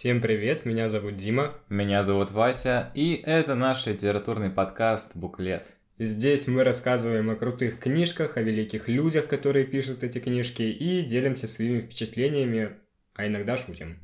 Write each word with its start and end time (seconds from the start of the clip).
Всем 0.00 0.22
привет, 0.22 0.64
меня 0.64 0.88
зовут 0.88 1.18
Дима. 1.18 1.52
Меня 1.68 2.00
зовут 2.00 2.30
Вася, 2.30 2.90
и 2.94 3.16
это 3.16 3.54
наш 3.54 3.84
литературный 3.84 4.48
подкаст 4.48 5.10
«Буклет». 5.12 5.66
Здесь 5.98 6.46
мы 6.46 6.64
рассказываем 6.64 7.28
о 7.28 7.36
крутых 7.36 7.78
книжках, 7.78 8.38
о 8.38 8.40
великих 8.40 8.88
людях, 8.88 9.26
которые 9.26 9.66
пишут 9.66 10.02
эти 10.02 10.18
книжки, 10.18 10.62
и 10.62 11.02
делимся 11.02 11.46
своими 11.46 11.82
впечатлениями, 11.82 12.78
а 13.14 13.26
иногда 13.26 13.58
шутим. 13.58 13.98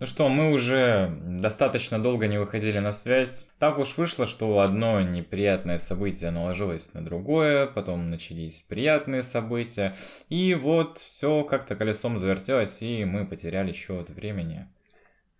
Ну 0.00 0.04
что, 0.04 0.28
мы 0.28 0.52
уже 0.52 1.16
достаточно 1.24 1.98
долго 1.98 2.26
не 2.26 2.36
выходили 2.36 2.78
на 2.78 2.92
связь. 2.92 3.48
Так 3.58 3.78
уж 3.78 3.96
вышло, 3.96 4.26
что 4.26 4.60
одно 4.60 5.00
неприятное 5.00 5.78
событие 5.78 6.30
наложилось 6.30 6.92
на 6.92 7.02
другое, 7.02 7.66
потом 7.66 8.10
начались 8.10 8.60
приятные 8.60 9.22
события, 9.22 9.96
и 10.28 10.54
вот 10.54 10.98
все 10.98 11.42
как-то 11.44 11.74
колесом 11.74 12.18
завертелось, 12.18 12.82
и 12.82 13.06
мы 13.06 13.26
потеряли 13.26 13.72
счет 13.72 14.10
времени. 14.10 14.68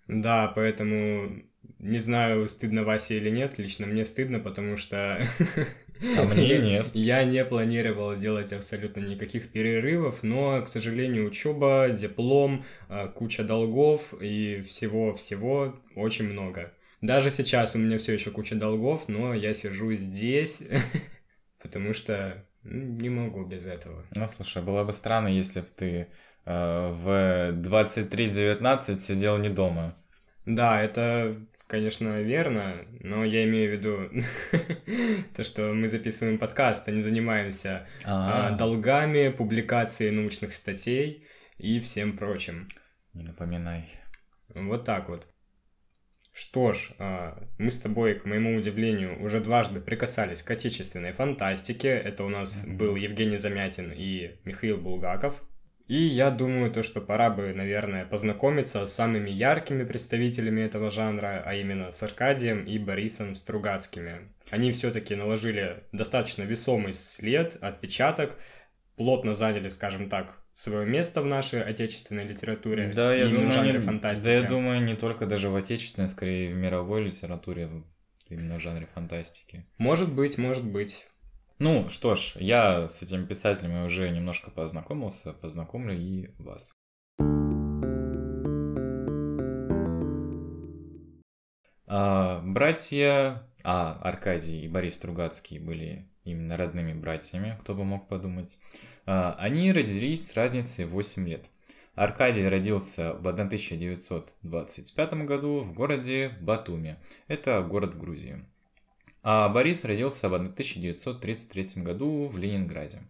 Да, 0.09 0.51
поэтому 0.55 1.43
не 1.79 1.98
знаю, 1.98 2.48
стыдно 2.48 2.83
Васе 2.83 3.19
или 3.19 3.30
нет, 3.30 3.59
лично 3.59 3.87
мне 3.87 4.05
стыдно, 4.05 4.41
потому 4.41 4.77
что... 4.77 5.21
А 6.17 6.23
мне 6.23 6.59
нет. 6.62 6.91
Я 6.95 7.25
не 7.25 7.45
планировал 7.45 8.15
делать 8.15 8.53
абсолютно 8.53 9.01
никаких 9.01 9.51
перерывов, 9.51 10.23
но, 10.23 10.62
к 10.62 10.69
сожалению, 10.69 11.27
учеба, 11.27 11.89
диплом, 11.91 12.65
а, 12.89 13.09
куча 13.09 13.43
долгов 13.43 14.15
и 14.21 14.61
всего-всего 14.69 15.75
очень 15.97 16.27
много. 16.27 16.73
Даже 17.01 17.33
сейчас 17.33 17.75
у 17.75 17.79
меня 17.79 17.98
все 17.98 18.12
еще 18.12 18.31
куча 18.31 18.55
долгов, 18.55 19.09
но 19.09 19.34
я 19.34 19.53
сижу 19.55 19.92
здесь, 19.95 20.61
потому 21.62 21.92
что 21.95 22.45
не 22.62 23.09
могу 23.09 23.45
без 23.45 23.67
этого. 23.67 24.05
Ну, 24.14 24.27
слушай, 24.29 24.62
было 24.62 24.84
бы 24.84 24.92
странно, 24.92 25.27
если 25.27 25.62
бы 25.62 25.69
ты 25.75 26.09
в 26.49 27.53
23.19 27.53 28.99
сидел 29.01 29.39
не 29.39 29.49
дома. 29.49 29.95
Да, 30.47 30.81
это 30.81 31.37
конечно, 31.69 32.21
верно, 32.23 32.87
но 33.01 33.25
я 33.25 33.45
имею 33.45 33.71
в 33.71 33.73
виду 33.79 34.25
то, 35.37 35.45
что 35.45 35.73
мы 35.75 35.87
записываем 35.87 36.39
подкаст, 36.39 36.89
а 36.89 36.91
не 36.91 37.03
занимаемся 37.03 37.87
а, 38.05 38.51
долгами, 38.53 39.29
публикацией 39.29 40.11
научных 40.11 40.55
статей 40.55 41.27
и 41.59 41.79
всем 41.79 42.17
прочим. 42.17 42.69
Не 43.15 43.23
напоминай. 43.23 43.85
Вот 44.55 44.85
так 44.85 45.09
вот. 45.09 45.27
Что 46.33 46.73
ж, 46.73 46.93
а, 46.99 47.47
мы 47.59 47.71
с 47.71 47.79
тобой, 47.79 48.15
к 48.15 48.25
моему 48.25 48.57
удивлению, 48.57 49.23
уже 49.23 49.41
дважды 49.41 49.81
прикасались 49.81 50.43
к 50.43 50.51
отечественной 50.51 51.13
фантастике. 51.13 51.89
Это 51.89 52.25
у 52.25 52.29
нас 52.29 52.57
был 52.65 52.97
Евгений 52.97 53.39
Замятин 53.39 53.93
и 53.95 54.39
Михаил 54.45 54.79
Булгаков. 54.79 55.43
И 55.89 56.06
я 56.06 56.31
думаю, 56.31 56.70
то, 56.70 56.83
что 56.83 57.00
пора 57.00 57.31
бы, 57.31 57.55
наверное, 57.55 58.05
познакомиться 58.05 58.86
с 58.86 58.92
самыми 58.92 59.31
яркими 59.31 59.84
представителями 59.84 60.61
этого 60.61 60.91
жанра, 60.91 61.42
а 61.45 61.55
именно 61.55 61.91
с 61.91 62.03
Аркадием 62.03 62.64
и 62.64 62.78
Борисом 62.78 63.34
Стругацкими. 63.34 64.28
Они 64.50 64.70
все-таки 64.70 65.14
наложили 65.14 65.83
достаточно 65.92 66.42
весомый 66.42 66.92
след, 66.92 67.56
отпечаток, 67.62 68.36
плотно 68.97 69.33
заняли, 69.33 69.70
скажем 69.70 70.11
так, 70.11 70.39
свое 70.53 70.84
место 70.86 71.22
в 71.22 71.27
нашей 71.27 71.62
отечественной 71.62 72.27
литературе 72.27 72.91
да, 72.95 73.14
я 73.14 73.27
думаю, 73.27 73.48
в 73.48 73.52
жанре 73.52 73.73
не, 73.73 73.78
фантастики. 73.78 74.25
Да, 74.25 74.33
я 74.33 74.42
думаю, 74.42 74.83
не 74.83 74.95
только 74.95 75.25
даже 75.25 75.48
в 75.48 75.56
отечественной, 75.56 76.08
скорее 76.08 76.52
в 76.52 76.56
мировой 76.56 77.05
литературе, 77.05 77.70
именно 78.28 78.58
в 78.58 78.61
жанре 78.61 78.89
фантастики. 78.92 79.64
Может 79.78 80.12
быть, 80.12 80.36
может 80.36 80.64
быть. 80.64 81.07
Ну 81.61 81.89
что 81.89 82.14
ж, 82.14 82.35
я 82.36 82.86
с 82.89 83.02
этими 83.02 83.27
писателями 83.27 83.85
уже 83.85 84.08
немножко 84.11 84.52
познакомился, 84.52 85.33
познакомлю 85.33 85.92
и 85.92 86.30
вас. 86.39 86.73
А, 91.89 92.41
братья, 92.45 93.42
а 93.64 93.98
Аркадий 94.01 94.61
и 94.64 94.69
Борис 94.69 94.95
Стругацкий 94.95 95.58
были 95.58 96.08
именно 96.23 96.57
родными 96.57 96.92
братьями, 96.92 97.58
кто 97.63 97.75
бы 97.75 97.85
мог 97.85 98.07
подумать. 98.07 98.57
А, 99.05 99.35
они 99.36 99.73
родились 99.73 100.29
с 100.29 100.35
разницей 100.35 100.85
8 100.85 101.29
лет. 101.29 101.45
Аркадий 101.96 102.46
родился 102.46 103.14
в 103.14 103.27
1925 103.27 105.13
году 105.27 105.63
в 105.63 105.73
городе 105.73 106.36
Батуми. 106.40 106.98
Это 107.27 107.61
город 107.63 107.95
в 107.95 107.98
Грузии. 107.98 108.45
А 109.23 109.48
Борис 109.48 109.84
родился 109.84 110.29
в 110.29 110.34
1933 110.34 111.83
году 111.83 112.29
в 112.29 112.39
Ленинграде. 112.39 113.02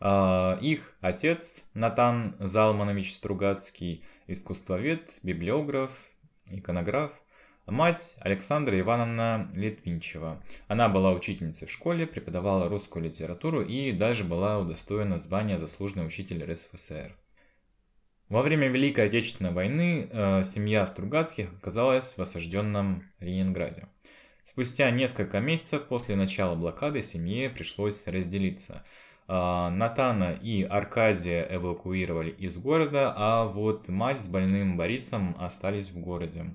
А, 0.00 0.58
их 0.60 0.94
отец 1.00 1.62
Натан 1.74 2.36
Залманович 2.38 3.14
Стругацкий, 3.14 4.04
искусствовед, 4.26 5.02
библиограф, 5.22 5.90
иконограф. 6.50 7.12
Мать 7.66 8.16
Александра 8.20 8.78
Ивановна 8.78 9.50
Литвинчева. 9.54 10.42
Она 10.68 10.90
была 10.90 11.12
учительницей 11.12 11.66
в 11.66 11.70
школе, 11.70 12.06
преподавала 12.06 12.68
русскую 12.68 13.02
литературу 13.02 13.62
и 13.62 13.90
даже 13.92 14.22
была 14.22 14.58
удостоена 14.58 15.18
звания 15.18 15.56
заслуженный 15.56 16.06
учитель 16.06 16.44
РСФСР. 16.44 17.16
Во 18.28 18.42
время 18.42 18.68
Великой 18.68 19.06
Отечественной 19.06 19.52
войны 19.52 20.08
э, 20.10 20.44
семья 20.44 20.86
Стругацких 20.86 21.54
оказалась 21.54 22.16
в 22.16 22.20
осажденном 22.20 23.04
Ленинграде. 23.20 23.88
Спустя 24.44 24.90
несколько 24.90 25.40
месяцев 25.40 25.84
после 25.84 26.16
начала 26.16 26.54
блокады 26.54 27.02
семье 27.02 27.48
пришлось 27.48 28.06
разделиться. 28.06 28.84
А, 29.26 29.70
Натана 29.70 30.32
и 30.32 30.62
Аркадия 30.62 31.46
эвакуировали 31.50 32.30
из 32.30 32.58
города, 32.58 33.14
а 33.16 33.46
вот 33.46 33.88
мать 33.88 34.20
с 34.20 34.28
больным 34.28 34.76
Борисом 34.76 35.34
остались 35.38 35.88
в 35.88 35.98
городе. 35.98 36.54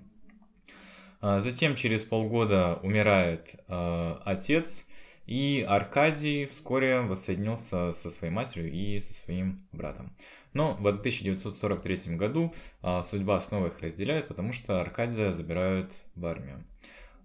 А, 1.20 1.42
затем 1.42 1.76
через 1.76 2.04
полгода 2.04 2.80
умирает 2.84 3.56
а, 3.68 4.22
отец, 4.24 4.86
и 5.26 5.66
Аркадий 5.68 6.46
вскоре 6.46 7.02
воссоединился 7.02 7.94
со 7.94 8.12
своей 8.12 8.32
матерью 8.32 8.72
и 8.72 9.00
со 9.00 9.14
своим 9.14 9.68
братом. 9.72 10.16
Но 10.54 10.76
в 10.76 10.88
1943 10.88 12.16
году 12.16 12.56
судьба 13.04 13.40
снова 13.40 13.68
их 13.68 13.80
разделяет, 13.80 14.28
потому 14.28 14.54
что 14.54 14.82
Аркадия 14.82 15.32
забирают 15.32 15.92
в 16.16 16.26
армию. 16.26 16.64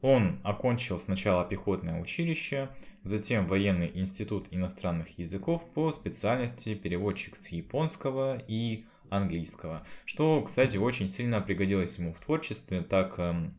Он 0.05 0.39
окончил 0.43 0.99
сначала 0.99 1.47
пехотное 1.47 1.99
училище, 1.99 2.69
затем 3.05 3.47
военный 3.47 3.91
институт 3.95 4.49
иностранных 4.51 5.19
языков 5.19 5.65
по 5.73 5.91
специальности 5.93 6.75
переводчик 6.75 7.39
с 7.39 7.49
японского 7.49 8.37
и 8.47 8.85
английского, 9.09 9.83
что, 10.05 10.43
кстати, 10.43 10.77
очень 10.77 11.09
сильно 11.09 11.41
пригодилось 11.41 11.97
ему 11.97 12.13
в 12.13 12.21
творчестве, 12.21 12.83
так 12.83 13.19
эм, 13.19 13.59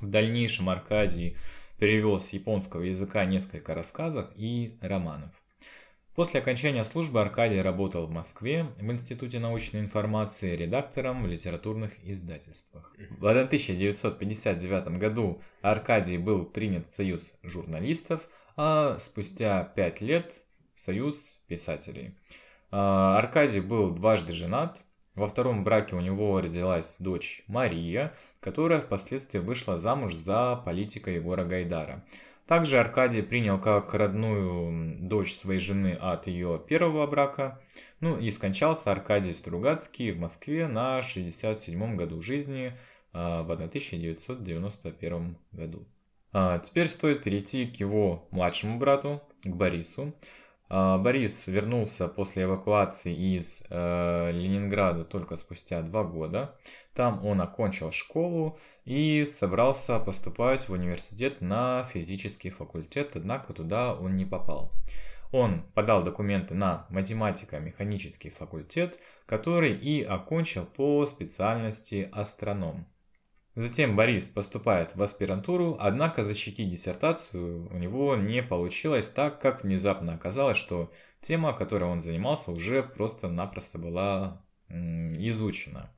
в 0.00 0.08
дальнейшем 0.08 0.68
Аркадий 0.68 1.36
перевел 1.80 2.20
с 2.20 2.28
японского 2.28 2.82
языка 2.82 3.24
несколько 3.24 3.74
рассказов 3.74 4.30
и 4.36 4.78
романов. 4.80 5.39
После 6.20 6.40
окончания 6.40 6.84
службы 6.84 7.22
Аркадий 7.22 7.62
работал 7.62 8.06
в 8.06 8.10
Москве 8.10 8.66
в 8.78 8.92
Институте 8.92 9.38
научной 9.38 9.80
информации 9.80 10.54
редактором 10.54 11.22
в 11.22 11.26
литературных 11.26 11.92
издательствах. 12.04 12.94
В 13.18 13.26
1959 13.26 14.98
году 14.98 15.40
Аркадий 15.62 16.18
был 16.18 16.44
принят 16.44 16.86
в 16.88 16.94
Союз 16.94 17.32
журналистов, 17.42 18.20
а 18.54 18.98
спустя 19.00 19.64
пять 19.64 20.02
лет 20.02 20.34
в 20.76 20.82
Союз 20.82 21.40
писателей. 21.48 22.14
А, 22.70 23.16
Аркадий 23.16 23.60
был 23.60 23.90
дважды 23.90 24.34
женат. 24.34 24.78
Во 25.14 25.26
втором 25.26 25.64
браке 25.64 25.96
у 25.96 26.00
него 26.00 26.38
родилась 26.38 26.96
дочь 26.98 27.42
Мария, 27.46 28.12
которая 28.40 28.82
впоследствии 28.82 29.38
вышла 29.38 29.78
замуж 29.78 30.14
за 30.14 30.60
политика 30.66 31.10
Егора 31.10 31.46
Гайдара. 31.46 32.04
Также 32.50 32.80
Аркадий 32.80 33.22
принял 33.22 33.60
как 33.60 33.94
родную 33.94 34.98
дочь 35.06 35.34
своей 35.34 35.60
жены 35.60 35.92
от 35.92 36.26
ее 36.26 36.60
первого 36.66 37.06
брака. 37.06 37.60
Ну 38.00 38.18
и 38.18 38.28
скончался 38.32 38.90
Аркадий 38.90 39.34
Стругацкий 39.34 40.10
в 40.10 40.18
Москве 40.18 40.66
на 40.66 40.98
67-м 40.98 41.96
году 41.96 42.20
жизни 42.20 42.72
а, 43.12 43.44
в 43.44 43.52
1991 43.52 45.36
году. 45.52 45.86
А, 46.32 46.58
теперь 46.58 46.88
стоит 46.88 47.22
перейти 47.22 47.66
к 47.66 47.76
его 47.76 48.26
младшему 48.32 48.80
брату, 48.80 49.22
к 49.44 49.54
Борису. 49.54 50.12
А, 50.68 50.98
Борис 50.98 51.46
вернулся 51.46 52.08
после 52.08 52.42
эвакуации 52.42 53.36
из 53.36 53.62
э, 53.70 54.32
Ленинграда 54.32 55.04
только 55.04 55.36
спустя 55.36 55.82
два 55.82 56.02
года. 56.02 56.56
Там 57.00 57.24
он 57.24 57.40
окончил 57.40 57.92
школу 57.92 58.58
и 58.84 59.24
собрался 59.24 59.98
поступать 60.00 60.68
в 60.68 60.72
университет 60.74 61.40
на 61.40 61.88
физический 61.94 62.50
факультет, 62.50 63.12
однако 63.14 63.54
туда 63.54 63.94
он 63.94 64.16
не 64.16 64.26
попал. 64.26 64.70
Он 65.32 65.62
подал 65.72 66.04
документы 66.04 66.52
на 66.52 66.84
математико-механический 66.90 68.28
факультет, 68.28 68.98
который 69.24 69.72
и 69.72 70.02
окончил 70.02 70.66
по 70.66 71.06
специальности 71.06 72.06
астроном. 72.12 72.86
Затем 73.54 73.96
Борис 73.96 74.26
поступает 74.26 74.94
в 74.94 75.00
аспирантуру, 75.00 75.78
однако 75.80 76.22
защитить 76.22 76.70
диссертацию 76.70 77.66
у 77.72 77.78
него 77.78 78.14
не 78.14 78.42
получилось, 78.42 79.08
так 79.08 79.40
как 79.40 79.64
внезапно 79.64 80.12
оказалось, 80.12 80.58
что 80.58 80.92
тема, 81.22 81.54
которой 81.54 81.84
он 81.84 82.02
занимался, 82.02 82.50
уже 82.52 82.82
просто-напросто 82.82 83.78
была 83.78 84.44
изучена. 84.68 85.90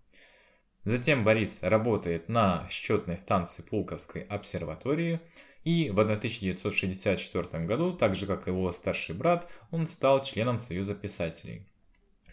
Затем 0.84 1.22
Борис 1.22 1.62
работает 1.62 2.28
на 2.28 2.66
счетной 2.68 3.16
станции 3.16 3.62
Пулковской 3.62 4.22
обсерватории, 4.22 5.20
и 5.64 5.90
в 5.90 6.00
1964 6.00 7.64
году, 7.66 7.92
так 7.92 8.16
же 8.16 8.26
как 8.26 8.48
его 8.48 8.72
старший 8.72 9.14
брат, 9.14 9.48
он 9.70 9.86
стал 9.86 10.22
членом 10.22 10.58
Союза 10.58 10.96
писателей. 10.96 11.64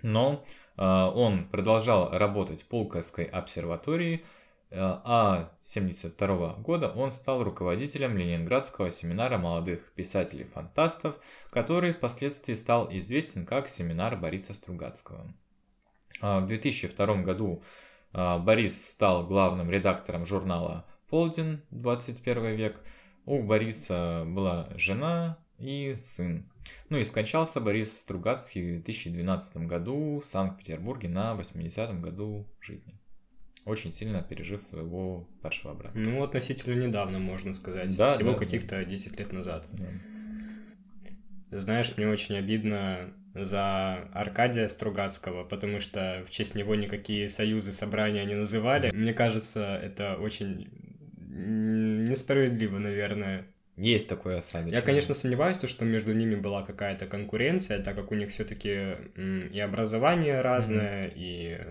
Но 0.01 0.43
э, 0.77 0.83
он 0.83 1.47
продолжал 1.47 2.09
работать 2.11 2.63
в 2.63 2.65
Пулковской 2.65 3.25
обсерватории, 3.25 4.25
э, 4.71 4.77
а 4.79 5.51
с 5.61 5.77
1972 5.77 6.53
года 6.63 6.89
он 6.89 7.11
стал 7.11 7.43
руководителем 7.43 8.17
Ленинградского 8.17 8.89
семинара 8.89 9.37
молодых 9.37 9.91
писателей-фантастов, 9.93 11.15
который 11.51 11.93
впоследствии 11.93 12.55
стал 12.55 12.87
известен 12.91 13.45
как 13.45 13.69
семинар 13.69 14.15
Бориса 14.15 14.55
Стругацкого. 14.55 15.31
А 16.21 16.39
в 16.39 16.47
2002 16.47 17.15
году 17.21 17.61
Борис 18.13 18.89
стал 18.89 19.27
главным 19.27 19.69
редактором 19.69 20.25
журнала 20.25 20.85
«Полдень. 21.09 21.61
21 21.71 22.55
век». 22.55 22.81
У 23.25 23.43
Бориса 23.43 24.23
была 24.25 24.69
жена 24.75 25.37
и 25.59 25.95
сын. 25.99 26.49
Ну 26.89 26.97
и 26.97 27.03
скончался 27.03 27.59
Борис 27.59 27.97
Стругацкий 27.99 28.61
в 28.61 28.83
2012 28.83 29.57
году 29.67 30.21
в 30.23 30.27
Санкт-Петербурге 30.27 31.09
на 31.09 31.35
80-м 31.35 32.01
году 32.01 32.47
жизни. 32.59 32.99
Очень 33.65 33.93
сильно 33.93 34.21
пережив 34.21 34.63
своего 34.63 35.27
старшего 35.33 35.73
брата. 35.73 35.97
Ну, 35.97 36.23
относительно 36.23 36.81
недавно, 36.81 37.19
можно 37.19 37.53
сказать. 37.53 37.95
Да, 37.95 38.13
Всего 38.13 38.31
да, 38.31 38.37
каких-то 38.37 38.77
да. 38.77 38.85
10 38.85 39.19
лет 39.19 39.31
назад. 39.31 39.67
Да. 39.73 39.85
Знаешь, 41.51 41.93
мне 41.97 42.07
очень 42.07 42.37
обидно 42.37 43.13
за 43.33 44.09
Аркадия 44.13 44.67
Стругацкого, 44.67 45.43
потому 45.43 45.79
что 45.79 46.23
в 46.27 46.31
честь 46.31 46.55
него 46.55 46.75
никакие 46.75 47.29
союзы, 47.29 47.73
собрания 47.73 48.25
не 48.25 48.35
называли. 48.35 48.91
Мне 48.91 49.13
кажется, 49.13 49.79
это 49.81 50.15
очень 50.15 50.69
несправедливо, 51.29 52.77
наверное. 52.79 53.47
Есть 53.77 54.09
такое 54.09 54.39
осадочное. 54.39 54.79
Я, 54.79 54.81
конечно, 54.81 55.13
сомневаюсь, 55.13 55.57
что 55.63 55.85
между 55.85 56.13
ними 56.13 56.35
была 56.35 56.63
какая-то 56.63 57.05
конкуренция, 57.07 57.81
так 57.81 57.95
как 57.95 58.11
у 58.11 58.15
них 58.15 58.31
все-таки 58.31 58.97
и 59.53 59.59
образование 59.59 60.41
разное, 60.41 61.07
mm-hmm. 61.07 61.13
и 61.15 61.61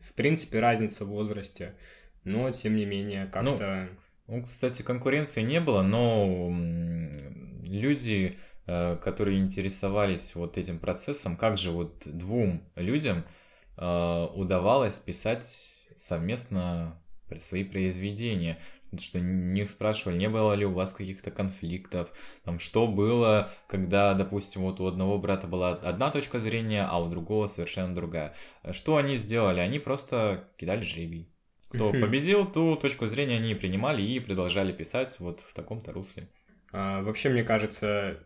в 0.00 0.12
принципе 0.12 0.60
разница 0.60 1.06
в 1.06 1.08
возрасте. 1.08 1.74
Но, 2.24 2.50
тем 2.50 2.76
не 2.76 2.84
менее, 2.84 3.26
как-то... 3.32 3.88
Ну, 4.26 4.36
ну 4.36 4.42
кстати, 4.42 4.82
конкуренции 4.82 5.40
не 5.40 5.60
было, 5.60 5.82
но 5.82 6.52
люди 7.62 8.36
которые 9.02 9.38
интересовались 9.38 10.34
вот 10.34 10.58
этим 10.58 10.78
процессом, 10.78 11.36
как 11.36 11.56
же 11.56 11.70
вот 11.70 12.02
двум 12.04 12.62
людям 12.76 13.24
э, 13.78 14.26
удавалось 14.34 14.94
писать 14.94 15.72
совместно 15.96 17.00
свои 17.38 17.64
произведения, 17.64 18.58
что 18.98 19.20
них 19.20 19.70
спрашивали, 19.70 20.18
не 20.18 20.28
было 20.28 20.52
ли 20.54 20.64
у 20.64 20.72
вас 20.72 20.92
каких-то 20.92 21.30
конфликтов, 21.30 22.10
там, 22.44 22.58
что 22.58 22.86
было, 22.86 23.50
когда, 23.66 24.14
допустим, 24.14 24.62
вот 24.62 24.80
у 24.80 24.86
одного 24.86 25.18
брата 25.18 25.46
была 25.46 25.70
одна 25.70 26.10
точка 26.10 26.38
зрения, 26.38 26.86
а 26.88 27.02
у 27.02 27.08
другого 27.08 27.46
совершенно 27.46 27.94
другая. 27.94 28.34
Что 28.72 28.96
они 28.96 29.16
сделали? 29.16 29.60
Они 29.60 29.78
просто 29.78 30.48
кидали 30.56 30.84
жребий. 30.84 31.28
Кто 31.68 31.92
победил, 31.92 32.46
ту 32.46 32.76
точку 32.76 33.06
зрения 33.06 33.36
они 33.36 33.54
принимали 33.54 34.00
и 34.00 34.20
продолжали 34.20 34.72
писать 34.72 35.16
вот 35.18 35.40
в 35.40 35.52
таком-то 35.52 35.92
русле. 35.92 36.28
А, 36.72 37.02
вообще, 37.02 37.28
мне 37.28 37.44
кажется, 37.44 38.20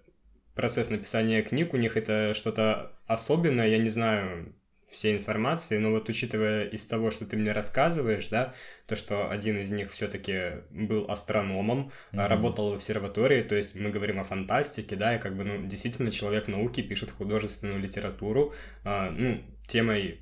процесс 0.54 0.90
написания 0.90 1.42
книг 1.42 1.74
у 1.74 1.76
них 1.76 1.96
это 1.96 2.34
что-то 2.34 2.92
особенное, 3.06 3.68
я 3.68 3.78
не 3.78 3.88
знаю 3.88 4.54
всей 4.92 5.16
информации, 5.16 5.78
но 5.78 5.90
вот 5.90 6.08
учитывая 6.08 6.66
из 6.66 6.84
того, 6.84 7.10
что 7.10 7.24
ты 7.24 7.36
мне 7.36 7.52
рассказываешь, 7.52 8.28
да, 8.28 8.54
то, 8.86 8.94
что 8.94 9.30
один 9.30 9.58
из 9.58 9.70
них 9.70 9.90
все-таки 9.92 10.62
был 10.70 11.10
астрономом, 11.10 11.90
mm-hmm. 12.12 12.26
работал 12.26 12.70
в 12.72 12.74
обсерватории, 12.74 13.42
то 13.42 13.54
есть 13.54 13.74
мы 13.74 13.90
говорим 13.90 14.20
о 14.20 14.24
фантастике, 14.24 14.94
да, 14.96 15.16
и 15.16 15.18
как 15.18 15.36
бы, 15.36 15.44
ну, 15.44 15.66
действительно 15.66 16.10
человек 16.10 16.46
науки 16.46 16.82
пишет 16.82 17.10
художественную 17.10 17.80
литературу, 17.80 18.54
а, 18.84 19.10
ну, 19.10 19.42
темой 19.66 20.20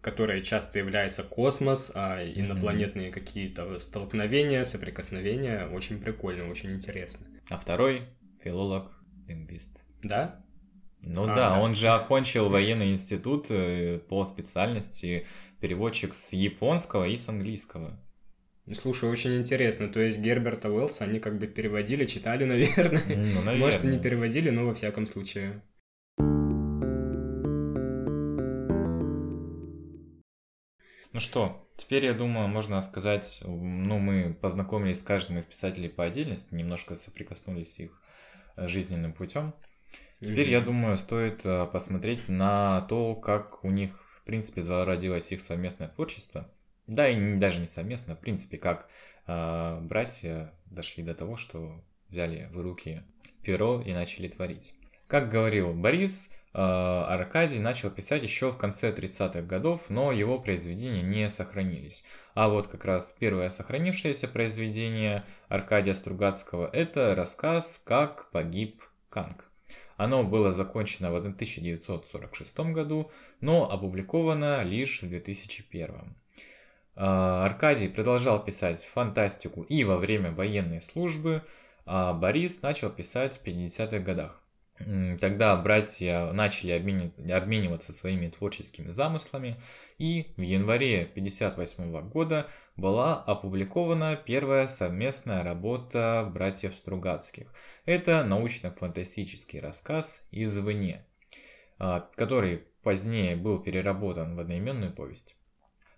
которой 0.00 0.42
часто 0.42 0.78
является 0.78 1.22
космос, 1.22 1.92
а 1.94 2.24
инопланетные 2.24 3.10
mm-hmm. 3.10 3.12
какие-то 3.12 3.78
столкновения, 3.78 4.64
соприкосновения, 4.64 5.68
очень 5.68 6.00
прикольно, 6.00 6.50
очень 6.50 6.72
интересно. 6.72 7.26
А 7.48 7.58
второй 7.58 8.02
филолог 8.42 8.99
лингвист. 9.30 9.80
Да? 10.02 10.44
Ну 11.02 11.24
а, 11.24 11.26
да, 11.28 11.34
да, 11.34 11.60
он 11.60 11.74
же 11.74 11.88
окончил 11.88 12.50
военный 12.50 12.90
институт 12.90 13.46
э, 13.48 14.00
по 14.08 14.26
специальности 14.26 15.26
переводчик 15.60 16.14
с 16.14 16.32
японского 16.32 17.08
и 17.08 17.16
с 17.16 17.28
английского. 17.28 17.98
Слушай, 18.74 19.10
очень 19.10 19.38
интересно. 19.38 19.88
То 19.88 20.00
есть 20.00 20.18
Герберта 20.18 20.70
Уэллса 20.70 21.04
они 21.04 21.18
как 21.18 21.38
бы 21.38 21.46
переводили, 21.46 22.06
читали, 22.06 22.44
наверное. 22.46 23.02
Ну, 23.08 23.42
наверное. 23.42 23.56
Может, 23.56 23.84
и 23.84 23.88
не 23.88 23.98
переводили, 23.98 24.50
но 24.50 24.66
во 24.66 24.74
всяком 24.74 25.06
случае. 25.06 25.62
Ну 31.12 31.18
что, 31.18 31.68
теперь, 31.76 32.04
я 32.04 32.14
думаю, 32.14 32.46
можно 32.46 32.80
сказать, 32.82 33.42
ну, 33.44 33.98
мы 33.98 34.32
познакомились 34.40 34.98
с 34.98 35.02
каждым 35.02 35.38
из 35.38 35.44
писателей 35.44 35.88
по 35.88 36.04
отдельности, 36.04 36.54
немножко 36.54 36.94
соприкоснулись 36.94 37.80
их 37.80 38.00
жизненным 38.68 39.12
путем. 39.12 39.54
Теперь, 40.20 40.48
mm-hmm. 40.48 40.52
я 40.52 40.60
думаю, 40.60 40.98
стоит 40.98 41.40
э, 41.44 41.66
посмотреть 41.72 42.28
на 42.28 42.82
то, 42.82 43.14
как 43.14 43.64
у 43.64 43.70
них, 43.70 43.92
в 44.16 44.24
принципе, 44.24 44.60
зародилось 44.60 45.32
их 45.32 45.40
совместное 45.40 45.88
творчество. 45.88 46.50
Да, 46.86 47.08
и 47.08 47.16
не, 47.16 47.38
даже 47.38 47.58
не 47.58 47.66
совместно, 47.66 48.16
в 48.16 48.20
принципе, 48.20 48.58
как 48.58 48.88
э, 49.26 49.80
братья 49.80 50.52
дошли 50.66 51.02
до 51.02 51.14
того, 51.14 51.36
что 51.36 51.82
взяли 52.10 52.48
в 52.52 52.60
руки 52.60 53.02
перо 53.42 53.80
и 53.80 53.92
начали 53.92 54.28
творить. 54.28 54.74
Как 55.06 55.30
говорил 55.30 55.72
Борис, 55.72 56.30
Аркадий 56.52 57.60
начал 57.60 57.90
писать 57.90 58.24
еще 58.24 58.50
в 58.50 58.56
конце 58.56 58.90
30-х 58.90 59.42
годов, 59.42 59.82
но 59.88 60.10
его 60.10 60.38
произведения 60.38 61.02
не 61.02 61.28
сохранились. 61.28 62.04
А 62.34 62.48
вот 62.48 62.66
как 62.66 62.84
раз 62.84 63.14
первое 63.18 63.50
сохранившееся 63.50 64.26
произведение 64.26 65.24
Аркадия 65.48 65.94
Стругацкого– 65.94 66.68
это 66.72 67.14
рассказ 67.14 67.80
«Как 67.84 68.30
погиб 68.30 68.82
Канг». 69.10 69.44
Оно 69.96 70.24
было 70.24 70.52
закончено 70.52 71.10
в 71.12 71.16
1946 71.16 72.58
году, 72.72 73.10
но 73.40 73.70
опубликовано 73.70 74.62
лишь 74.62 75.02
в 75.02 75.08
2001. 75.08 76.16
А, 76.96 77.44
Аркадий 77.44 77.88
продолжал 77.88 78.42
писать 78.42 78.82
фантастику 78.94 79.62
и 79.62 79.84
во 79.84 79.98
время 79.98 80.32
военной 80.32 80.82
службы, 80.82 81.42
а 81.84 82.12
Борис 82.12 82.62
начал 82.62 82.90
писать 82.90 83.38
в 83.38 83.44
50-х 83.46 83.98
годах. 83.98 84.39
Тогда 85.20 85.56
братья 85.56 86.32
начали 86.32 86.72
обмениваться 86.72 87.92
своими 87.92 88.28
творческими 88.28 88.90
замыслами, 88.90 89.60
и 89.98 90.32
в 90.36 90.40
январе 90.40 91.02
1958 91.02 92.08
года 92.08 92.46
была 92.76 93.22
опубликована 93.22 94.16
первая 94.16 94.68
совместная 94.68 95.44
работа 95.44 96.30
братьев 96.32 96.74
Стругацких. 96.74 97.52
Это 97.84 98.24
научно-фантастический 98.24 99.60
рассказ 99.60 100.26
«Извне», 100.30 101.04
а, 101.78 102.08
который 102.16 102.64
позднее 102.82 103.36
был 103.36 103.60
переработан 103.60 104.34
в 104.34 104.40
одноименную 104.40 104.92
повесть. 104.92 105.36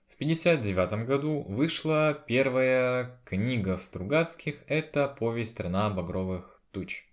В 0.08 0.14
1959 0.14 1.06
году 1.06 1.42
вышла 1.42 2.20
первая 2.26 3.20
книга 3.24 3.76
Стругацких, 3.76 4.56
это 4.66 5.06
повесть 5.06 5.52
«Страна 5.52 5.88
багровых 5.88 6.60
туч». 6.72 7.06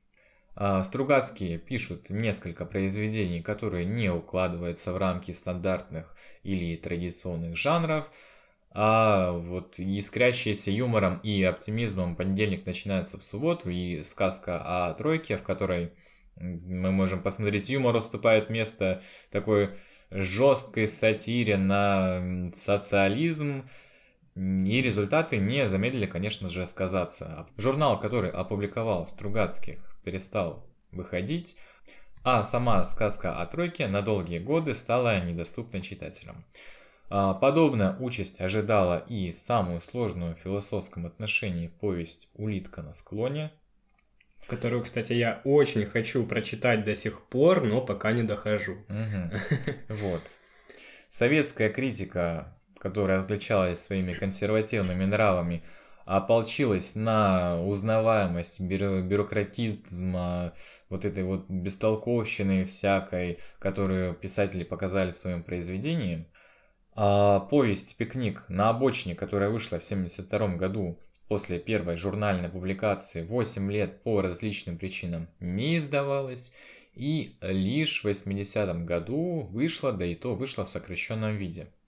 А, 0.62 0.84
Стругацкие 0.84 1.58
пишут 1.58 2.10
несколько 2.10 2.66
произведений, 2.66 3.42
которые 3.42 3.86
не 3.86 4.12
укладываются 4.12 4.92
в 4.92 4.98
рамки 4.98 5.32
стандартных 5.32 6.14
или 6.44 6.76
традиционных 6.76 7.56
жанров, 7.56 8.12
а 8.72 9.32
вот 9.32 9.80
искрящийся 9.80 10.70
юмором 10.70 11.20
и 11.20 11.42
оптимизмом 11.44 12.18
понедельник 12.18 12.66
начинается 12.66 13.18
в 13.18 13.24
субботу 13.24 13.70
и 13.70 14.04
сказка 14.04 14.90
о 14.90 14.94
тройке, 14.96 15.38
в 15.38 15.44
которой 15.44 15.94
мы 16.36 16.92
можем 16.92 17.24
посмотреть, 17.24 17.70
юмор 17.70 17.96
уступает 17.96 18.50
место 18.50 19.02
такой 19.32 19.70
жесткой 20.12 20.90
сатире 20.90 21.56
на 21.56 22.52
социализм, 22.54 23.70
и 24.36 24.82
результаты 24.82 25.38
не 25.38 25.70
замедлили, 25.70 26.06
конечно 26.06 26.50
же, 26.50 26.68
сказаться. 26.68 27.48
Журнал, 27.56 27.98
который 27.98 28.30
опубликовал 28.30 29.08
Стругацких 29.08 29.89
перестал 30.04 30.66
выходить, 30.92 31.58
а 32.24 32.44
сама 32.44 32.84
сказка 32.84 33.42
о 33.42 33.46
тройке 33.46 33.88
на 33.88 34.02
долгие 34.02 34.40
годы 34.40 34.76
стала 34.76 35.24
недоступна 35.24 35.82
читателям. 35.82 36.46
А, 37.10 37.34
подобная 37.34 37.96
участь 37.98 38.40
ожидала 38.42 39.04
и 39.08 39.34
самую 39.34 39.82
сложную 39.82 40.36
в 40.36 40.40
философском 40.40 41.06
отношении 41.06 41.68
повесть 41.68 42.30
«Улитка 42.34 42.82
на 42.82 42.94
склоне», 42.94 43.52
которую, 44.48 44.84
кстати, 44.84 45.14
я 45.14 45.42
очень 45.44 45.86
хочу 45.86 46.26
прочитать 46.26 46.84
до 46.84 46.96
сих 46.96 47.22
пор, 47.28 47.64
но 47.64 47.82
пока 47.82 48.12
не 48.12 48.24
дохожу. 48.24 48.78
Вот. 49.90 50.22
Советская 51.10 51.70
критика 51.70 52.56
которая 52.80 53.22
отличалась 53.22 53.82
своими 53.84 54.14
консервативными 54.14 55.06
нравами, 55.06 55.64
ополчилась 56.10 56.96
на 56.96 57.62
узнаваемость, 57.64 58.60
бюро 58.60 59.00
бюрократизм, 59.02 60.18
вот 60.90 61.06
этой 61.06 61.24
вот 61.24 61.48
бестолковщины 61.48 62.66
всякой, 62.66 63.38
которую 63.60 64.16
писатели 64.16 64.64
показали 64.64 65.12
в 65.12 65.16
своем 65.16 65.44
произведении. 65.44 66.26
А 66.94 67.42
повесть 67.42 67.96
«Пикник 67.96 68.44
на 68.50 68.70
обочине», 68.70 69.14
которая 69.14 69.52
вышла 69.52 69.80
в 69.80 69.86
1972 69.86 70.56
году 70.56 71.00
после 71.28 71.60
первой 71.60 71.96
журнальной 71.96 72.50
публикации 72.50 73.22
8 73.22 73.72
лет 73.72 74.02
по 74.02 74.22
различным 74.22 74.80
причинам 74.80 75.30
не 75.40 75.78
издавалась, 75.78 76.52
и 76.96 77.38
лишь 77.42 78.02
в 78.02 78.06
80 78.06 78.84
году 78.84 79.42
вышла, 79.52 79.94
да 79.94 80.06
и 80.06 80.16
то 80.16 80.34
вышла 80.34 80.66
в 80.66 80.72
сокращенном 80.72 81.36
виде– 81.36 81.68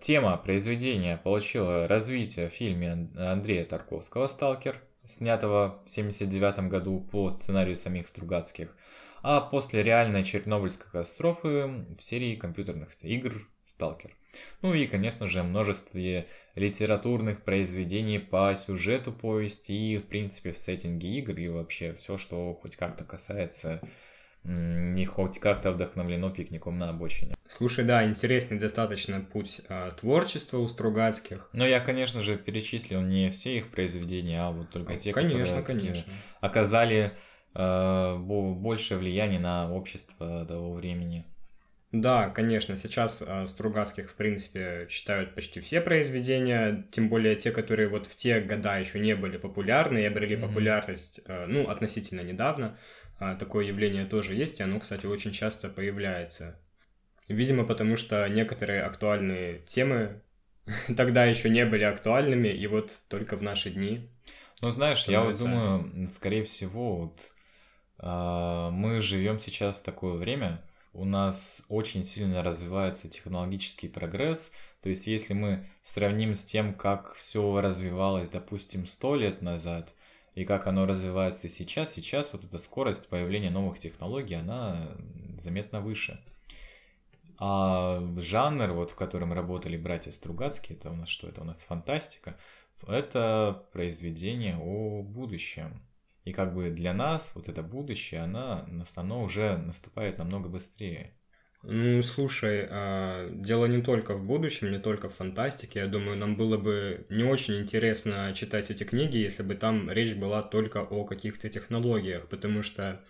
тема 0.00 0.38
произведения 0.38 1.18
получила 1.18 1.86
развитие 1.86 2.48
в 2.48 2.54
фильме 2.54 3.10
Андрея 3.16 3.66
Тарковского 3.66 4.28
«Сталкер», 4.28 4.80
снятого 5.06 5.82
в 5.86 5.90
1979 5.90 6.70
году 6.70 7.00
по 7.00 7.30
сценарию 7.30 7.76
самих 7.76 8.08
Стругацких, 8.08 8.74
а 9.22 9.40
после 9.40 9.82
реальной 9.82 10.24
Чернобыльской 10.24 10.86
катастрофы 10.86 11.84
в 11.98 12.02
серии 12.02 12.36
компьютерных 12.36 12.90
игр 13.02 13.46
«Сталкер». 13.66 14.16
Ну 14.62 14.72
и, 14.72 14.86
конечно 14.86 15.28
же, 15.28 15.42
множестве 15.42 16.28
литературных 16.54 17.42
произведений 17.42 18.18
по 18.18 18.54
сюжету 18.54 19.12
повести 19.12 19.72
и, 19.72 19.98
в 19.98 20.06
принципе, 20.06 20.52
в 20.52 20.58
сеттинге 20.58 21.08
игр 21.18 21.36
и 21.38 21.48
вообще 21.48 21.92
все, 21.94 22.16
что 22.16 22.54
хоть 22.54 22.76
как-то 22.76 23.04
касается 23.04 23.80
не 24.44 25.04
хоть 25.04 25.40
как-то 25.40 25.72
вдохновлено 25.72 26.30
пикником 26.30 26.78
на 26.78 26.88
обочине. 26.88 27.35
Слушай, 27.48 27.84
да, 27.84 28.04
интересный 28.04 28.58
достаточно 28.58 29.20
путь 29.20 29.60
э, 29.68 29.90
творчества 29.98 30.58
у 30.58 30.68
Стругацких. 30.68 31.48
Но 31.52 31.66
я, 31.66 31.80
конечно 31.80 32.22
же, 32.22 32.36
перечислил 32.36 33.00
не 33.00 33.30
все 33.30 33.58
их 33.58 33.68
произведения, 33.70 34.40
а 34.40 34.50
вот 34.50 34.70
только 34.70 34.96
те, 34.96 35.12
конечно, 35.12 35.56
которые 35.58 35.80
конечно. 35.80 36.12
оказали 36.40 37.12
э, 37.54 38.16
большее 38.18 38.98
влияние 38.98 39.40
на 39.40 39.72
общество 39.72 40.44
того 40.46 40.74
времени. 40.74 41.24
Да, 41.92 42.28
конечно, 42.30 42.76
сейчас 42.76 43.22
э, 43.24 43.46
Стругацких, 43.46 44.10
в 44.10 44.14
принципе, 44.14 44.86
читают 44.90 45.34
почти 45.34 45.60
все 45.60 45.80
произведения, 45.80 46.84
тем 46.90 47.08
более 47.08 47.36
те, 47.36 47.52
которые 47.52 47.88
вот 47.88 48.06
в 48.06 48.14
те 48.16 48.40
года 48.40 48.78
еще 48.78 48.98
не 48.98 49.14
были 49.14 49.36
популярны 49.36 49.98
и 50.00 50.04
обрели 50.04 50.36
mm-hmm. 50.36 50.48
популярность, 50.48 51.20
э, 51.26 51.46
ну, 51.46 51.68
относительно 51.68 52.22
недавно. 52.22 52.76
А, 53.18 53.34
такое 53.36 53.64
явление 53.64 54.04
тоже 54.04 54.34
есть, 54.34 54.60
и 54.60 54.62
оно, 54.62 54.80
кстати, 54.80 55.06
очень 55.06 55.32
часто 55.32 55.68
появляется. 55.68 56.60
Видимо, 57.28 57.64
потому 57.64 57.96
что 57.96 58.26
некоторые 58.28 58.82
актуальные 58.82 59.60
темы 59.66 60.20
тогда 60.96 61.24
еще 61.24 61.48
не 61.48 61.64
были 61.64 61.84
актуальными, 61.84 62.48
и 62.48 62.66
вот 62.66 62.90
только 63.08 63.36
в 63.36 63.42
наши 63.42 63.70
дни. 63.70 64.08
Ну, 64.62 64.70
знаешь, 64.70 65.04
я 65.06 65.22
вот 65.22 65.38
думаю, 65.38 66.08
скорее 66.08 66.44
всего, 66.44 66.96
вот, 66.96 67.20
э, 67.98 68.70
мы 68.70 69.00
живем 69.00 69.38
сейчас 69.38 69.80
в 69.80 69.84
такое 69.84 70.14
время, 70.14 70.62
у 70.96 71.04
нас 71.04 71.62
очень 71.68 72.04
сильно 72.04 72.42
развивается 72.42 73.08
технологический 73.08 73.86
прогресс. 73.86 74.50
То 74.82 74.88
есть, 74.88 75.06
если 75.06 75.34
мы 75.34 75.66
сравним 75.82 76.34
с 76.34 76.42
тем, 76.42 76.72
как 76.72 77.14
все 77.16 77.60
развивалось, 77.60 78.30
допустим, 78.30 78.86
сто 78.86 79.14
лет 79.14 79.42
назад, 79.42 79.92
и 80.34 80.44
как 80.44 80.66
оно 80.66 80.86
развивается 80.86 81.48
сейчас, 81.48 81.92
сейчас 81.92 82.32
вот 82.32 82.44
эта 82.44 82.58
скорость 82.58 83.08
появления 83.08 83.50
новых 83.50 83.78
технологий, 83.78 84.36
она 84.36 84.90
заметно 85.38 85.80
выше. 85.80 86.18
А 87.38 88.02
жанр, 88.16 88.72
вот, 88.72 88.90
в 88.90 88.94
котором 88.94 89.32
работали 89.32 89.76
братья 89.76 90.10
Стругацкие, 90.10 90.78
это 90.78 90.90
у 90.90 90.94
нас 90.94 91.08
что? 91.08 91.28
Это 91.28 91.42
у 91.42 91.44
нас 91.44 91.62
фантастика. 91.62 92.36
Это 92.86 93.66
произведение 93.72 94.56
о 94.58 95.02
будущем. 95.02 95.82
И 96.24 96.32
как 96.32 96.54
бы 96.54 96.70
для 96.70 96.92
нас 96.92 97.32
вот 97.34 97.48
это 97.48 97.62
будущее, 97.62 98.20
она, 98.20 98.66
оно 98.96 99.22
уже 99.22 99.56
наступает 99.58 100.18
намного 100.18 100.48
быстрее. 100.48 101.12
Ну, 101.62 102.00
слушай, 102.02 102.66
а, 102.70 103.28
дело 103.30 103.66
не 103.66 103.82
только 103.82 104.14
в 104.14 104.24
будущем, 104.24 104.70
не 104.70 104.78
только 104.78 105.08
в 105.08 105.14
фантастике. 105.16 105.80
Я 105.80 105.86
думаю, 105.88 106.16
нам 106.16 106.36
было 106.36 106.58
бы 106.58 107.06
не 107.10 107.24
очень 107.24 107.58
интересно 107.58 108.32
читать 108.36 108.70
эти 108.70 108.84
книги, 108.84 109.16
если 109.16 109.42
бы 109.42 109.56
там 109.56 109.90
речь 109.90 110.14
была 110.14 110.42
только 110.42 110.82
о 110.82 111.04
каких-то 111.04 111.48
технологиях, 111.48 112.28
потому 112.28 112.62
что, 112.62 113.04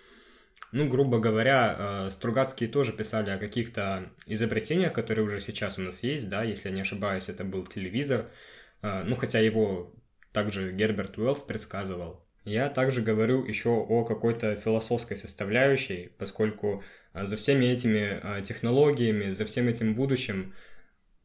ну, 0.72 0.88
грубо 0.88 1.18
говоря, 1.18 1.76
а, 1.78 2.10
Стругацкие 2.10 2.68
тоже 2.68 2.92
писали 2.92 3.30
о 3.30 3.38
каких-то 3.38 4.10
изобретениях, 4.26 4.92
которые 4.92 5.24
уже 5.24 5.40
сейчас 5.40 5.78
у 5.78 5.82
нас 5.82 6.02
есть, 6.02 6.28
да, 6.28 6.42
если 6.42 6.68
я 6.68 6.74
не 6.74 6.80
ошибаюсь, 6.82 7.28
это 7.28 7.44
был 7.44 7.66
телевизор, 7.66 8.26
а, 8.82 9.02
ну, 9.04 9.16
хотя 9.16 9.38
его 9.38 9.94
также 10.32 10.72
Герберт 10.72 11.18
Уэллс 11.18 11.42
предсказывал. 11.42 12.26
Я 12.44 12.68
также 12.68 13.02
говорю 13.02 13.44
еще 13.44 13.70
о 13.70 14.04
какой-то 14.04 14.56
философской 14.56 15.16
составляющей, 15.16 16.12
поскольку 16.18 16.84
а 17.12 17.24
за 17.24 17.36
всеми 17.36 17.64
этими 17.66 18.42
технологиями, 18.42 19.32
за 19.32 19.46
всем 19.46 19.68
этим 19.68 19.94
будущим 19.94 20.52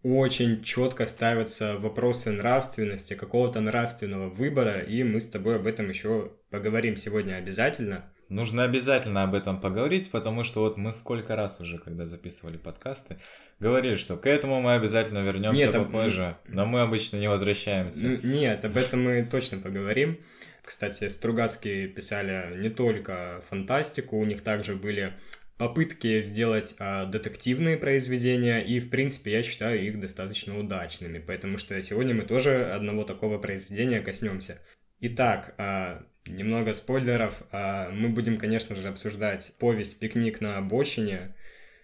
очень 0.03 0.63
четко 0.63 1.05
ставятся 1.05 1.77
вопросы 1.77 2.31
нравственности, 2.31 3.13
какого-то 3.13 3.59
нравственного 3.59 4.29
выбора, 4.29 4.79
и 4.79 5.03
мы 5.03 5.19
с 5.19 5.27
тобой 5.27 5.57
об 5.57 5.67
этом 5.67 5.89
еще 5.89 6.31
поговорим 6.49 6.97
сегодня 6.97 7.35
обязательно. 7.35 8.11
Нужно 8.31 8.63
обязательно 8.63 9.23
об 9.23 9.35
этом 9.35 9.59
поговорить, 9.59 10.09
потому 10.09 10.45
что 10.45 10.61
вот 10.61 10.77
мы 10.77 10.93
сколько 10.93 11.35
раз 11.35 11.59
уже, 11.59 11.77
когда 11.77 12.05
записывали 12.05 12.55
подкасты, 12.55 13.17
говорили, 13.59 13.97
что 13.97 14.15
к 14.15 14.25
этому 14.25 14.61
мы 14.61 14.73
обязательно 14.75 15.19
вернемся 15.19 15.65
нет, 15.65 15.73
попозже, 15.73 16.37
об... 16.47 16.53
но 16.55 16.65
мы 16.65 16.79
обычно 16.79 17.17
не 17.17 17.27
возвращаемся. 17.27 18.07
Нет, 18.23 18.63
об 18.63 18.77
этом 18.77 19.03
мы 19.03 19.23
точно 19.23 19.57
поговорим. 19.57 20.17
Кстати, 20.63 21.09
Стругацкие 21.09 21.89
писали 21.89 22.57
не 22.57 22.69
только 22.69 23.43
фантастику, 23.49 24.17
у 24.17 24.23
них 24.23 24.43
также 24.43 24.77
были 24.77 25.11
попытки 25.57 26.21
сделать 26.21 26.73
а, 26.79 27.07
детективные 27.07 27.75
произведения, 27.75 28.61
и, 28.61 28.79
в 28.79 28.89
принципе, 28.89 29.33
я 29.33 29.43
считаю 29.43 29.85
их 29.85 29.99
достаточно 29.99 30.57
удачными, 30.57 31.19
потому 31.19 31.57
что 31.57 31.79
сегодня 31.81 32.15
мы 32.15 32.21
тоже 32.21 32.71
одного 32.71 33.03
такого 33.03 33.39
произведения 33.39 33.99
коснемся. 33.99 34.61
Итак, 35.01 35.53
а, 35.57 36.05
немного 36.25 36.73
спойлеров. 36.73 37.41
А, 37.51 37.89
мы 37.91 38.09
будем, 38.09 38.37
конечно 38.37 38.75
же, 38.75 38.87
обсуждать 38.87 39.53
повесть 39.59 39.99
«Пикник 39.99 40.41
на 40.41 40.57
обочине», 40.57 41.35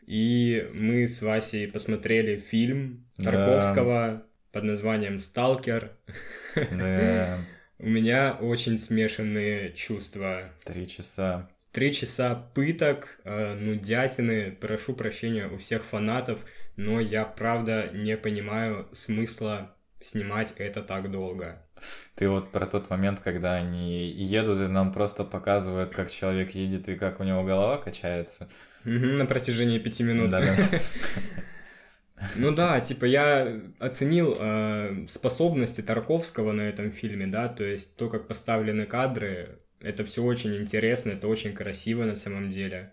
и 0.05 0.69
мы 0.73 1.05
с 1.05 1.21
Васей 1.21 1.67
посмотрели 1.67 2.37
фильм 2.37 3.05
Тарковского 3.17 4.07
да. 4.07 4.23
под 4.53 4.63
названием 4.63 5.19
«Сталкер». 5.19 5.91
Да. 6.55 7.39
У 7.79 7.87
меня 7.87 8.35
очень 8.41 8.77
смешанные 8.79 9.71
чувства. 9.73 10.51
Три 10.65 10.87
часа. 10.87 11.49
Три 11.71 11.93
часа 11.93 12.33
пыток, 12.55 13.19
э, 13.23 13.53
нудятины, 13.53 14.51
прошу 14.51 14.95
прощения 14.95 15.47
у 15.47 15.57
всех 15.57 15.85
фанатов, 15.85 16.39
но 16.75 16.99
я 16.99 17.23
правда 17.23 17.91
не 17.93 18.17
понимаю 18.17 18.87
смысла 18.93 19.75
снимать 20.01 20.53
это 20.57 20.81
так 20.81 21.11
долго. 21.11 21.61
Ты 22.15 22.29
вот 22.29 22.51
про 22.51 22.65
тот 22.65 22.89
момент, 22.89 23.19
когда 23.19 23.53
они 23.55 24.09
едут 24.09 24.61
и 24.61 24.67
нам 24.67 24.93
просто 24.93 25.23
показывают, 25.23 25.91
как 25.91 26.11
человек 26.11 26.55
едет 26.55 26.89
и 26.89 26.95
как 26.95 27.19
у 27.19 27.23
него 27.23 27.43
голова 27.43 27.77
качается. 27.77 28.49
На 28.83 29.25
протяжении 29.25 29.79
пяти 29.79 30.03
минут. 30.03 30.29
Да, 30.29 30.39
да. 30.39 30.55
Ну 32.35 32.51
да, 32.51 32.79
типа 32.79 33.05
я 33.05 33.61
оценил 33.77 34.35
э, 34.39 35.05
способности 35.07 35.81
Тарковского 35.81 36.51
на 36.51 36.61
этом 36.61 36.91
фильме, 36.91 37.27
да, 37.27 37.47
то 37.47 37.63
есть 37.63 37.95
то, 37.95 38.09
как 38.09 38.27
поставлены 38.27 38.87
кадры, 38.87 39.59
это 39.81 40.03
все 40.03 40.23
очень 40.23 40.55
интересно, 40.57 41.11
это 41.11 41.27
очень 41.27 41.53
красиво 41.53 42.05
на 42.05 42.15
самом 42.15 42.49
деле. 42.49 42.91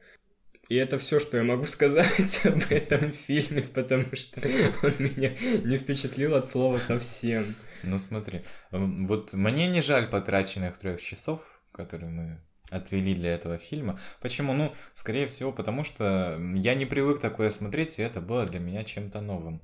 И 0.74 0.76
это 0.76 0.98
все, 0.98 1.20
что 1.20 1.36
я 1.36 1.44
могу 1.44 1.66
сказать 1.66 2.40
об 2.44 2.60
этом 2.68 3.12
фильме, 3.12 3.62
потому 3.62 4.06
что 4.16 4.40
он 4.82 4.92
меня 4.98 5.36
не 5.62 5.76
впечатлил 5.76 6.34
от 6.34 6.48
слова 6.48 6.78
совсем. 6.78 7.54
Ну 7.84 8.00
смотри, 8.00 8.42
вот 8.72 9.32
мне 9.34 9.68
не 9.68 9.82
жаль 9.82 10.08
потраченных 10.08 10.76
трех 10.78 11.00
часов, 11.00 11.40
которые 11.70 12.10
мы 12.10 12.40
отвели 12.70 13.14
для 13.14 13.34
этого 13.34 13.58
фильма. 13.58 14.00
Почему? 14.20 14.52
Ну, 14.52 14.74
скорее 14.96 15.28
всего, 15.28 15.52
потому 15.52 15.84
что 15.84 16.40
я 16.56 16.74
не 16.74 16.86
привык 16.86 17.20
такое 17.20 17.50
смотреть, 17.50 18.00
и 18.00 18.02
это 18.02 18.20
было 18.20 18.44
для 18.44 18.58
меня 18.58 18.82
чем-то 18.82 19.20
новым. 19.20 19.62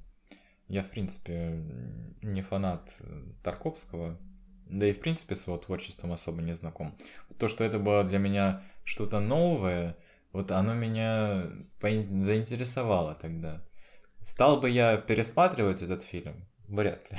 Я, 0.68 0.84
в 0.84 0.90
принципе, 0.90 1.60
не 2.22 2.42
фанат 2.42 2.88
Тарковского, 3.42 4.16
да 4.66 4.86
и 4.86 4.92
в 4.92 5.00
принципе 5.00 5.34
с 5.34 5.48
его 5.48 5.58
творчеством 5.58 6.12
особо 6.12 6.40
не 6.40 6.54
знаком. 6.54 6.96
То, 7.36 7.48
что 7.48 7.64
это 7.64 7.80
было 7.80 8.04
для 8.04 8.20
меня 8.20 8.62
что-то 8.84 9.18
новое, 9.18 9.96
вот 10.32 10.50
оно 10.50 10.74
меня 10.74 11.46
заинтересовало 11.80 13.16
тогда. 13.20 13.62
Стал 14.24 14.60
бы 14.60 14.70
я 14.70 14.96
пересматривать 14.96 15.82
этот 15.82 16.04
фильм? 16.04 16.46
Вряд 16.68 17.10
ли. 17.10 17.18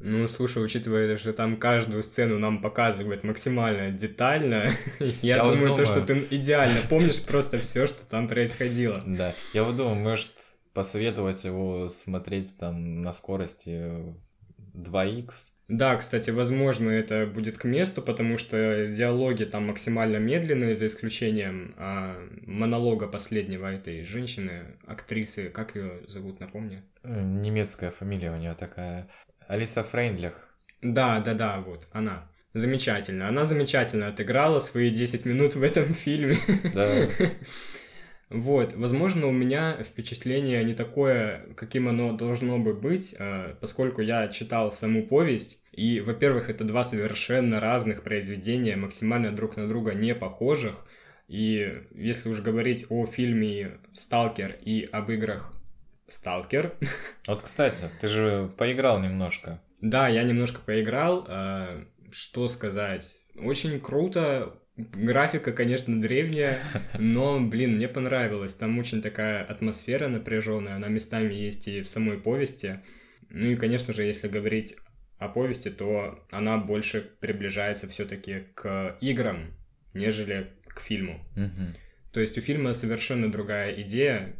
Ну, 0.00 0.28
слушай, 0.28 0.62
учитывая, 0.62 1.16
что 1.16 1.32
там 1.32 1.56
каждую 1.56 2.02
сцену 2.02 2.38
нам 2.38 2.60
показывают 2.60 3.24
максимально 3.24 3.90
детально, 3.90 4.70
я, 5.00 5.36
я 5.36 5.38
думаю, 5.38 5.68
вот 5.68 5.68
думаю, 5.68 5.76
то, 5.76 5.86
что 5.86 6.00
ты 6.02 6.26
идеально 6.30 6.80
помнишь 6.88 7.22
просто 7.22 7.58
все, 7.58 7.86
что 7.86 8.04
там 8.04 8.28
происходило. 8.28 9.02
Да, 9.06 9.34
я 9.52 9.64
вот 9.64 9.76
думаю, 9.76 9.96
может, 9.96 10.30
посоветовать 10.74 11.44
его 11.44 11.88
смотреть 11.88 12.56
там 12.58 13.00
на 13.02 13.12
скорости 13.12 14.14
2х. 14.74 15.32
Да, 15.68 15.96
кстати, 15.96 16.28
возможно, 16.30 16.90
это 16.90 17.26
будет 17.26 17.56
к 17.56 17.64
месту, 17.64 18.02
потому 18.02 18.36
что 18.36 18.86
диалоги 18.88 19.44
там 19.44 19.66
максимально 19.66 20.18
медленные, 20.18 20.76
за 20.76 20.86
исключением 20.88 21.74
а, 21.78 22.16
монолога 22.42 23.06
последнего 23.06 23.72
этой 23.72 24.02
женщины, 24.04 24.76
актрисы, 24.86 25.48
как 25.48 25.74
ее 25.74 26.02
зовут, 26.06 26.38
напомни? 26.40 26.82
Немецкая 27.02 27.90
фамилия 27.90 28.30
у 28.30 28.36
нее 28.36 28.54
такая. 28.54 29.08
Алиса 29.48 29.82
Фрейндлях. 29.84 30.34
Да, 30.82 31.20
да, 31.20 31.32
да, 31.32 31.60
вот, 31.60 31.88
она. 31.92 32.28
Замечательно. 32.52 33.28
Она 33.28 33.44
замечательно 33.44 34.08
отыграла 34.08 34.60
свои 34.60 34.90
10 34.90 35.24
минут 35.24 35.54
в 35.54 35.62
этом 35.62 35.94
фильме. 35.94 36.36
Да. 36.72 37.08
Вот, 38.34 38.72
возможно, 38.74 39.28
у 39.28 39.30
меня 39.30 39.80
впечатление 39.84 40.64
не 40.64 40.74
такое, 40.74 41.46
каким 41.54 41.88
оно 41.88 42.16
должно 42.16 42.58
бы 42.58 42.74
быть, 42.74 43.14
а, 43.16 43.56
поскольку 43.60 44.00
я 44.00 44.26
читал 44.26 44.72
саму 44.72 45.06
повесть, 45.06 45.60
и, 45.70 46.00
во-первых, 46.00 46.50
это 46.50 46.64
два 46.64 46.82
совершенно 46.82 47.60
разных 47.60 48.02
произведения, 48.02 48.74
максимально 48.74 49.30
друг 49.30 49.56
на 49.56 49.68
друга 49.68 49.94
не 49.94 50.16
похожих, 50.16 50.84
и 51.28 51.82
если 51.94 52.28
уж 52.28 52.40
говорить 52.40 52.86
о 52.88 53.06
фильме 53.06 53.78
«Сталкер» 53.92 54.58
и 54.60 54.82
об 54.90 55.12
играх 55.12 55.52
«Сталкер». 56.08 56.74
Вот, 57.28 57.42
кстати, 57.42 57.84
ты 58.00 58.08
же 58.08 58.50
поиграл 58.58 59.00
немножко. 59.00 59.62
Да, 59.80 60.08
я 60.08 60.24
немножко 60.24 60.60
поиграл. 60.60 61.24
А, 61.28 61.84
что 62.10 62.48
сказать? 62.48 63.16
Очень 63.36 63.78
круто, 63.78 64.58
Графика, 64.76 65.52
конечно, 65.52 66.00
древняя, 66.00 66.58
но, 66.98 67.40
блин, 67.40 67.76
мне 67.76 67.86
понравилось. 67.86 68.54
Там 68.54 68.78
очень 68.78 69.02
такая 69.02 69.44
атмосфера 69.44 70.08
напряженная, 70.08 70.74
она 70.74 70.88
местами 70.88 71.32
есть 71.32 71.68
и 71.68 71.80
в 71.80 71.88
самой 71.88 72.18
повести. 72.18 72.80
Ну 73.30 73.50
и, 73.50 73.56
конечно 73.56 73.92
же, 73.92 74.02
если 74.02 74.26
говорить 74.26 74.76
о 75.18 75.28
повести, 75.28 75.70
то 75.70 76.26
она 76.30 76.58
больше 76.58 77.00
приближается 77.20 77.88
все-таки 77.88 78.46
к 78.54 78.96
играм, 79.00 79.54
нежели 79.92 80.48
к 80.66 80.80
фильму. 80.80 81.24
Угу. 81.36 81.76
То 82.12 82.20
есть 82.20 82.36
у 82.36 82.40
фильма 82.40 82.74
совершенно 82.74 83.30
другая 83.30 83.80
идея, 83.82 84.34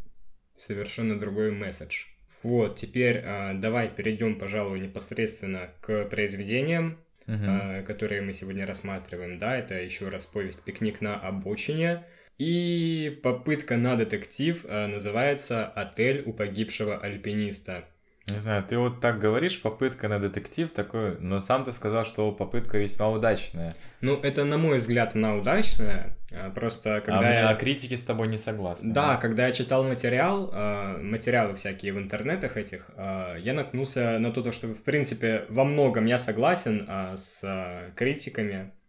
совершенно 0.67 1.19
другой 1.19 1.53
месседж. 1.53 2.07
Вот, 2.43 2.77
теперь 2.77 3.23
э, 3.25 3.55
давай 3.55 3.89
перейдем, 3.89 4.39
пожалуй, 4.39 4.81
непосредственно 4.81 5.71
к 5.81 6.05
произведениям 6.07 6.99
uh-huh. 7.27 7.83
которые 7.85 8.23
мы 8.23 8.33
сегодня 8.33 8.67
рассматриваем, 8.67 9.39
да, 9.39 9.57
это 9.57 9.75
еще 9.75 10.09
раз 10.09 10.27
повесть 10.27 10.63
«Пикник 10.65 11.01
на 11.01 11.19
обочине», 11.19 12.05
и 12.39 13.21
попытка 13.23 13.77
на 13.77 13.97
детектив 13.97 14.65
а, 14.69 14.89
называется 14.89 15.67
«Отель 15.67 16.23
у 16.27 16.33
погибшего 16.33 16.99
альпиниста». 16.99 17.85
Не 18.27 18.39
знаю, 18.39 18.65
ты 18.67 18.79
вот 18.79 19.01
так 19.01 19.19
говоришь, 19.19 19.61
попытка 19.61 20.09
на 20.09 20.19
детектив 20.19 20.73
такой, 20.73 21.19
но 21.21 21.41
сам 21.41 21.65
ты 21.65 21.73
сказал, 21.73 22.07
что 22.07 22.33
попытка 22.33 22.79
весьма 22.79 23.11
удачная. 23.11 23.75
Ну, 24.01 24.19
это, 24.19 24.45
на 24.45 24.57
мой 24.57 24.79
взгляд, 24.79 25.15
она 25.15 25.35
удачная, 25.35 26.17
а, 26.33 26.51
просто 26.51 27.03
когда 27.05 27.29
а 27.29 27.33
я... 27.33 27.49
А 27.51 27.55
критики 27.55 27.95
с 27.95 28.01
тобой 28.01 28.29
не 28.29 28.39
согласны. 28.39 28.93
Да, 28.95 29.09
да, 29.09 29.17
когда 29.17 29.47
я 29.47 29.53
читал 29.53 29.85
материал, 29.85 30.51
а, 30.55 30.99
материалы 30.99 31.55
всякие 31.55 31.93
в 31.93 31.99
интернетах 31.99 32.57
этих, 32.57 32.91
я 32.97 33.53
наткнулся 33.53 34.19
на 34.19 34.33
то, 34.33 34.53
что, 34.53 34.69
в 34.69 34.83
принципе, 34.83 35.45
во 35.51 35.65
многом 35.65 36.07
я 36.07 36.19
согласен 36.19 36.89
с 37.17 37.93
критиками, 37.95 38.55
а, 38.55 38.84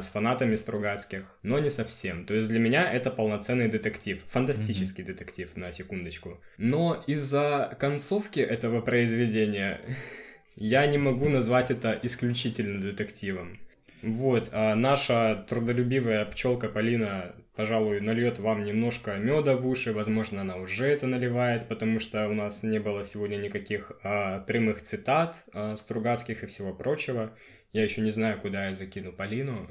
с 0.00 0.08
фанатами 0.08 0.56
Стругацких, 0.56 1.24
но 1.42 1.58
не 1.58 1.70
совсем. 1.70 2.26
То 2.26 2.34
есть 2.34 2.48
для 2.48 2.60
меня 2.60 2.90
это 2.92 3.10
полноценный 3.10 3.68
детектив, 3.68 4.22
фантастический 4.28 5.02
mm-hmm. 5.02 5.06
детектив, 5.06 5.56
на 5.56 5.72
секундочку. 5.72 6.40
Но 6.58 7.02
из-за 7.06 7.76
концовки 7.80 8.40
этого 8.40 8.80
произведения 8.80 9.80
я 10.56 10.86
не 10.86 10.98
могу 10.98 11.28
назвать 11.28 11.70
это 11.70 11.98
исключительно 12.02 12.80
детективом. 12.80 13.58
Вот, 14.02 14.50
а 14.52 14.74
наша 14.76 15.44
трудолюбивая 15.48 16.24
пчелка 16.26 16.68
Полина, 16.68 17.34
пожалуй, 17.56 18.00
нальет 18.00 18.38
вам 18.38 18.64
немножко 18.64 19.16
меда 19.16 19.56
в 19.56 19.66
уши, 19.66 19.92
возможно, 19.92 20.42
она 20.42 20.56
уже 20.56 20.86
это 20.86 21.08
наливает, 21.08 21.66
потому 21.66 21.98
что 21.98 22.28
у 22.28 22.34
нас 22.34 22.62
не 22.62 22.78
было 22.78 23.02
сегодня 23.02 23.36
никаких 23.36 23.92
а, 24.04 24.40
прямых 24.40 24.82
цитат 24.82 25.34
а, 25.52 25.76
Стругацких 25.76 26.44
и 26.44 26.46
всего 26.46 26.72
прочего. 26.72 27.32
Я 27.72 27.84
еще 27.84 28.00
не 28.00 28.10
знаю, 28.10 28.40
куда 28.40 28.68
я 28.68 28.74
закину 28.74 29.12
Полину. 29.12 29.68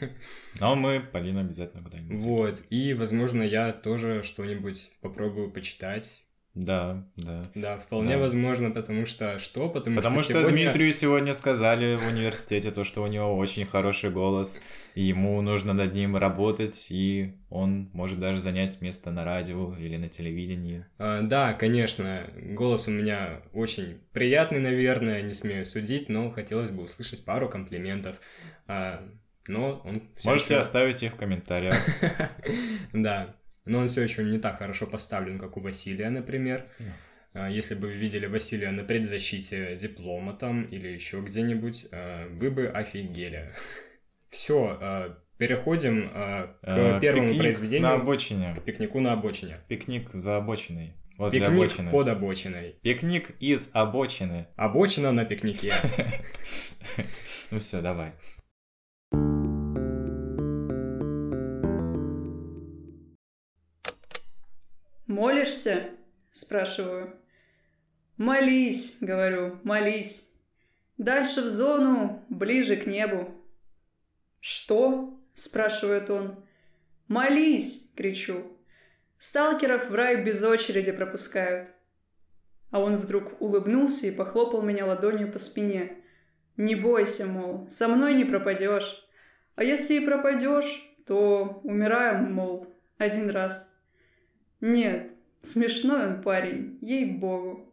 Но 0.60 0.76
мы 0.76 1.00
Полину 1.00 1.40
обязательно 1.40 1.82
куда-нибудь. 1.82 2.22
Вот. 2.22 2.62
И, 2.70 2.94
возможно, 2.94 3.42
я 3.42 3.72
тоже 3.72 4.22
что-нибудь 4.22 4.90
попробую 5.00 5.50
почитать. 5.50 6.22
Да, 6.54 7.04
да. 7.16 7.44
Да, 7.54 7.78
вполне 7.78 8.14
да. 8.14 8.18
возможно, 8.18 8.70
потому 8.70 9.06
что 9.06 9.38
что? 9.38 9.68
Потому, 9.68 9.96
потому 9.96 10.18
что, 10.18 10.24
что 10.24 10.40
сегодня... 10.40 10.64
Дмитрию 10.64 10.92
сегодня 10.92 11.32
сказали 11.32 11.96
в 11.96 12.08
университете 12.08 12.72
то, 12.72 12.84
что 12.84 13.02
у 13.02 13.06
него 13.06 13.36
очень 13.36 13.66
хороший 13.66 14.10
голос, 14.10 14.60
и 14.94 15.02
ему 15.02 15.40
нужно 15.42 15.72
над 15.72 15.94
ним 15.94 16.16
работать, 16.16 16.86
и 16.90 17.34
он 17.48 17.90
может 17.92 18.18
даже 18.18 18.38
занять 18.38 18.80
место 18.80 19.10
на 19.10 19.24
радио 19.24 19.74
или 19.76 19.96
на 19.96 20.08
телевидении. 20.08 20.84
А, 20.98 21.22
да, 21.22 21.52
конечно, 21.54 22.30
голос 22.36 22.88
у 22.88 22.90
меня 22.90 23.42
очень 23.52 24.00
приятный, 24.12 24.60
наверное, 24.60 25.22
не 25.22 25.34
смею 25.34 25.64
судить, 25.64 26.08
но 26.08 26.30
хотелось 26.30 26.70
бы 26.70 26.82
услышать 26.84 27.24
пару 27.24 27.48
комплиментов. 27.48 28.16
А, 28.66 29.02
но 29.46 29.82
он... 29.84 30.02
Можете 30.24 30.54
еще... 30.54 30.60
оставить 30.60 31.02
их 31.02 31.14
в 31.14 31.16
комментариях. 31.16 31.76
Да, 32.92 33.36
но 33.64 33.78
он 33.78 33.88
все 33.88 34.02
еще 34.02 34.24
не 34.24 34.38
так 34.38 34.58
хорошо 34.58 34.86
поставлен, 34.86 35.38
как 35.38 35.56
у 35.56 35.60
Василия, 35.60 36.10
например. 36.10 36.66
Yeah. 36.78 36.92
Если 37.52 37.76
бы 37.76 37.86
вы 37.86 37.94
видели 37.94 38.26
Василия 38.26 38.72
на 38.72 38.82
предзащите 38.82 39.76
диплома 39.76 40.32
там 40.32 40.64
или 40.64 40.88
еще 40.88 41.20
где-нибудь, 41.20 41.86
а, 41.92 42.28
вы 42.28 42.50
бы 42.50 42.68
офигели. 42.68 43.52
Все, 44.30 44.78
а, 44.80 45.18
переходим 45.38 46.08
а, 46.14 46.46
к 46.46 46.58
а, 46.62 47.00
первому 47.00 47.36
произведению. 47.36 47.88
на 47.88 47.94
обочине. 47.94 48.54
К 48.54 48.62
пикнику 48.62 49.00
на 49.00 49.12
обочине. 49.12 49.58
Пикник 49.66 50.08
за 50.14 50.36
обочиной. 50.36 50.94
Возле 51.18 51.40
Пикник 51.40 51.54
обочины. 51.56 51.90
под 51.90 52.08
обочиной. 52.08 52.76
Пикник 52.80 53.30
из 53.40 53.68
обочины. 53.72 54.46
Обочина 54.56 55.12
на 55.12 55.24
пикнике. 55.24 55.74
Ну 57.50 57.58
все, 57.58 57.82
давай. 57.82 58.12
«Молишься?»– 65.08 65.90
спрашиваю. 66.32 67.16
«Молись»,– 68.16 68.96
говорю,– 69.00 69.58
«молись. 69.64 70.28
Дальше 70.96 71.42
в 71.42 71.48
зону, 71.48 72.24
ближе 72.28 72.76
к 72.76 72.86
небу». 72.86 73.39
«Что?»– 74.40 75.18
спрашивает 75.34 76.10
он. 76.10 76.42
«Молись!»– 77.08 77.84
кричу. 77.96 78.56
Сталкеров 79.18 79.90
в 79.90 79.94
рай 79.94 80.24
без 80.24 80.42
очереди 80.42 80.92
пропускают. 80.92 81.68
А 82.70 82.80
он 82.80 82.96
вдруг 82.96 83.40
улыбнулся 83.40 84.06
и 84.06 84.10
похлопал 84.10 84.62
меня 84.62 84.86
ладонью 84.86 85.30
по 85.30 85.38
спине. 85.38 85.98
«Не 86.56 86.74
бойся, 86.74 87.26
мол, 87.26 87.68
со 87.70 87.88
мной 87.88 88.14
не 88.14 88.24
пропадешь. 88.24 89.06
А 89.56 89.64
если 89.64 89.94
и 89.94 90.04
пропадешь, 90.06 90.86
то 91.06 91.60
умираем, 91.64 92.32
мол, 92.32 92.66
один 92.98 93.30
раз». 93.30 93.68
Нет, 94.60 95.12
смешной 95.42 96.06
он 96.06 96.22
парень, 96.22 96.78
ей-богу. 96.82 97.69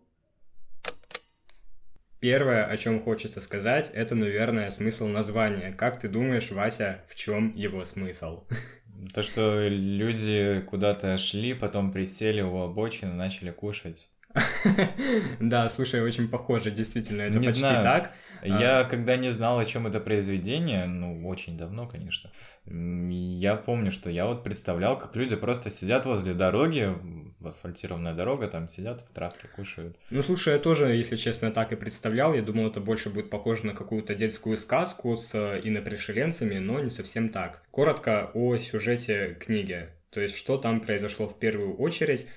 Первое, 2.19 2.65
о 2.65 2.77
чем 2.77 3.01
хочется 3.01 3.41
сказать, 3.41 3.91
это, 3.93 4.15
наверное, 4.15 4.69
смысл 4.71 5.05
названия. 5.05 5.71
Как 5.71 5.99
ты 5.99 6.07
думаешь, 6.07 6.49
Вася, 6.49 7.03
в 7.07 7.15
чем 7.15 7.53
его 7.55 7.85
смысл? 7.85 8.45
То, 9.13 9.21
что 9.21 9.67
люди 9.67 10.63
куда-то 10.67 11.17
шли, 11.19 11.53
потом 11.53 11.91
присели 11.91 12.41
у 12.41 12.57
обочины, 12.57 13.13
начали 13.13 13.51
кушать. 13.51 14.09
Да, 15.39 15.69
слушай, 15.69 16.01
очень 16.01 16.27
похоже, 16.27 16.71
действительно, 16.71 17.21
это 17.21 17.39
почти 17.39 17.61
так. 17.61 18.13
Я, 18.43 18.81
а. 18.81 18.85
когда 18.85 19.15
не 19.15 19.29
знал, 19.31 19.57
о 19.59 19.65
чем 19.65 19.87
это 19.87 19.99
произведение, 19.99 20.85
ну, 20.85 21.27
очень 21.27 21.57
давно, 21.57 21.87
конечно, 21.87 22.31
я 22.69 23.55
помню, 23.55 23.91
что 23.91 24.09
я 24.09 24.25
вот 24.25 24.43
представлял, 24.43 24.97
как 24.99 25.15
люди 25.15 25.35
просто 25.35 25.69
сидят 25.69 26.05
возле 26.05 26.33
дороги, 26.33 26.93
асфальтированная 27.43 28.13
дорога, 28.13 28.47
там 28.47 28.67
сидят 28.67 29.01
в 29.01 29.13
травке, 29.13 29.47
кушают. 29.55 29.97
Ну, 30.09 30.21
слушай, 30.21 30.53
я 30.53 30.59
тоже, 30.59 30.87
если 30.95 31.15
честно, 31.15 31.51
так 31.51 31.71
и 31.71 31.75
представлял. 31.75 32.33
Я 32.33 32.41
думал, 32.41 32.67
это 32.67 32.79
больше 32.79 33.09
будет 33.09 33.29
похоже 33.29 33.67
на 33.67 33.73
какую-то 33.73 34.15
детскую 34.15 34.57
сказку 34.57 35.15
с 35.15 35.33
инопришеленцами, 35.63 36.59
но 36.59 36.79
не 36.79 36.89
совсем 36.89 37.29
так. 37.29 37.63
Коротко 37.71 38.31
о 38.33 38.57
сюжете 38.57 39.37
книги. 39.39 39.89
То 40.09 40.21
есть, 40.21 40.35
что 40.35 40.57
там 40.57 40.81
произошло 40.81 41.27
в 41.27 41.37
первую 41.39 41.75
очередь. 41.77 42.27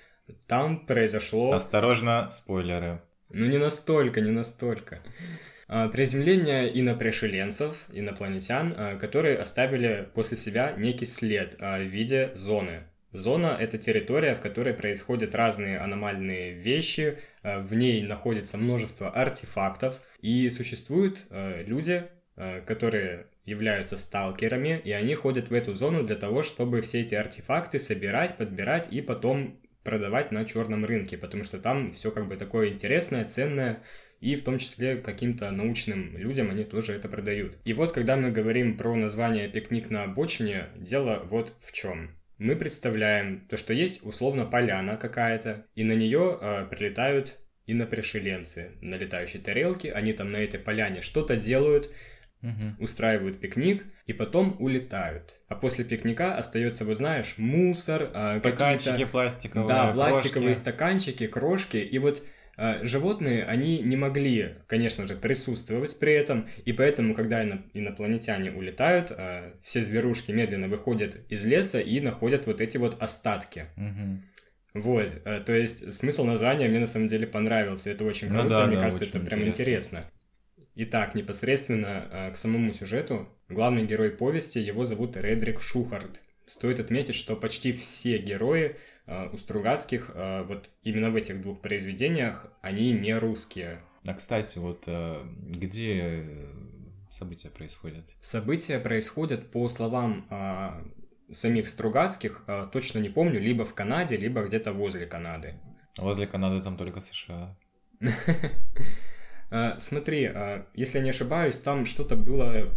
Там 0.46 0.86
произошло... 0.86 1.52
Осторожно, 1.52 2.28
спойлеры. 2.30 3.00
Ну, 3.30 3.46
не 3.46 3.58
настолько, 3.58 4.20
не 4.20 4.30
настолько. 4.30 5.00
А, 5.72 5.88
приземление 5.88 6.76
инопришеленцев, 6.80 7.76
инопланетян, 7.92 8.74
а, 8.76 8.96
которые 8.96 9.38
оставили 9.38 10.08
после 10.14 10.36
себя 10.36 10.74
некий 10.76 11.06
след 11.06 11.54
а, 11.60 11.78
в 11.78 11.82
виде 11.82 12.32
зоны. 12.34 12.80
Зона— 13.12 13.56
это 13.60 13.78
территория, 13.78 14.34
в 14.34 14.40
которой 14.40 14.74
происходят 14.74 15.32
разные 15.36 15.78
аномальные 15.78 16.54
вещи, 16.54 17.18
в 17.42 17.74
ней 17.74 18.02
находится 18.02 18.56
множество 18.56 19.10
артефактов, 19.10 20.00
и 20.20 20.48
существуют 20.48 21.26
люди, 21.30 22.04
которые 22.66 23.26
являются 23.44 23.96
сталкерами, 23.96 24.80
и 24.84 24.92
они 24.92 25.16
ходят 25.16 25.50
в 25.50 25.54
эту 25.54 25.74
зону 25.74 26.04
для 26.04 26.14
того, 26.14 26.44
чтобы 26.44 26.82
все 26.82 27.00
эти 27.00 27.16
артефакты 27.16 27.80
собирать, 27.80 28.36
подбирать 28.36 28.86
и 28.92 29.00
потом 29.00 29.60
продавать 29.82 30.30
на 30.30 30.44
черном 30.44 30.84
рынке, 30.84 31.18
потому 31.18 31.42
что 31.42 31.58
там 31.58 31.90
все 31.92 32.12
как 32.12 32.28
бы 32.28 32.36
такое 32.36 32.68
интересное, 32.68 33.24
ценное, 33.24 33.82
и 34.20 34.36
в 34.36 34.44
том 34.44 34.58
числе 34.58 34.96
каким-то 34.96 35.50
научным 35.50 36.16
людям 36.16 36.50
они 36.50 36.64
тоже 36.64 36.92
это 36.92 37.08
продают. 37.08 37.56
И 37.64 37.72
вот 37.72 37.92
когда 37.92 38.16
мы 38.16 38.30
говорим 38.30 38.76
про 38.76 38.94
название 38.94 39.48
«Пикник 39.48 39.90
на 39.90 40.04
обочине», 40.04 40.66
дело 40.76 41.26
вот 41.28 41.54
в 41.62 41.72
чем 41.72 42.10
мы 42.38 42.56
представляем 42.56 43.46
то, 43.48 43.56
что 43.56 43.72
есть 43.74 44.04
условно 44.04 44.46
поляна 44.46 44.96
какая-то, 44.96 45.66
и 45.74 45.84
на 45.84 45.92
нее 45.92 46.38
э, 46.40 46.66
прилетают 46.70 47.38
инопришеленцы 47.66 48.72
на 48.80 48.96
летающей 48.96 49.38
тарелке, 49.38 49.92
они 49.92 50.12
там 50.14 50.32
на 50.32 50.38
этой 50.38 50.58
поляне 50.58 51.02
что-то 51.02 51.36
делают, 51.36 51.90
угу. 52.42 52.82
устраивают 52.82 53.40
пикник 53.40 53.84
и 54.06 54.14
потом 54.14 54.56
улетают. 54.58 55.34
А 55.48 55.54
после 55.54 55.84
пикника 55.84 56.34
остается, 56.36 56.86
вот 56.86 56.96
знаешь, 56.96 57.34
мусор, 57.36 58.10
э, 58.12 58.38
стаканчики 58.38 59.04
пластиковые, 59.04 59.68
да, 59.68 59.92
пластиковые 59.92 60.54
крошки. 60.54 60.60
стаканчики, 60.60 61.26
крошки, 61.26 61.76
и 61.76 61.98
вот 61.98 62.22
животные, 62.82 63.44
они 63.44 63.78
не 63.80 63.96
могли, 63.96 64.56
конечно 64.66 65.06
же, 65.06 65.16
присутствовать 65.16 65.98
при 65.98 66.12
этом, 66.12 66.48
и 66.64 66.72
поэтому, 66.72 67.14
когда 67.14 67.42
инопланетяне 67.42 68.52
улетают, 68.52 69.10
а, 69.10 69.54
все 69.62 69.82
зверушки 69.82 70.30
медленно 70.30 70.68
выходят 70.68 71.16
из 71.30 71.44
леса 71.44 71.80
и 71.80 72.00
находят 72.00 72.46
вот 72.46 72.60
эти 72.60 72.76
вот 72.76 73.00
остатки. 73.00 73.66
Угу. 73.76 74.82
Вот, 74.82 75.08
а, 75.24 75.40
то 75.40 75.54
есть 75.54 75.94
смысл 75.94 76.24
названия 76.24 76.68
мне 76.68 76.80
на 76.80 76.86
самом 76.86 77.08
деле 77.08 77.26
понравился, 77.26 77.90
это 77.90 78.04
очень 78.04 78.28
ну 78.28 78.40
круто, 78.40 78.48
ну, 78.48 78.56
да, 78.56 78.66
мне 78.66 78.76
да, 78.76 78.82
кажется, 78.82 79.04
это 79.04 79.20
прям 79.20 79.42
интересно. 79.42 80.04
Итак, 80.74 81.14
непосредственно 81.14 82.30
к 82.32 82.36
самому 82.36 82.72
сюжету, 82.72 83.28
главный 83.48 83.86
герой 83.86 84.10
повести, 84.10 84.58
его 84.58 84.84
зовут 84.84 85.16
Редрик 85.16 85.60
Шухард. 85.60 86.20
Стоит 86.46 86.78
отметить, 86.80 87.14
что 87.14 87.36
почти 87.36 87.72
все 87.72 88.18
герои 88.18 88.76
у 89.32 89.36
Стругацких 89.36 90.10
э, 90.14 90.42
вот 90.44 90.70
именно 90.82 91.10
в 91.10 91.16
этих 91.16 91.42
двух 91.42 91.60
произведениях 91.60 92.46
они 92.60 92.92
не 92.92 93.16
русские. 93.18 93.80
А, 94.06 94.14
кстати, 94.14 94.58
вот 94.58 94.84
э, 94.86 95.22
где 95.38 96.24
события 97.10 97.50
происходят? 97.50 98.04
События 98.20 98.78
происходят, 98.78 99.50
по 99.50 99.68
словам 99.68 100.26
самих 101.32 101.68
Стругацких, 101.68 102.44
точно 102.72 102.98
не 102.98 103.08
помню, 103.08 103.40
либо 103.40 103.64
в 103.64 103.74
Канаде, 103.74 104.16
либо 104.16 104.42
где-то 104.42 104.72
возле 104.72 105.06
Канады. 105.06 105.54
Возле 105.98 106.26
Канады 106.26 106.62
там 106.62 106.76
только 106.76 107.00
США. 107.00 107.56
Смотри, 109.78 110.30
если 110.74 110.98
я 110.98 111.04
не 111.04 111.10
ошибаюсь, 111.10 111.58
там 111.58 111.84
что-то 111.86 112.16
было 112.16 112.72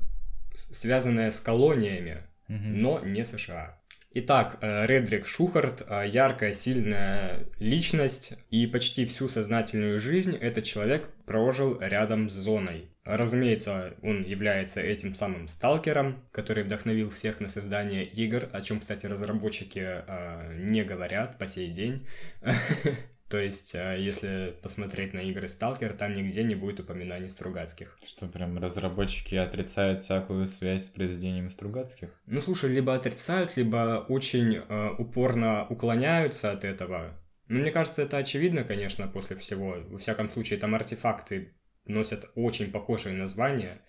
связанное 0.55 1.31
с 1.31 1.39
колониями, 1.39 2.23
но 2.47 2.99
не 2.99 3.23
США. 3.23 3.79
Итак, 4.15 4.59
э, 4.61 4.85
Редрик 4.85 5.25
Шухарт 5.25 5.81
э,– 5.87 6.05
яркая, 6.07 6.53
сильная 6.53 7.47
личность, 7.57 8.33
и 8.51 8.67
почти 8.67 9.05
всю 9.05 9.27
сознательную 9.27 9.99
жизнь 9.99 10.35
этот 10.35 10.65
человек 10.65 11.09
прожил 11.25 11.79
рядом 11.79 12.29
с 12.29 12.33
зоной. 12.33 12.89
Разумеется, 13.05 13.95
он 14.03 14.21
является 14.21 14.81
этим 14.81 15.15
самым 15.15 15.47
сталкером, 15.47 16.23
который 16.31 16.63
вдохновил 16.63 17.09
всех 17.09 17.39
на 17.39 17.47
создание 17.49 18.05
игр, 18.05 18.47
о 18.53 18.61
чем, 18.61 18.81
кстати, 18.81 19.07
разработчики 19.07 19.81
э, 19.83 20.57
не 20.57 20.83
говорят 20.83 21.39
по 21.39 21.47
сей 21.47 21.69
день. 21.69 22.05
То 23.33 23.39
есть, 23.39 23.73
а, 23.73 23.95
если 23.95 24.55
посмотреть 24.61 25.15
на 25.15 25.21
игры 25.21 25.47
Сталкер, 25.47 25.93
там 25.93 26.15
нигде 26.15 26.43
не 26.43 26.53
будет 26.53 26.81
упоминаний 26.81 27.31
Стругацких. 27.31 27.97
Что, 28.05 28.27
прям 28.27 28.59
разработчики 28.59 29.33
отрицают 29.33 30.01
всякую 30.01 30.45
связь 30.45 30.85
с 30.85 30.89
произведением 30.89 31.49
Стругацких? 31.49 32.09
Ну, 32.27 32.41
слушай, 32.41 32.69
либо 32.69 32.93
отрицают, 32.93 33.57
либо 33.57 34.05
очень 34.07 34.57
э, 34.57 34.89
упорно 34.99 35.65
уклоняются 35.67 36.51
от 36.51 36.63
этого. 36.63 37.19
Ну, 37.47 37.61
мне 37.61 37.71
кажется, 37.71 38.03
это 38.03 38.17
очевидно, 38.17 38.63
конечно, 38.65 39.07
после 39.07 39.35
всего. 39.35 39.77
Во 39.87 39.97
всяком 39.97 40.29
случае, 40.29 40.59
там 40.59 40.75
артефакты 40.75 41.55
носят 41.87 42.29
очень 42.35 42.71
похожие 42.71 43.15
названия. 43.15 43.81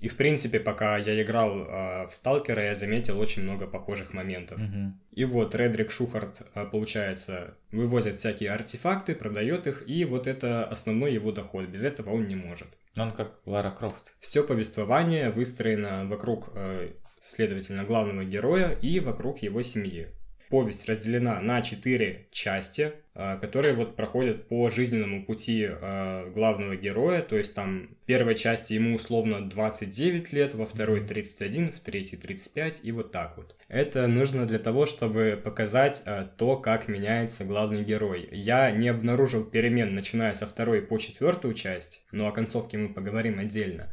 И, 0.00 0.08
в 0.08 0.16
принципе, 0.16 0.60
пока 0.60 0.98
я 0.98 1.20
играл 1.22 1.58
э, 1.58 2.06
в 2.08 2.14
Сталкера, 2.14 2.64
я 2.64 2.74
заметил 2.74 3.18
очень 3.18 3.42
много 3.42 3.66
похожих 3.66 4.12
моментов. 4.12 4.60
Угу. 4.60 4.92
И 5.12 5.24
вот 5.24 5.54
Редрик 5.54 5.90
Шухарт, 5.90 6.42
э, 6.54 6.66
получается, 6.66 7.56
вывозит 7.72 8.18
всякие 8.18 8.50
артефакты, 8.50 9.14
продает 9.14 9.66
их, 9.66 9.88
и 9.88 10.04
вот 10.04 10.26
это 10.26 10.64
основной 10.66 11.14
его 11.14 11.32
доход. 11.32 11.68
Без 11.68 11.82
этого 11.82 12.10
он 12.10 12.28
не 12.28 12.36
может. 12.36 12.68
Он 12.98 13.12
как 13.12 13.40
Лара 13.46 13.70
Крофт. 13.70 14.14
Все 14.20 14.42
повествование 14.44 15.30
выстроено 15.30 16.04
вокруг, 16.04 16.50
э, 16.54 16.90
следовательно, 17.22 17.84
главного 17.84 18.24
героя 18.24 18.72
и 18.72 19.00
вокруг 19.00 19.38
его 19.38 19.62
семьи 19.62 20.08
повесть 20.48 20.88
разделена 20.88 21.40
на 21.40 21.62
четыре 21.62 22.26
части, 22.30 22.92
а, 23.14 23.36
которые 23.38 23.74
вот 23.74 23.96
проходят 23.96 24.46
по 24.46 24.70
жизненному 24.70 25.24
пути 25.24 25.66
а, 25.68 26.30
главного 26.30 26.76
героя, 26.76 27.22
то 27.22 27.36
есть 27.36 27.54
там 27.54 27.88
в 28.02 28.06
первой 28.06 28.34
части 28.34 28.74
ему 28.74 28.96
условно 28.96 29.48
29 29.48 30.32
лет, 30.32 30.54
во 30.54 30.66
второй 30.66 31.06
31, 31.06 31.72
в 31.72 31.80
третьей 31.80 32.18
35 32.18 32.80
и 32.82 32.92
вот 32.92 33.12
так 33.12 33.36
вот. 33.36 33.56
Это 33.68 34.06
нужно 34.06 34.46
для 34.46 34.58
того, 34.58 34.86
чтобы 34.86 35.40
показать 35.42 36.02
а, 36.04 36.24
то, 36.24 36.56
как 36.56 36.88
меняется 36.88 37.44
главный 37.44 37.82
герой. 37.82 38.28
Я 38.30 38.70
не 38.70 38.88
обнаружил 38.88 39.44
перемен, 39.44 39.94
начиная 39.94 40.34
со 40.34 40.46
второй 40.46 40.82
по 40.82 40.98
четвертую 40.98 41.54
часть, 41.54 42.02
но 42.12 42.28
о 42.28 42.32
концовке 42.32 42.76
мы 42.76 42.92
поговорим 42.92 43.38
отдельно. 43.38 43.92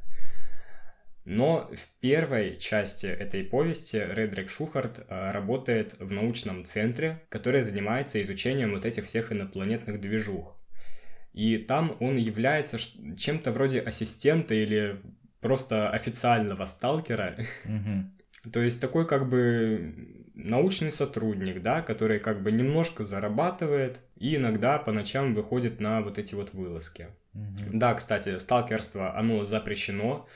Но 1.25 1.71
в 1.73 2.01
первой 2.01 2.57
части 2.57 3.05
этой 3.05 3.43
повести 3.43 3.95
Редрик 3.95 4.49
Шухарт 4.49 5.05
э, 5.07 5.31
работает 5.31 5.95
в 5.99 6.11
научном 6.11 6.65
центре, 6.65 7.21
который 7.29 7.61
занимается 7.61 8.21
изучением 8.21 8.73
вот 8.73 8.85
этих 8.85 9.05
всех 9.05 9.31
инопланетных 9.31 10.01
движух. 10.01 10.59
И 11.33 11.57
там 11.57 11.95
он 11.99 12.17
является 12.17 12.77
чем-то 13.17 13.51
вроде 13.51 13.79
ассистента 13.79 14.53
или 14.53 14.99
просто 15.39 15.89
официального 15.89 16.65
сталкера. 16.65 17.37
То 18.51 18.61
есть 18.61 18.81
такой 18.81 19.07
как 19.07 19.29
бы 19.29 20.23
научный 20.33 20.91
сотрудник, 20.91 21.61
да, 21.61 21.81
который 21.81 22.19
как 22.19 22.41
бы 22.41 22.51
немножко 22.51 23.03
зарабатывает 23.03 23.99
и 24.17 24.35
иногда 24.35 24.77
по 24.77 24.91
ночам 24.91 25.33
выходит 25.33 25.79
на 25.79 26.01
вот 26.01 26.17
эти 26.17 26.35
вот 26.35 26.53
вылазки. 26.53 27.07
Угу. 27.33 27.71
Да, 27.73 27.93
кстати, 27.93 28.37
сталкерство, 28.39 29.17
оно 29.17 29.43
запрещено, 29.45 30.27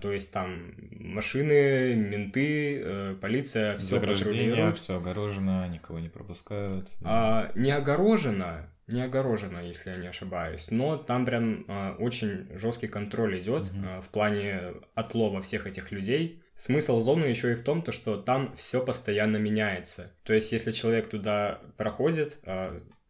то 0.00 0.12
есть 0.12 0.32
там 0.32 0.74
машины, 0.90 1.94
менты, 1.94 2.80
э, 2.82 3.16
полиция, 3.20 3.76
все 3.76 3.86
Заграждение, 3.86 4.72
все 4.72 4.96
огорожено, 4.96 5.66
никого 5.68 5.98
не 5.98 6.08
пропускают. 6.08 6.88
А, 7.02 7.50
не 7.54 7.70
огорожено, 7.70 8.68
не 8.86 9.02
огорожено, 9.02 9.58
если 9.58 9.90
я 9.90 9.96
не 9.96 10.08
ошибаюсь, 10.08 10.70
но 10.70 10.96
там 10.96 11.24
прям 11.24 11.64
а, 11.68 11.96
очень 11.98 12.46
жесткий 12.58 12.88
контроль 12.88 13.40
идет 13.40 13.62
угу. 13.62 13.78
а, 13.84 14.00
в 14.02 14.08
плане 14.08 14.74
отлова 14.94 15.40
всех 15.42 15.66
этих 15.66 15.92
людей. 15.92 16.42
Смысл 16.56 17.00
зоны 17.00 17.24
еще 17.24 17.52
и 17.52 17.54
в 17.54 17.62
том, 17.62 17.80
то, 17.80 17.90
что 17.90 18.16
там 18.18 18.54
все 18.56 18.84
постоянно 18.84 19.38
меняется. 19.38 20.12
То 20.24 20.34
есть, 20.34 20.52
если 20.52 20.72
человек 20.72 21.08
туда 21.08 21.60
проходит, 21.78 22.36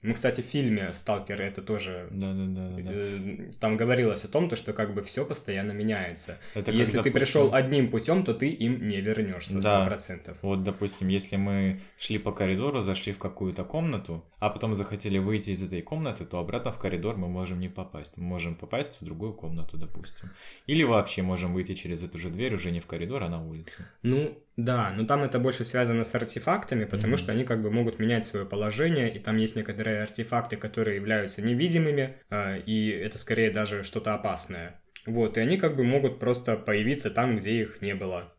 мы, 0.02 0.14
кстати, 0.14 0.40
в 0.40 0.44
фильме 0.44 0.92
«Сталкеры» 0.94 1.44
это 1.44 1.60
тоже... 1.60 2.08
Да, 2.10 2.32
да, 2.32 2.46
да, 2.46 2.82
да. 2.82 2.90
Э, 2.92 3.50
там 3.60 3.76
говорилось 3.76 4.24
о 4.24 4.28
том, 4.28 4.48
то, 4.48 4.56
что 4.56 4.72
как 4.72 4.94
бы 4.94 5.02
все 5.02 5.26
постоянно 5.26 5.72
меняется. 5.72 6.38
Это 6.54 6.72
если 6.72 6.96
как, 6.96 7.04
ты 7.04 7.10
допустим... 7.10 7.12
пришел 7.12 7.54
одним 7.54 7.90
путем, 7.90 8.24
то 8.24 8.32
ты 8.32 8.48
им 8.48 8.88
не 8.88 9.00
вернешься 9.00 9.58
100%. 9.58 9.60
Да. 9.60 10.34
Вот, 10.40 10.64
допустим, 10.64 11.08
если 11.08 11.36
мы 11.36 11.80
шли 11.98 12.18
по 12.18 12.32
коридору, 12.32 12.80
зашли 12.80 13.12
в 13.12 13.18
какую-то 13.18 13.64
комнату, 13.64 14.24
а 14.38 14.48
потом 14.48 14.74
захотели 14.74 15.18
выйти 15.18 15.50
из 15.50 15.62
этой 15.62 15.82
комнаты, 15.82 16.24
то 16.24 16.38
обратно 16.38 16.72
в 16.72 16.78
коридор 16.78 17.16
мы 17.16 17.28
можем 17.28 17.60
не 17.60 17.68
попасть. 17.68 18.16
Мы 18.16 18.24
можем 18.24 18.54
попасть 18.54 18.96
в 19.00 19.04
другую 19.04 19.34
комнату, 19.34 19.76
допустим. 19.76 20.30
Или 20.66 20.82
вообще 20.82 21.20
можем 21.22 21.52
выйти 21.52 21.74
через 21.74 22.02
эту 22.02 22.18
же 22.18 22.30
дверь 22.30 22.54
уже 22.54 22.70
не 22.70 22.80
в 22.80 22.86
коридор, 22.86 23.22
а 23.22 23.28
на 23.28 23.44
улицу. 23.44 23.76
Ну, 24.02 24.38
да, 24.64 24.90
но 24.90 25.06
там 25.06 25.22
это 25.22 25.38
больше 25.38 25.64
связано 25.64 26.04
с 26.04 26.14
артефактами, 26.14 26.84
потому 26.84 27.14
mm-hmm. 27.14 27.18
что 27.18 27.32
они 27.32 27.44
как 27.44 27.62
бы 27.62 27.70
могут 27.70 27.98
менять 27.98 28.26
свое 28.26 28.44
положение, 28.44 29.14
и 29.14 29.18
там 29.18 29.36
есть 29.38 29.56
некоторые 29.56 30.02
артефакты, 30.02 30.56
которые 30.56 30.96
являются 30.96 31.40
невидимыми, 31.40 32.18
э, 32.28 32.60
и 32.60 32.90
это 32.90 33.16
скорее 33.16 33.50
даже 33.50 33.84
что-то 33.84 34.12
опасное. 34.12 34.82
Вот, 35.06 35.38
и 35.38 35.40
они 35.40 35.56
как 35.56 35.76
бы 35.76 35.84
могут 35.84 36.18
просто 36.18 36.56
появиться 36.56 37.10
там, 37.10 37.38
где 37.38 37.62
их 37.62 37.80
не 37.80 37.94
было. 37.94 38.36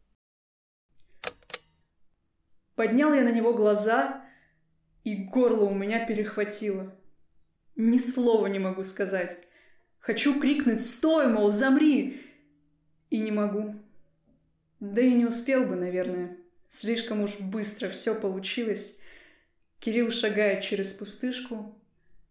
Поднял 2.76 3.14
я 3.14 3.24
на 3.24 3.32
него 3.32 3.54
глаза, 3.54 4.24
и 5.04 5.16
горло 5.16 5.66
у 5.66 5.74
меня 5.74 6.06
перехватило. 6.06 6.96
Ни 7.76 7.98
слова 7.98 8.46
не 8.46 8.60
могу 8.60 8.84
сказать. 8.84 9.38
Хочу 10.00 10.40
крикнуть 10.40 10.86
«Стой, 10.86 11.28
мол, 11.28 11.52
замри!» 11.52 12.22
И 13.10 13.18
не 13.18 13.32
могу. 13.32 13.81
Да 14.82 15.00
и 15.00 15.14
не 15.14 15.26
успел 15.26 15.64
бы, 15.64 15.76
наверное. 15.76 16.38
Слишком 16.68 17.22
уж 17.22 17.40
быстро 17.40 17.88
все 17.90 18.16
получилось. 18.16 18.98
Кирилл 19.80 20.10
шагает 20.10 20.64
через 20.64 20.92
пустышку, 20.92 21.80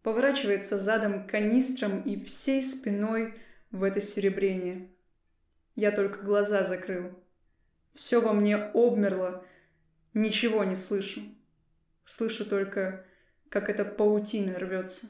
поворачивается 0.03 0.79
задом 0.79 1.25
к 1.25 1.31
канистрам 1.31 2.03
и 2.03 2.23
всей 2.25 2.63
спиной 2.63 3.35
в 3.71 3.85
это 3.85 4.01
серебрение. 4.01 4.89
Я 5.77 5.93
только 5.93 6.23
глаза 6.23 6.65
закрыл. 6.65 7.13
Все 7.95 8.21
во 8.21 8.33
мне 8.33 8.57
обмерло, 8.57 9.45
ничего 10.13 10.65
не 10.65 10.75
слышу. 10.75 11.21
Слышу 12.05 12.45
только, 12.45 13.07
как 13.49 13.69
эта 13.69 13.85
паутина 13.85 14.59
рвется. 14.59 15.07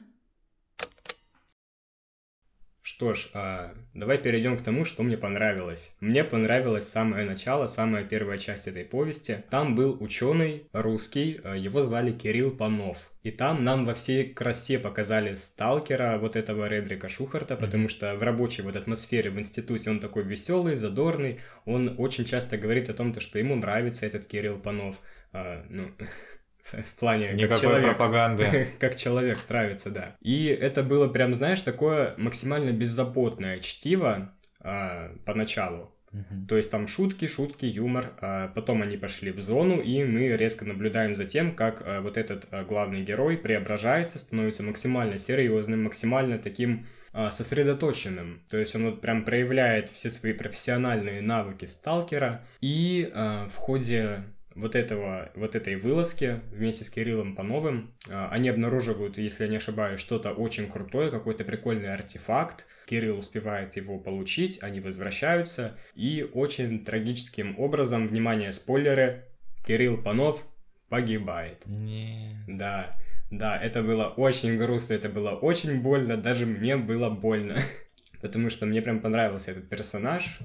Что 2.83 3.13
ж, 3.13 3.29
а, 3.33 3.75
давай 3.93 4.17
перейдем 4.17 4.57
к 4.57 4.63
тому, 4.63 4.85
что 4.85 5.03
мне 5.03 5.15
понравилось. 5.15 5.95
Мне 5.99 6.23
понравилось 6.23 6.89
самое 6.89 7.25
начало, 7.25 7.67
самая 7.67 8.03
первая 8.03 8.39
часть 8.39 8.67
этой 8.67 8.83
повести. 8.83 9.43
Там 9.51 9.75
был 9.75 9.97
ученый 10.01 10.67
русский, 10.73 11.39
а, 11.43 11.55
его 11.55 11.83
звали 11.83 12.11
Кирилл 12.11 12.49
Панов. 12.49 12.97
И 13.21 13.29
там 13.29 13.63
нам 13.63 13.85
во 13.85 13.93
всей 13.93 14.33
красе 14.33 14.79
показали 14.79 15.35
сталкера 15.35 16.17
вот 16.17 16.35
этого 16.35 16.67
Редрика 16.67 17.07
Шухарта, 17.07 17.55
потому 17.55 17.87
что 17.87 18.15
в 18.15 18.23
рабочей 18.23 18.63
вот 18.63 18.75
атмосфере 18.75 19.29
в 19.29 19.37
институте 19.37 19.91
он 19.91 19.99
такой 19.99 20.23
веселый, 20.23 20.73
задорный, 20.73 21.39
он 21.65 21.95
очень 21.99 22.25
часто 22.25 22.57
говорит 22.57 22.89
о 22.89 22.95
том, 22.95 23.13
что 23.19 23.37
ему 23.37 23.55
нравится 23.55 24.07
этот 24.07 24.25
Кирилл 24.25 24.57
Панов. 24.57 24.95
А, 25.33 25.63
ну, 25.69 25.91
в 26.71 26.99
плане 26.99 27.33
Никакой 27.33 27.47
как 27.47 27.61
человек, 27.61 27.85
пропаганды. 27.97 28.67
как 28.79 28.95
человек 28.95 29.37
нравится, 29.49 29.89
да. 29.89 30.15
И 30.21 30.45
это 30.45 30.83
было 30.83 31.07
прям, 31.07 31.33
знаешь, 31.33 31.61
такое 31.61 32.13
максимально 32.17 32.71
беззаботное 32.71 33.59
чтиво 33.59 34.33
а, 34.59 35.11
поначалу. 35.25 35.95
Мгм. 36.11 36.45
То 36.47 36.57
есть 36.57 36.69
там 36.69 36.87
шутки, 36.87 37.27
шутки, 37.27 37.65
юмор. 37.65 38.13
а 38.19 38.49
потом 38.49 38.81
они 38.81 38.97
пошли 38.97 39.31
в 39.31 39.39
зону, 39.39 39.79
и 39.79 40.03
мы 40.03 40.27
резко 40.35 40.65
наблюдаем 40.65 41.15
за 41.15 41.25
тем, 41.25 41.55
как 41.55 41.81
а, 41.85 42.01
вот 42.01 42.17
этот 42.17 42.47
главный 42.67 43.01
герой 43.01 43.37
преображается, 43.37 44.19
становится 44.19 44.63
максимально 44.63 45.17
серьезным, 45.17 45.83
максимально 45.83 46.37
таким 46.37 46.85
сосредоточенным. 47.13 48.41
То 48.49 48.57
есть 48.57 48.73
он 48.73 48.85
вот 48.85 49.01
прям 49.01 49.25
проявляет 49.25 49.89
все 49.89 50.09
свои 50.09 50.31
профессиональные 50.31 51.21
навыки 51.21 51.65
сталкера. 51.65 52.45
И 52.61 53.11
в 53.13 53.57
ходе 53.57 54.23
вот 54.55 54.75
этого, 54.75 55.31
вот 55.35 55.55
этой 55.55 55.75
вылазки 55.75 56.41
вместе 56.51 56.83
с 56.83 56.89
Кириллом 56.89 57.35
Пановым 57.35 57.93
а, 58.09 58.29
они 58.29 58.49
обнаруживают, 58.49 59.17
если 59.17 59.45
я 59.45 59.49
не 59.49 59.57
ошибаюсь, 59.57 59.99
что-то 59.99 60.31
очень 60.31 60.69
крутое, 60.69 61.11
какой-то 61.11 61.43
прикольный 61.43 61.93
артефакт. 61.93 62.65
Кирилл 62.85 63.19
успевает 63.19 63.75
его 63.77 63.99
получить, 63.99 64.61
они 64.61 64.81
возвращаются, 64.81 65.77
и 65.95 66.29
очень 66.33 66.83
трагическим 66.83 67.57
образом, 67.57 68.07
внимание, 68.07 68.51
спойлеры, 68.51 69.25
Кирилл 69.65 69.97
Панов 69.97 70.43
погибает. 70.89 71.65
Не. 71.65 72.27
Да, 72.47 72.97
да, 73.29 73.57
это 73.57 73.81
было 73.81 74.07
очень 74.07 74.57
грустно, 74.57 74.93
это 74.93 75.07
было 75.07 75.31
очень 75.31 75.81
больно, 75.81 76.17
даже 76.17 76.45
мне 76.45 76.75
было 76.75 77.09
больно. 77.09 77.61
Потому 78.21 78.49
что 78.49 78.65
мне 78.65 78.81
прям 78.81 78.99
понравился 78.99 79.51
этот 79.51 79.69
персонаж. 79.69 80.39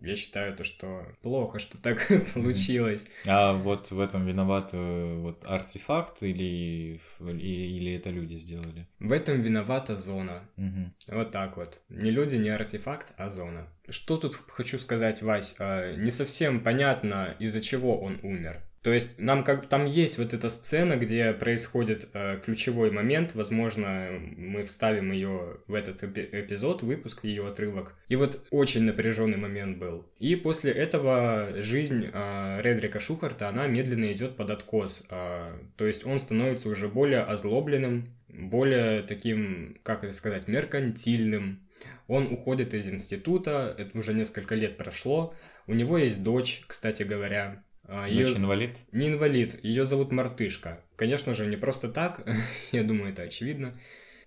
Я 0.00 0.14
считаю 0.16 0.54
то, 0.54 0.64
что 0.64 1.06
плохо, 1.22 1.58
что 1.58 1.78
так 1.78 2.06
получилось. 2.34 3.04
А 3.26 3.54
вот 3.54 3.90
в 3.90 3.98
этом 3.98 4.26
виноват 4.26 4.70
э, 4.72 5.14
вот 5.20 5.44
артефакт 5.44 6.22
или, 6.22 7.00
или, 7.20 7.94
это 7.94 8.10
люди 8.10 8.34
сделали? 8.34 8.86
В 8.98 9.12
этом 9.12 9.40
виновата 9.40 9.96
зона. 9.96 10.48
Мгм. 10.56 10.94
Вот 11.08 11.32
так 11.32 11.56
вот. 11.56 11.80
Не 11.88 12.10
люди, 12.10 12.36
не 12.36 12.50
артефакт, 12.50 13.12
а 13.16 13.30
зона. 13.30 13.68
Что 13.88 14.16
тут 14.16 14.34
хочу 14.48 14.78
сказать, 14.78 15.22
Вась? 15.22 15.54
А, 15.58 15.94
Не 15.96 16.10
совсем 16.10 16.60
понятно, 16.60 17.34
из-за 17.38 17.60
чего 17.60 17.98
он 17.98 18.18
умер. 18.22 18.60
То 18.86 18.92
есть 18.92 19.18
нам 19.18 19.42
как 19.42 19.68
там 19.68 19.84
есть 19.84 20.16
вот 20.16 20.32
эта 20.32 20.48
сцена, 20.48 20.94
где 20.94 21.32
происходит 21.32 22.08
э, 22.12 22.38
ключевой 22.44 22.92
момент, 22.92 23.34
возможно, 23.34 24.10
мы 24.36 24.62
вставим 24.62 25.10
ее 25.10 25.56
в 25.66 25.74
этот 25.74 26.04
эпи- 26.04 26.28
эпизод, 26.30 26.84
выпуск 26.84 27.24
ее 27.24 27.48
отрывок. 27.48 27.96
И 28.06 28.14
вот 28.14 28.46
очень 28.52 28.84
напряженный 28.84 29.38
момент 29.38 29.78
был. 29.78 30.06
И 30.20 30.36
после 30.36 30.70
этого 30.70 31.48
жизнь 31.56 32.08
э, 32.12 32.60
Редрика 32.62 33.00
Шухарта, 33.00 33.48
она 33.48 33.66
медленно 33.66 34.12
идет 34.12 34.36
под 34.36 34.50
откос. 34.52 35.02
А, 35.10 35.58
то 35.76 35.84
есть 35.84 36.06
он 36.06 36.20
становится 36.20 36.68
уже 36.68 36.86
более 36.86 37.22
озлобленным, 37.22 38.14
более 38.28 39.02
таким, 39.02 39.78
как 39.82 40.04
это 40.04 40.12
сказать, 40.12 40.46
меркантильным. 40.46 41.58
Он 42.06 42.32
уходит 42.32 42.72
из 42.72 42.88
института, 42.88 43.74
это 43.76 43.98
уже 43.98 44.14
несколько 44.14 44.54
лет 44.54 44.76
прошло. 44.76 45.34
У 45.66 45.74
него 45.74 45.98
есть 45.98 46.22
дочь, 46.22 46.62
кстати 46.68 47.02
говоря. 47.02 47.64
А, 47.88 48.08
её- 48.08 48.26
Дочь 48.26 48.36
инвалид? 48.36 48.76
не 48.92 49.08
инвалид, 49.08 49.62
ее 49.64 49.84
зовут 49.84 50.12
Мартышка. 50.12 50.80
Конечно 50.96 51.34
же, 51.34 51.46
не 51.46 51.56
просто 51.56 51.88
так, 51.88 52.26
я 52.72 52.82
думаю, 52.82 53.12
это 53.12 53.22
очевидно. 53.22 53.78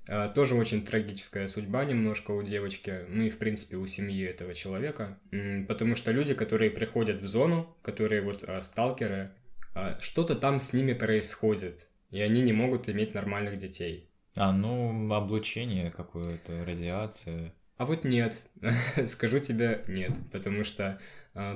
А, 0.07 0.29
Тоже 0.29 0.55
очень 0.55 0.85
трагическая 0.85 1.47
судьба 1.47 1.85
немножко 1.85 2.31
у 2.31 2.41
девочки, 2.41 3.05
ну 3.09 3.23
и 3.23 3.29
в 3.29 3.37
принципе 3.37 3.75
у 3.77 3.85
семьи 3.85 4.23
этого 4.25 4.53
человека. 4.53 5.19
Потому 5.67 5.95
что 5.95 6.11
люди, 6.11 6.33
которые 6.33 6.71
приходят 6.71 7.21
в 7.21 7.27
зону, 7.27 7.75
которые 7.81 8.21
вот 8.21 8.43
а, 8.47 8.61
сталкеры, 8.61 9.31
а, 9.75 9.97
что-то 10.01 10.35
там 10.35 10.59
с 10.59 10.73
ними 10.73 10.93
происходит, 10.93 11.87
и 12.11 12.21
они 12.21 12.41
не 12.41 12.53
могут 12.53 12.89
иметь 12.89 13.13
нормальных 13.13 13.57
детей. 13.59 14.09
А, 14.35 14.51
ну, 14.53 15.11
облучение 15.13 15.91
какое-то, 15.91 16.63
радиация. 16.65 17.53
А 17.77 17.85
вот 17.85 18.03
нет, 18.03 18.37
скажу 19.07 19.39
тебе 19.39 19.83
нет, 19.87 20.11
потому 20.31 20.63
что 20.63 20.83
а, 20.85 20.99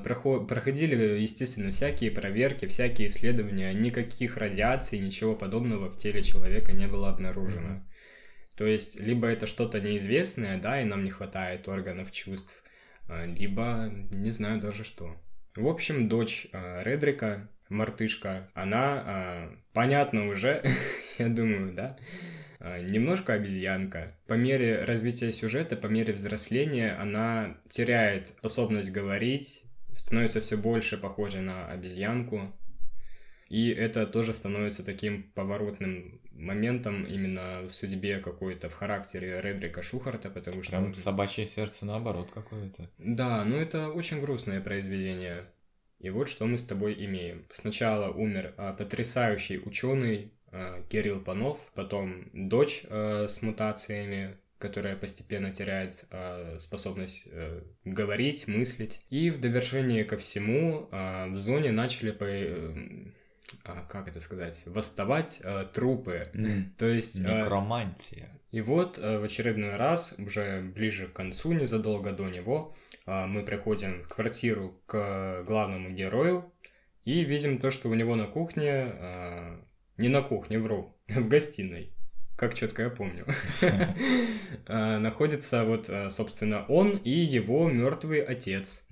проходили, 0.03 1.19
естественно, 1.19 1.71
всякие 1.71 2.11
проверки, 2.11 2.67
всякие 2.67 3.07
исследования, 3.07 3.73
никаких 3.73 4.37
радиаций, 4.37 4.99
ничего 4.99 5.35
подобного 5.35 5.89
в 5.89 5.97
теле 5.97 6.23
человека 6.23 6.71
не 6.71 6.87
было 6.87 7.09
обнаружено. 7.09 7.83
То 8.55 8.67
есть, 8.67 8.99
либо 8.99 9.27
это 9.27 9.47
что-то 9.47 9.81
неизвестное, 9.81 10.59
да, 10.59 10.81
и 10.81 10.85
нам 10.85 11.03
не 11.03 11.09
хватает 11.09 11.67
органов 11.67 12.11
чувств, 12.11 12.53
а, 13.09 13.25
либо 13.25 13.91
не 14.11 14.31
знаю 14.31 14.61
даже 14.61 14.83
что. 14.83 15.17
В 15.55 15.67
общем, 15.67 16.07
дочь 16.07 16.47
а, 16.51 16.83
Редрика, 16.83 17.49
мартышка, 17.69 18.49
она, 18.53 19.49
понятно 19.73 20.27
уже, 20.27 20.63
я 21.17 21.29
думаю, 21.29 21.73
да, 21.73 21.97
немножко 22.59 23.33
обезьянка. 23.33 24.15
По 24.27 24.33
мере 24.33 24.83
развития 24.83 25.31
сюжета, 25.31 25.75
по 25.75 25.87
мере 25.87 26.13
взросления, 26.13 26.91
она 26.93 27.57
теряет 27.69 28.27
способность 28.27 28.91
говорить, 28.91 29.62
становится 29.95 30.41
все 30.41 30.57
больше 30.57 30.97
похожей 30.97 31.41
на 31.41 31.67
обезьянку. 31.67 32.53
И 33.49 33.69
это 33.69 34.07
тоже 34.07 34.33
становится 34.33 34.83
таким 34.83 35.31
поворотным 35.35 36.19
моментом 36.31 37.05
именно 37.05 37.61
в 37.61 37.69
судьбе 37.69 38.19
какой-то, 38.19 38.69
в 38.69 38.73
характере 38.73 39.41
Редрика 39.41 39.83
Шухарта, 39.83 40.29
потому 40.29 40.63
что... 40.63 40.71
Прям 40.71 40.85
он- 40.85 40.95
собачье 40.95 41.45
сердце 41.45 41.85
наоборот 41.85 42.31
какое-то. 42.33 42.89
Да, 42.97 43.43
ну 43.45 43.57
это 43.57 43.89
очень 43.89 44.21
грустное 44.21 44.59
произведение. 44.61 45.45
И 45.99 46.09
вот 46.09 46.29
что 46.29 46.45
мы 46.45 46.57
с 46.57 46.63
тобой 46.63 46.95
имеем. 47.05 47.45
Сначала 47.53 48.11
умер 48.11 48.55
а, 48.57 48.73
потрясающий 48.73 49.59
ученый 49.59 50.33
а, 50.51 50.81
Кирилл 50.89 51.21
Панов, 51.21 51.59
потом 51.75 52.25
дочь 52.33 52.83
а, 52.89 53.27
с 53.27 53.41
мутациями, 53.41 54.37
которая 54.63 54.95
постепенно 54.95 55.51
теряет 55.51 56.05
а, 56.09 56.55
способность 56.57 57.23
э, 57.25 57.63
говорить, 57.83 58.47
мыслить. 58.47 59.01
И 59.09 59.29
в 59.29 59.41
довершение 59.41 60.05
ко 60.05 60.15
всему 60.15 60.87
а, 60.89 61.27
в 61.27 61.37
зоне 61.37 61.73
начали 61.73 62.11
по, 62.11 62.23
эм, 62.23 63.13
а, 63.65 63.85
как 63.89 64.07
это 64.07 64.21
сказать, 64.21 64.63
восставать 64.65 65.41
а, 65.43 65.65
трупы. 65.65 66.29
То 66.77 66.87
есть 66.87 67.19
а, 67.25 67.41
Некромантия. 67.41 68.39
и 68.51 68.61
вот 68.61 68.97
э, 68.97 69.19
в 69.19 69.25
очередной 69.25 69.75
раз, 69.75 70.15
уже 70.17 70.61
ближе 70.61 71.07
к 71.07 71.13
концу, 71.13 71.51
незадолго 71.51 72.13
до 72.13 72.29
него, 72.29 72.73
а, 73.05 73.27
мы 73.27 73.43
приходим 73.43 74.03
в 74.03 74.07
квартиру 74.07 74.81
к 74.85 75.43
главному 75.45 75.89
герою 75.89 76.53
и 77.03 77.25
видим 77.25 77.57
то, 77.57 77.69
что 77.69 77.89
у 77.89 77.93
него 77.95 78.15
на 78.15 78.27
кухне, 78.27 78.71
а, 78.71 79.59
не 79.97 80.07
на 80.07 80.21
кухне, 80.21 80.57
вру, 80.57 80.95
в 81.09 81.27
гостиной, 81.27 81.91
как 82.43 82.55
четко 82.55 82.83
я 82.83 82.89
помню, 82.89 83.25
а, 84.67 84.99
находится 84.99 85.63
вот, 85.63 85.89
а, 85.89 86.09
собственно, 86.09 86.65
он 86.67 86.97
и 86.97 87.09
его 87.09 87.69
мертвый 87.69 88.21
отец. 88.21 88.83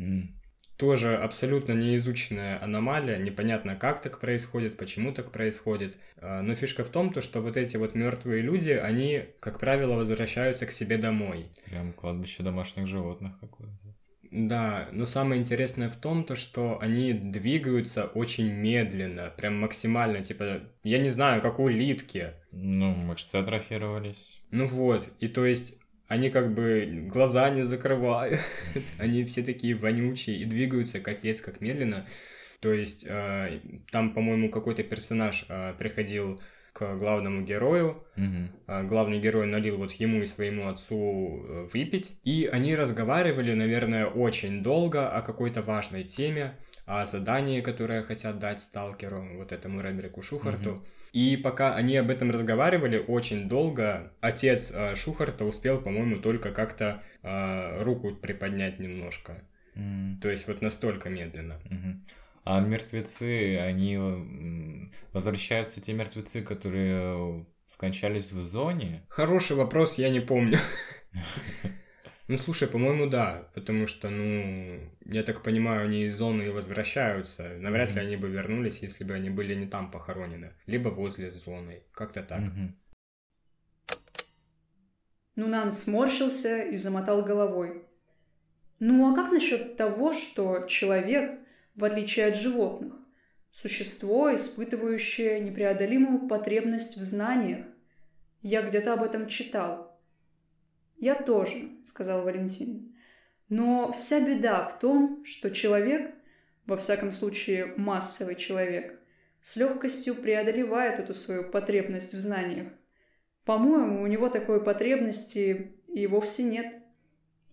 Тоже 0.78 1.16
абсолютно 1.16 1.74
неизученная 1.74 2.64
аномалия, 2.64 3.18
непонятно, 3.18 3.76
как 3.76 4.02
так 4.02 4.20
происходит, 4.20 4.78
почему 4.78 5.14
так 5.14 5.32
происходит. 5.32 5.98
А, 6.18 6.42
Но 6.42 6.56
фишка 6.56 6.84
в 6.84 6.90
том, 6.90 7.14
то, 7.14 7.22
что 7.22 7.42
вот 7.42 7.58
эти 7.58 7.78
вот 7.78 7.94
мертвые 7.94 8.42
люди, 8.42 8.72
они, 8.72 9.26
как 9.42 9.60
правило, 9.60 9.94
возвращаются 9.96 10.66
к 10.66 10.72
себе 10.72 10.98
домой. 10.98 11.52
Прям 11.66 11.94
кладбище 11.94 12.42
домашних 12.42 12.88
животных 12.88 13.34
какое-то. 13.40 13.91
Да, 14.32 14.88
но 14.94 15.06
самое 15.06 15.42
интересное 15.42 15.90
в 15.90 15.98
том, 15.98 16.24
то, 16.24 16.36
что 16.36 16.80
они 16.80 17.12
двигаются 17.12 18.06
очень 18.06 18.50
медленно, 18.50 19.30
прям 19.36 19.60
максимально, 19.60 20.24
типа, 20.24 20.62
я 20.84 21.00
не 21.00 21.10
знаю, 21.10 21.42
как 21.42 21.60
улитки. 21.60 22.32
Ну, 22.54 22.94
мышцы 22.96 23.36
атрофировались. 23.36 24.42
Ну 24.50 24.68
вот, 24.68 25.08
и 25.20 25.28
то 25.28 25.46
есть 25.46 25.78
они 26.08 26.30
как 26.30 26.54
бы 26.54 27.08
глаза 27.12 27.50
не 27.50 27.64
закрывают, 27.64 28.40
они 29.00 29.26
все 29.26 29.44
такие 29.44 29.76
вонючие 29.76 30.38
и 30.38 30.46
двигаются 30.46 31.02
капец 31.02 31.42
как 31.42 31.60
медленно. 31.60 32.08
То 32.62 32.72
есть 32.72 33.06
э, 33.06 33.60
там, 33.92 34.14
по-моему, 34.14 34.50
какой-то 34.50 34.84
персонаж 34.84 35.46
э, 35.50 35.74
приходил 35.78 36.42
к 36.74 36.96
главному 36.96 37.42
герою. 37.42 38.04
Мгм. 38.16 38.50
Главный 38.88 39.20
герой 39.20 39.48
налил 39.48 39.78
вот 39.78 39.92
ему 39.94 40.22
и 40.22 40.26
своему 40.26 40.68
отцу 40.68 40.96
э, 40.96 41.70
выпить. 41.74 42.12
И 42.24 42.50
они 42.52 42.76
разговаривали, 42.76 43.54
наверное, 43.54 44.06
очень 44.06 44.64
долго 44.64 45.10
о 45.10 45.22
какой-то 45.22 45.62
важной 45.62 46.04
теме, 46.04 46.58
о 46.86 47.06
задании, 47.06 47.62
которое 47.62 48.04
хотят 48.04 48.40
дать 48.40 48.60
сталкеру, 48.60 49.38
вот 49.38 49.52
этому 49.52 49.82
Редрику 49.82 50.22
Шухарту. 50.22 50.72
Мгм. 50.72 50.86
И 51.14 51.36
пока 51.36 51.76
они 51.76 51.98
об 51.98 52.10
этом 52.10 52.32
разговаривали 52.32 52.98
очень 52.98 53.50
долго, 53.50 54.14
отец 54.22 54.72
э, 54.74 54.96
Шухарта 54.96 55.44
успел, 55.44 55.82
по-моему, 55.82 56.18
только 56.18 56.52
как-то 56.52 57.04
э, 57.22 57.84
руку 57.84 58.16
приподнять 58.16 58.80
немножко. 58.80 59.44
М. 59.76 60.20
То 60.22 60.30
есть 60.30 60.48
вот 60.48 60.62
настолько 60.62 61.10
медленно. 61.10 61.60
Мгм. 61.70 62.06
А 62.44 62.60
мертвецы, 62.60 63.58
они 63.58 63.98
возвращаются 65.14 65.82
те 65.82 65.94
мертвецы, 65.94 66.42
которые 66.42 67.42
э, 67.42 67.46
скончались 67.68 68.32
в 68.32 68.42
зоне? 68.44 69.06
Хороший 69.10 69.56
вопрос, 69.56 69.98
я 69.98 70.10
не 70.10 70.20
помню. 70.22 70.60
Ну, 72.28 72.38
слушай, 72.38 72.66
по-моему, 72.66 73.08
да, 73.08 73.50
потому 73.54 73.88
что, 73.88 74.10
ну, 74.10 74.80
я 75.04 75.22
так 75.24 75.44
понимаю, 75.44 75.84
они 75.88 76.04
из 76.04 76.16
зоны 76.16 76.44
и 76.44 76.50
возвращаются. 76.50 77.58
Навряд 77.60 77.90
ли 77.90 77.96
Мгм. 78.00 78.06
они 78.08 78.16
бы 78.16 78.30
вернулись, 78.30 78.78
если 78.82 79.04
бы 79.04 79.14
они 79.16 79.30
были 79.30 79.54
не 79.54 79.68
там 79.68 79.92
похоронены, 79.92 80.54
либо 80.66 80.88
возле 80.90 81.30
зоны. 81.30 81.84
Как-то 81.92 82.24
так. 82.24 82.40
Мгм. 82.40 82.80
Нунан 85.36 85.74
сморщился 85.74 86.62
и 86.62 86.78
замотал 86.78 87.22
головой. 87.22 87.84
Ну 88.80 89.12
а 89.12 89.16
как 89.16 89.34
насчет 89.34 89.76
того, 89.76 90.14
что 90.14 90.66
человек, 90.68 91.38
в 91.76 91.84
отличие 91.84 92.28
от 92.28 92.36
животных, 92.36 92.94
существо, 93.52 94.34
испытывающее 94.34 95.40
непреодолимую 95.40 96.28
потребность 96.28 96.98
в 96.98 97.04
знаниях? 97.04 97.66
Я 98.42 98.62
где-то 98.62 98.94
об 98.94 99.04
этом 99.04 99.28
читал. 99.28 100.00
Я 100.98 101.16
тоже, 101.16 101.70
сказал 101.86 102.24
Валентин. 102.24 102.96
Но 103.50 103.92
вся 103.92 104.20
беда 104.20 104.66
в 104.66 104.80
том, 104.80 105.26
что 105.26 105.52
человек, 105.52 106.14
во 106.66 106.78
всяком 106.78 107.12
случае 107.12 107.74
массовый 107.76 108.36
человек, 108.36 109.00
с 109.42 109.56
легкостью 109.56 110.16
преодолевает 110.16 111.00
эту 111.00 111.14
свою 111.14 111.50
потребность 111.50 112.14
в 112.14 112.20
знаниях. 112.20 112.72
По-моему, 113.44 114.04
у 114.04 114.08
него 114.08 114.30
такой 114.30 114.64
потребности 114.64 115.74
и 115.88 116.08
вовсе 116.08 116.44
нет. 116.44 116.78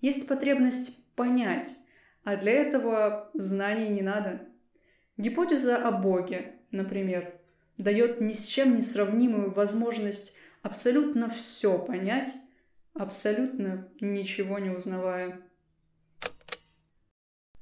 Есть 0.00 0.28
потребность 0.28 0.96
понять, 1.14 1.68
а 2.28 2.36
для 2.36 2.52
этого 2.52 3.30
знаний 3.32 3.88
не 3.88 4.02
надо. 4.02 4.42
Гипотеза 5.16 5.78
о 5.78 5.92
Боге, 5.92 6.56
например, 6.70 7.32
дает 7.78 8.20
ни 8.20 8.34
с 8.34 8.44
чем 8.44 8.74
не 8.74 8.82
сравнимую 8.82 9.50
возможность 9.50 10.36
абсолютно 10.60 11.30
все 11.30 11.78
понять, 11.78 12.34
абсолютно 12.92 13.88
ничего 14.02 14.58
не 14.58 14.68
узнавая. 14.68 15.40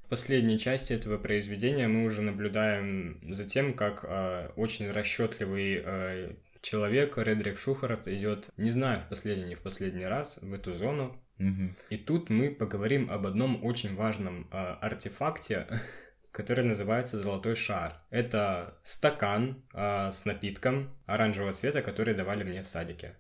В 0.03 0.09
последней 0.09 0.59
части 0.59 0.93
этого 0.93 1.17
произведения 1.17 1.87
мы 1.87 2.05
уже 2.05 2.23
наблюдаем 2.23 3.21
за 3.33 3.45
тем, 3.45 3.73
как 3.73 4.03
э, 4.03 4.49
очень 4.57 4.91
расчетливый 4.91 5.81
э, 5.85 6.35
человек, 6.61 7.17
Редрик 7.19 7.61
Шухарт, 7.61 8.09
идет, 8.09 8.51
не 8.57 8.73
знаю, 8.73 9.03
в 9.03 9.11
последний, 9.11 9.45
не 9.45 9.55
в 9.55 9.63
последний 9.63 10.07
раз, 10.07 10.39
в 10.43 10.53
эту 10.53 10.73
зону. 10.73 11.23
И 11.39 11.97
тут 11.99 12.31
мы 12.31 12.51
поговорим 12.51 13.11
об 13.11 13.27
одном 13.27 13.65
очень 13.65 13.95
важном 13.95 14.49
э, 14.51 14.57
артефакте, 14.57 15.83
который 16.33 16.65
называется 16.65 17.19
золотой 17.19 17.57
шар. 17.57 18.01
Это 18.11 18.79
стакан 18.85 19.63
э, 19.75 20.11
с 20.13 20.25
напитком 20.25 20.97
оранжевого 21.07 21.53
цвета, 21.53 21.83
который 21.83 22.15
давали 22.15 22.43
мне 22.45 22.63
в 22.63 22.69
садике. 22.69 23.17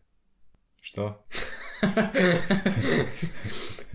Что? 0.81 1.25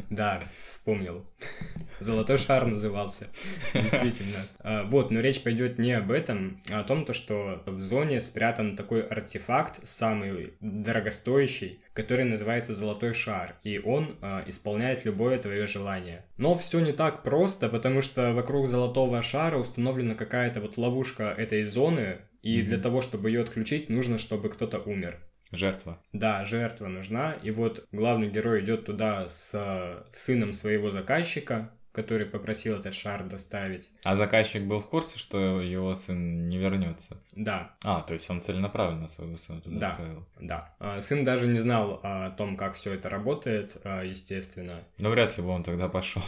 Да, 0.10 0.44
вспомнил. 0.82 1.26
Золотой 2.00 2.40
шар 2.40 2.66
назывался. 2.66 3.28
Действительно. 3.76 4.40
А, 4.60 4.84
Вот, 4.86 5.12
но 5.12 5.20
речь 5.20 5.44
пойдет 5.44 5.78
не 5.78 5.92
об 5.94 6.12
этом, 6.12 6.60
а 6.72 6.80
о 6.80 6.84
том, 6.84 7.06
то, 7.06 7.14
что 7.14 7.62
в 7.68 7.82
зоне 7.82 8.20
спрятан 8.20 8.76
такой 8.76 9.02
артефакт, 9.04 9.88
самый 9.88 10.54
дорогостоящий, 10.60 11.82
который 11.94 12.26
называется 12.26 12.74
золотой 12.74 13.14
шар, 13.14 13.58
и 13.64 13.78
он 13.78 14.18
а, 14.22 14.44
исполняет 14.48 15.06
любое 15.06 15.38
твое 15.38 15.68
желание. 15.68 16.26
Но 16.38 16.56
все 16.56 16.80
не 16.80 16.94
так 16.94 17.22
просто, 17.22 17.70
потому 17.70 18.02
что 18.02 18.34
вокруг 18.34 18.66
золотого 18.68 19.22
шара 19.22 19.58
установлена 19.58 20.16
какая-то 20.16 20.62
вот 20.62 20.78
ловушка 20.78 21.26
этой 21.38 21.64
зоны, 21.64 22.18
и 22.42 22.58
Мгм. 22.58 22.66
для 22.66 22.78
того, 22.80 23.02
чтобы 23.04 23.30
ее 23.30 23.42
отключить, 23.42 23.90
нужно, 23.90 24.18
чтобы 24.18 24.50
кто-то 24.50 24.80
умер. 24.80 25.20
Жертва. 25.52 25.98
Да, 26.14 26.46
жертва 26.46 26.88
нужна, 26.88 27.34
и 27.34 27.52
вот 27.52 27.86
главный 27.92 28.30
герой 28.30 28.62
идет 28.64 28.86
туда 28.86 29.28
с 29.28 29.52
э, 29.54 30.04
сыном 30.14 30.54
своего 30.54 30.92
заказчика, 30.92 31.72
который 31.92 32.26
попросил 32.26 32.78
этот 32.80 32.94
шар 32.96 33.26
доставить. 33.26 33.90
А 34.06 34.16
заказчик 34.16 34.64
был 34.64 34.80
в 34.80 34.88
курсе, 34.88 35.20
что 35.20 35.60
его 35.60 35.94
сын 35.94 36.48
не 36.48 36.58
вернется? 36.58 37.18
Да, 37.34 37.72
А, 37.84 38.00
то 38.00 38.14
есть 38.14 38.30
он 38.30 38.40
целенаправленно 38.40 39.10
своего 39.10 39.36
сына 39.36 39.60
туда 39.60 39.78
Да. 39.78 39.90
отправил. 39.92 40.26
да. 40.40 40.74
А, 40.80 41.02
Сын 41.02 41.26
даже 41.26 41.48
не 41.48 41.60
знал 41.60 42.00
о 42.02 42.30
том, 42.30 42.56
как 42.56 42.76
все 42.76 42.94
это 42.94 43.10
работает, 43.10 43.76
а, 43.84 44.04
естественно. 44.04 44.80
Но 45.00 45.10
вряд 45.10 45.36
ли 45.36 45.44
бы 45.44 45.50
он 45.50 45.64
тогда 45.64 45.90
пошел. 45.90 46.22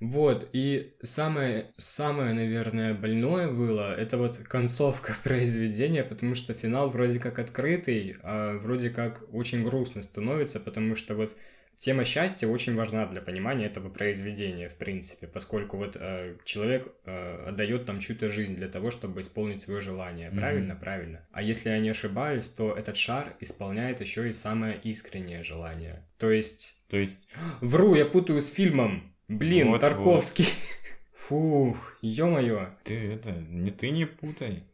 Вот, 0.00 0.48
и 0.52 0.94
самое, 1.02 1.72
самое, 1.76 2.32
наверное, 2.32 2.94
больное 2.94 3.50
было, 3.50 3.94
это 3.94 4.16
вот 4.16 4.38
концовка 4.38 5.16
произведения, 5.24 6.04
потому 6.04 6.34
что 6.34 6.54
финал 6.54 6.90
вроде 6.90 7.18
как 7.18 7.38
открытый, 7.38 8.16
а 8.22 8.58
вроде 8.58 8.90
как 8.90 9.22
очень 9.32 9.64
грустно 9.64 10.02
становится, 10.02 10.60
потому 10.60 10.94
что 10.94 11.14
вот 11.16 11.36
тема 11.78 12.04
счастья 12.04 12.46
очень 12.46 12.74
важна 12.74 13.06
для 13.06 13.20
понимания 13.22 13.66
этого 13.66 13.88
произведения, 13.88 14.68
в 14.68 14.74
принципе, 14.74 15.26
поскольку 15.26 15.76
вот 15.76 15.96
э, 15.98 16.36
человек 16.44 16.92
э, 17.04 17.48
отдает 17.48 17.86
там 17.86 18.00
чью-то 18.00 18.30
жизнь 18.30 18.56
для 18.56 18.68
того, 18.68 18.90
чтобы 18.90 19.20
исполнить 19.20 19.62
свое 19.62 19.80
желание. 19.80 20.30
Правильно? 20.30 20.76
Правильно. 20.76 21.26
А 21.32 21.42
если 21.42 21.70
я 21.70 21.78
не 21.78 21.88
ошибаюсь, 21.88 22.48
то 22.48 22.74
этот 22.74 22.96
шар 22.96 23.36
исполняет 23.40 24.00
еще 24.00 24.28
и 24.28 24.32
самое 24.32 24.78
искреннее 24.82 25.42
желание. 25.42 26.04
То 26.18 26.30
есть 26.30 26.76
То 26.88 26.96
есть, 26.98 27.28
Вру, 27.60 27.94
я 27.94 28.04
путаю 28.04 28.42
с 28.42 28.48
фильмом. 28.48 29.14
Блин, 29.28 29.70
Вот, 29.70 29.80
Тарковский. 29.80 30.48
Фух, 31.28 31.76
ё-моё. 32.00 32.70
ты 32.84 33.12
это, 33.12 33.30
не 33.32 33.70
ты 33.70 33.90
не 33.90 34.06
путай. 34.06 34.64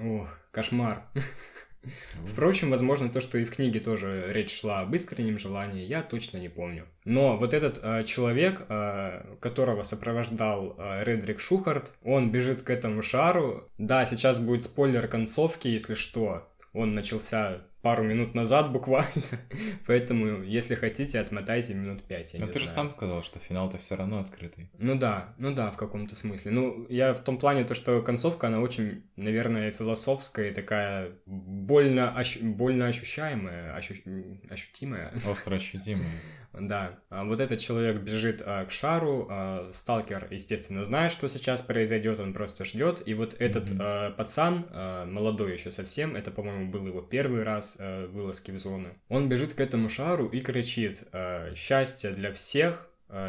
Ох, 0.00 0.28
кошмар. 0.50 1.04
Впрочем, 2.26 2.70
возможно, 2.70 3.08
то, 3.08 3.20
что 3.20 3.38
и 3.38 3.44
в 3.44 3.50
книге 3.50 3.80
тоже 3.80 4.26
речь 4.28 4.60
шла 4.60 4.80
об 4.80 4.94
искреннем 4.94 5.38
желании, 5.38 5.84
я 5.84 6.02
точно 6.02 6.38
не 6.38 6.48
помню. 6.48 6.86
Но 7.04 7.36
вот 7.36 7.54
этот 7.54 7.78
э, 7.82 8.04
человек, 8.04 8.66
э, 8.68 9.36
которого 9.40 9.82
сопровождал 9.82 10.74
э, 10.76 11.04
Редрик 11.04 11.40
Шухарт, 11.40 11.92
он 12.02 12.30
бежит 12.30 12.62
к 12.62 12.70
этому 12.70 13.02
шару. 13.02 13.68
Да, 13.78 14.04
сейчас 14.04 14.38
будет 14.38 14.64
спойлер 14.64 15.08
концовки, 15.08 15.68
если 15.68 15.94
что. 15.94 16.48
Он 16.72 16.92
начался 16.92 17.62
пару 17.82 18.02
минут 18.04 18.34
назад 18.34 18.72
буквально. 18.72 19.10
Поэтому, 19.86 20.42
если 20.42 20.74
хотите, 20.74 21.18
отмотайте 21.18 21.74
минут 21.74 22.02
пять, 22.04 22.34
Но 22.38 22.46
ты 22.46 22.60
же 22.60 22.66
знаю. 22.66 22.76
сам 22.76 22.90
сказал, 22.90 23.22
что 23.22 23.38
финал-то 23.38 23.78
все 23.78 23.96
равно 23.96 24.20
открытый. 24.20 24.70
Ну 24.78 24.94
да, 24.96 25.34
ну 25.38 25.54
да, 25.54 25.70
в 25.70 25.76
каком-то 25.76 26.14
смысле. 26.14 26.50
Ну, 26.50 26.86
я 26.88 27.14
в 27.14 27.20
том 27.24 27.38
плане, 27.38 27.64
то, 27.64 27.74
что 27.74 28.02
концовка, 28.02 28.48
она 28.48 28.60
очень, 28.60 29.02
наверное, 29.16 29.70
философская 29.70 30.50
и 30.50 30.54
такая 30.54 31.12
больно, 31.26 32.14
ощу- 32.16 32.42
больно 32.42 32.86
ощущаемая, 32.86 33.76
ощу- 33.76 34.38
ощутимая. 34.50 35.12
Остро 35.28 35.54
ощутимый. 35.56 36.06
Да, 36.52 36.98
А 37.10 37.24
вот 37.24 37.40
этот 37.40 37.60
человек 37.60 38.00
бежит 38.00 38.42
а, 38.44 38.64
к 38.64 38.72
шару, 38.72 39.28
а, 39.30 39.70
сталкер, 39.72 40.26
естественно, 40.30 40.84
знает, 40.84 41.12
что 41.12 41.28
сейчас 41.28 41.62
произойдет, 41.62 42.18
он 42.18 42.32
просто 42.32 42.64
ждет, 42.64 43.02
и 43.06 43.14
вот 43.14 43.36
этот 43.38 43.70
а, 43.78 44.10
пацан, 44.10 44.66
молодой 45.10 45.52
еще 45.52 45.70
совсем, 45.70 46.16
это, 46.16 46.30
по-моему, 46.30 46.70
был 46.70 46.86
его 46.86 47.02
первый 47.02 47.44
раз 47.44 47.76
вылазки 47.78 48.50
в 48.50 48.58
зону, 48.58 48.88
он 49.08 49.28
бежит 49.28 49.54
к 49.54 49.60
этому 49.60 49.88
шару 49.88 50.26
и 50.26 50.40
кричит 50.40 51.06
«Счастье 51.54 52.10
для 52.10 52.32
всех, 52.32 52.88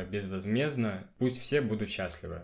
безвозмездно, 0.09 1.07
пусть 1.17 1.39
все 1.39 1.61
будут 1.61 1.89
счастливы». 1.89 2.41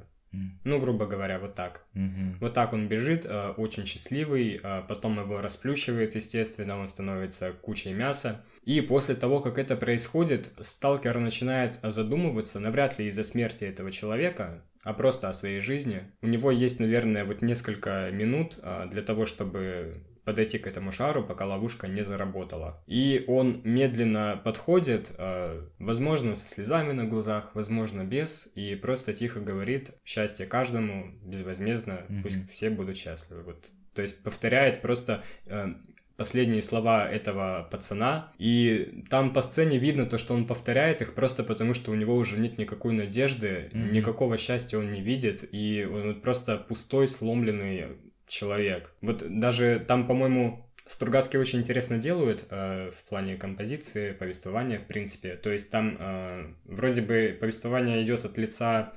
Ну, 0.64 0.80
грубо 0.80 1.06
говоря, 1.06 1.40
вот 1.40 1.56
так. 1.56 1.86
Мгм. 1.94 2.38
Вот 2.40 2.54
так 2.54 2.74
он 2.74 2.88
бежит, 2.88 3.26
э, 3.26 3.54
очень 3.58 3.86
счастливый, 3.86 4.60
э, 4.62 4.84
потом 4.88 5.20
его 5.20 5.42
расплющивает, 5.42 6.16
естественно, 6.16 6.78
он 6.80 6.88
становится 6.88 7.54
кучей 7.54 7.94
мяса. 7.94 8.44
И 8.64 8.82
после 8.82 9.16
того, 9.16 9.40
как 9.40 9.58
это 9.58 9.76
происходит, 9.76 10.52
сталкер 10.60 11.20
начинает 11.20 11.80
задумываться, 11.82 12.60
навряд 12.60 13.00
ли 13.00 13.08
из-за 13.08 13.24
смерти 13.24 13.64
этого 13.64 13.92
человека, 13.92 14.64
а 14.84 14.94
просто 14.94 15.30
о 15.30 15.34
своей 15.34 15.60
жизни. 15.60 16.04
У 16.22 16.28
него 16.28 16.52
есть, 16.52 16.80
наверное, 16.80 17.26
вот 17.26 17.42
несколько 17.42 18.10
минут 18.12 18.58
э, 18.62 18.88
для 18.90 19.02
того, 19.02 19.26
чтобы 19.26 20.04
подойти 20.28 20.58
к 20.58 20.68
этому 20.68 20.92
шару, 20.92 21.24
пока 21.24 21.46
ловушка 21.46 21.88
не 21.88 22.02
заработала. 22.04 22.84
И 22.86 23.24
он 23.28 23.62
медленно 23.64 24.38
подходит, 24.44 25.10
э, 25.18 25.62
возможно, 25.80 26.36
со 26.36 26.50
слезами 26.50 26.92
на 26.92 27.06
глазах, 27.06 27.52
возможно, 27.54 28.04
без, 28.04 28.50
и 28.54 28.76
просто 28.76 29.14
тихо 29.14 29.40
говорит 29.40 29.92
«счастье 30.04 30.46
каждому, 30.46 31.14
безвозмездно, 31.24 32.02
mm-hmm. 32.10 32.22
пусть 32.24 32.52
все 32.52 32.70
будут 32.70 32.98
счастливы». 32.98 33.44
Вот. 33.44 33.70
То 33.94 34.02
есть 34.02 34.22
повторяет 34.22 34.82
просто 34.82 35.24
э, 35.46 35.76
последние 36.18 36.62
слова 36.62 37.10
этого 37.10 37.66
пацана, 37.72 38.34
и 38.38 39.06
там 39.10 39.32
по 39.32 39.42
сцене 39.42 39.78
видно 39.78 40.08
то, 40.08 40.18
что 40.18 40.34
он 40.34 40.46
повторяет 40.46 41.02
их 41.02 41.14
просто 41.14 41.46
потому, 41.46 41.74
что 41.74 41.92
у 41.92 41.96
него 41.96 42.18
уже 42.18 42.38
нет 42.38 42.58
никакой 42.58 42.94
надежды, 42.94 43.70
mm-hmm. 43.72 43.92
никакого 43.92 44.38
счастья 44.38 44.78
он 44.78 44.92
не 44.92 45.00
видит, 45.00 45.48
и 45.54 45.88
он 45.90 46.20
просто 46.20 46.58
пустой, 46.58 47.08
сломленный 47.08 47.96
человек. 48.28 48.92
Вот 49.02 49.24
даже 49.40 49.84
там, 49.88 50.08
по-моему, 50.08 50.68
Стругацкие 50.90 51.42
очень 51.42 51.60
интересно 51.60 51.98
делают 51.98 52.46
э, 52.50 52.92
в 52.92 53.10
плане 53.10 53.36
композиции, 53.36 54.14
повествования, 54.14 54.80
в 54.80 54.86
принципе. 54.86 55.36
То 55.36 55.52
есть 55.52 55.70
там 55.70 55.98
э, 56.00 56.54
вроде 56.66 57.02
бы 57.02 57.38
повествование 57.40 58.02
идет 58.04 58.24
от 58.24 58.38
лица 58.38 58.94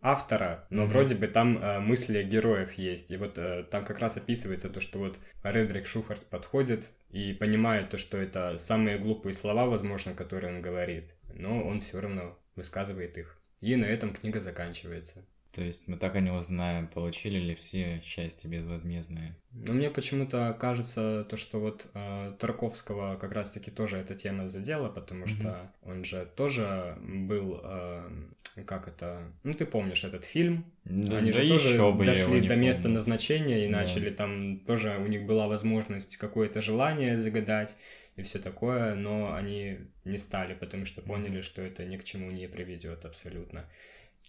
автора, 0.00 0.66
но 0.70 0.82
mm-hmm. 0.82 0.86
вроде 0.86 1.14
бы 1.14 1.28
там 1.28 1.58
э, 1.58 1.78
мысли 1.78 2.24
героев 2.24 2.72
есть. 2.72 3.10
И 3.12 3.16
вот 3.16 3.38
э, 3.38 3.64
там 3.70 3.84
как 3.84 4.00
раз 4.00 4.16
описывается 4.16 4.68
то, 4.68 4.80
что 4.80 4.98
вот 4.98 5.18
Редрик 5.44 5.86
Шухарт 5.86 6.26
подходит 6.26 6.88
и 7.10 7.32
понимает 7.32 7.90
то, 7.90 7.98
что 7.98 8.18
это 8.18 8.58
самые 8.58 8.98
глупые 8.98 9.32
слова, 9.32 9.66
возможно, 9.66 10.14
которые 10.14 10.54
он 10.54 10.60
говорит, 10.60 11.14
но 11.34 11.62
он 11.62 11.80
все 11.80 12.00
равно 12.00 12.36
высказывает 12.56 13.16
их. 13.16 13.40
И 13.60 13.76
на 13.76 13.84
этом 13.84 14.12
книга 14.12 14.40
заканчивается. 14.40 15.24
То 15.58 15.64
есть 15.64 15.88
мы 15.88 15.96
так 15.96 16.14
и 16.14 16.20
не 16.20 16.30
узнаем, 16.30 16.86
получили 16.86 17.36
ли 17.40 17.56
все 17.56 18.00
счастье 18.04 18.48
безвозмездное. 18.48 19.36
Но 19.50 19.72
мне 19.72 19.90
почему-то 19.90 20.56
кажется, 20.56 21.26
то, 21.28 21.36
что 21.36 21.58
вот 21.58 21.84
э, 21.94 22.32
Тарковского 22.38 23.16
как 23.16 23.32
раз-таки 23.32 23.72
тоже 23.72 23.96
эта 23.96 24.14
тема 24.14 24.48
задела, 24.48 24.88
потому 24.88 25.24
mm-hmm. 25.24 25.40
что 25.40 25.72
он 25.82 26.04
же 26.04 26.28
тоже 26.36 26.96
был, 27.02 27.60
э, 27.60 28.08
как 28.66 28.86
это, 28.86 29.32
ну 29.42 29.52
ты 29.52 29.66
помнишь 29.66 30.04
этот 30.04 30.24
фильм? 30.24 30.64
Да, 30.84 31.18
Они 31.18 31.32
да 31.32 31.42
же 31.42 31.48
тоже 31.48 31.90
бы 31.90 32.04
дошли 32.04 32.46
до 32.46 32.54
места 32.54 32.84
помню. 32.84 32.98
назначения 32.98 33.66
и 33.66 33.68
да. 33.68 33.78
начали 33.78 34.10
там 34.10 34.60
тоже 34.60 34.96
у 34.96 35.08
них 35.08 35.26
была 35.26 35.48
возможность 35.48 36.18
какое-то 36.18 36.60
желание 36.60 37.18
загадать 37.18 37.74
и 38.14 38.22
все 38.22 38.38
такое, 38.38 38.94
но 38.94 39.34
они 39.34 39.78
не 40.04 40.18
стали, 40.18 40.54
потому 40.54 40.84
что 40.86 41.02
поняли, 41.02 41.40
mm-hmm. 41.40 41.42
что 41.42 41.62
это 41.62 41.84
ни 41.84 41.96
к 41.96 42.04
чему 42.04 42.30
не 42.30 42.46
приведет 42.46 43.04
абсолютно. 43.04 43.64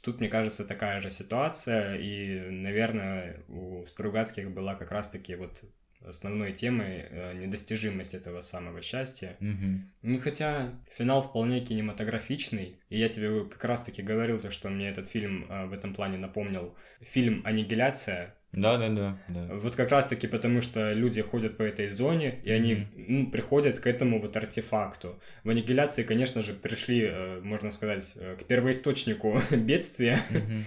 Тут, 0.01 0.19
мне 0.19 0.29
кажется, 0.29 0.65
такая 0.65 1.01
же 1.01 1.11
ситуация, 1.11 1.95
и, 1.97 2.49
наверное, 2.49 3.43
у 3.47 3.85
Стругацких 3.85 4.51
была 4.51 4.75
как 4.75 4.91
раз-таки 4.91 5.35
вот 5.35 5.61
основной 6.05 6.53
темой 6.53 7.05
э, 7.09 7.33
недостижимость 7.33 8.13
этого 8.13 8.41
самого 8.41 8.81
счастья. 8.81 9.35
Угу. 9.41 9.81
Ну, 10.03 10.19
хотя 10.19 10.73
финал 10.97 11.21
вполне 11.21 11.59
кинематографичный, 11.59 12.79
и 12.89 12.97
я 12.97 13.09
тебе 13.09 13.45
как 13.45 13.63
раз-таки 13.65 14.01
говорил 14.01 14.39
то, 14.39 14.49
что 14.49 14.69
мне 14.69 14.89
этот 14.89 15.09
фильм 15.09 15.45
э, 15.49 15.65
в 15.65 15.73
этом 15.73 15.93
плане 15.93 16.17
напомнил 16.17 16.75
фильм 17.01 17.41
«Аннигиляция», 17.45 18.35
да, 18.51 18.77
да, 18.77 18.89
да, 18.89 19.17
да. 19.27 19.55
Вот 19.55 19.75
как 19.75 19.91
раз-таки 19.91 20.27
потому, 20.27 20.61
что 20.61 20.91
люди 20.91 21.21
ходят 21.21 21.57
по 21.57 21.63
этой 21.63 21.87
зоне, 21.87 22.39
и 22.43 22.51
они 22.51 22.73
mm-hmm. 22.73 23.05
ну, 23.07 23.31
приходят 23.31 23.79
к 23.79 23.85
этому 23.85 24.19
вот 24.19 24.35
артефакту. 24.35 25.19
В 25.43 25.49
аннигиляции, 25.49 26.03
конечно 26.03 26.41
же, 26.41 26.53
пришли, 26.53 27.03
э, 27.03 27.41
можно 27.41 27.69
сказать, 27.69 28.11
э, 28.15 28.37
к 28.39 28.45
первоисточнику 28.45 29.39
бедствия, 29.51 30.19
mm-hmm. 30.31 30.63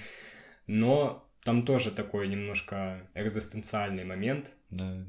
но 0.69 1.29
там 1.43 1.65
тоже 1.65 1.91
такой 1.91 2.29
немножко 2.29 3.09
экзистенциальный 3.15 4.05
момент. 4.05 4.51
Да, 4.71 4.85
да. 4.85 5.05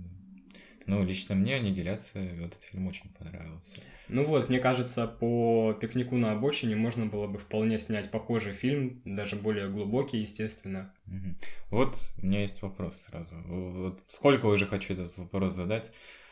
Ну, 0.86 1.04
лично 1.04 1.36
мне 1.36 1.56
«Аннигиляция» 1.56 2.46
этот 2.46 2.64
фильм 2.64 2.88
очень 2.88 3.10
понравился. 3.10 3.82
Ну 4.10 4.26
вот, 4.26 4.50
мне 4.50 4.60
кажется, 4.60 5.08
по 5.08 5.74
«Пикнику 5.80 6.18
на 6.18 6.34
обочине» 6.34 6.76
можно 6.76 7.06
было 7.06 7.28
бы 7.28 7.40
вполне 7.40 7.80
снять 7.80 8.12
похожий 8.12 8.54
фильм, 8.54 9.02
даже 9.06 9.36
более 9.36 9.70
глубокий, 9.70 10.20
естественно. 10.20 10.94
Угу. 11.08 11.36
Вот 11.70 11.98
у 12.22 12.26
меня 12.26 12.42
есть 12.42 12.62
вопрос 12.62 13.02
сразу. 13.02 13.36
Вот 13.46 14.02
сколько 14.10 14.48
уже 14.48 14.66
хочу 14.66 14.94
этот 14.94 15.18
вопрос 15.18 15.54
задать. 15.54 15.92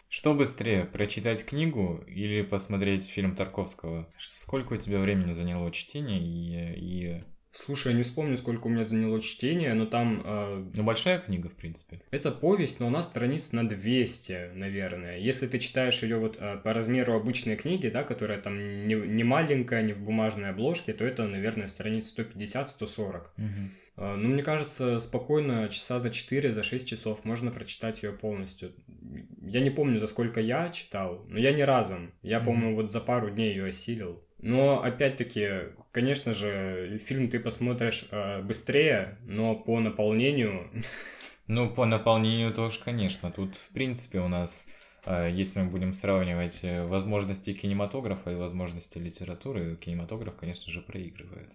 Что 0.10 0.34
быстрее, 0.34 0.84
прочитать 0.84 1.46
книгу 1.46 2.04
или 2.06 2.42
посмотреть 2.42 3.06
фильм 3.06 3.34
Тарковского? 3.34 4.12
Сколько 4.20 4.74
у 4.74 4.78
тебя 4.78 5.00
времени 5.00 5.32
заняло 5.32 5.72
чтение 5.72 6.20
и, 6.20 7.14
и 7.16 7.24
Слушай, 7.54 7.92
я 7.92 7.98
не 7.98 8.04
вспомню, 8.04 8.38
сколько 8.38 8.68
у 8.68 8.70
меня 8.70 8.86
заняло 8.86 9.22
чтение, 9.22 9.74
но 9.74 9.86
там... 9.86 10.22
Э, 10.24 10.66
ну, 10.74 10.84
большая 10.84 11.20
книга, 11.20 11.50
в 11.50 11.56
принципе. 11.56 12.00
Это 12.10 12.32
повесть, 12.32 12.80
но 12.80 12.88
она 12.88 13.02
страниц 13.02 13.52
на 13.52 13.68
200, 13.68 14.52
наверное. 14.56 15.18
Если 15.18 15.48
ты 15.48 15.60
читаешь 15.60 16.02
ее 16.02 16.18
вот 16.18 16.38
э, 16.40 16.58
по 16.64 16.74
размеру 16.74 17.14
обычной 17.14 17.58
книги, 17.58 17.90
да, 17.90 18.04
которая 18.04 18.40
там 18.40 18.88
не, 18.88 18.96
не 18.96 19.24
маленькая, 19.26 19.84
не 19.84 19.92
в 19.92 20.00
бумажной 20.00 20.52
обложке, 20.52 20.94
то 20.94 21.04
это, 21.04 21.28
наверное, 21.28 21.68
страниц 21.68 22.14
150-140. 22.18 23.22
Угу. 23.38 23.46
Э, 23.98 24.16
ну, 24.16 24.30
мне 24.30 24.44
кажется, 24.44 25.00
спокойно, 25.00 25.68
часа 25.68 26.00
за 26.00 26.10
4, 26.10 26.54
за 26.54 26.64
6 26.64 26.88
часов 26.88 27.26
можно 27.26 27.52
прочитать 27.52 28.02
ее 28.02 28.14
полностью. 28.14 28.74
Я 29.42 29.60
не 29.60 29.70
помню, 29.72 30.00
за 30.00 30.08
сколько 30.08 30.40
я 30.40 30.70
читал, 30.70 31.26
но 31.28 31.38
я 31.38 31.52
не 31.52 31.66
разом. 31.66 32.14
Я, 32.22 32.38
угу. 32.38 32.48
по-моему, 32.48 32.76
вот 32.76 32.92
за 32.92 33.02
пару 33.02 33.30
дней 33.30 33.50
ее 33.50 33.66
осилил. 33.66 34.24
Но 34.42 34.82
опять-таки, 34.82 35.70
конечно 35.92 36.34
же, 36.34 37.00
фильм 37.06 37.30
ты 37.30 37.40
посмотришь 37.40 38.06
э, 38.10 38.42
быстрее, 38.42 39.18
но 39.24 39.56
по 39.56 39.80
наполнению. 39.80 40.70
Ну, 41.48 41.70
по 41.70 41.86
наполнению 41.86 42.54
тоже, 42.54 42.80
конечно. 42.80 43.30
Тут, 43.30 43.56
в 43.56 43.74
принципе, 43.74 44.20
у 44.20 44.30
нас, 44.30 44.70
э, 45.06 45.30
если 45.34 45.60
мы 45.60 45.70
будем 45.70 45.92
сравнивать 45.92 46.60
э, 46.64 46.86
возможности 46.86 47.52
кинематографа 47.52 48.32
и 48.32 48.36
возможности 48.36 49.00
литературы, 49.00 49.76
кинематограф, 49.76 50.38
конечно 50.38 50.72
же, 50.72 50.82
проигрывает. 50.82 51.50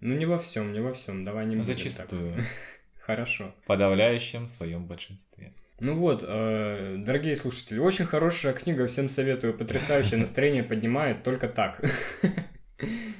Ну, 0.00 0.16
не 0.16 0.24
во 0.24 0.38
всем, 0.38 0.72
не 0.72 0.80
во 0.80 0.94
всем. 0.94 1.24
Давай 1.24 1.44
не 1.44 1.56
ну, 1.56 1.64
Зачастую. 1.64 2.36
Так. 2.36 2.44
Хорошо. 3.00 3.54
В 3.62 3.66
подавляющем 3.66 4.46
своем 4.46 4.86
большинстве. 4.86 5.52
Ну 5.84 5.96
вот, 5.96 6.22
э, 6.24 6.94
дорогие 6.98 7.34
слушатели, 7.34 7.80
очень 7.80 8.06
хорошая 8.06 8.52
книга, 8.52 8.86
всем 8.86 9.08
советую, 9.08 9.52
потрясающее 9.52 10.16
настроение 10.16 10.62
поднимает 10.62 11.24
только 11.24 11.48
так. 11.48 11.80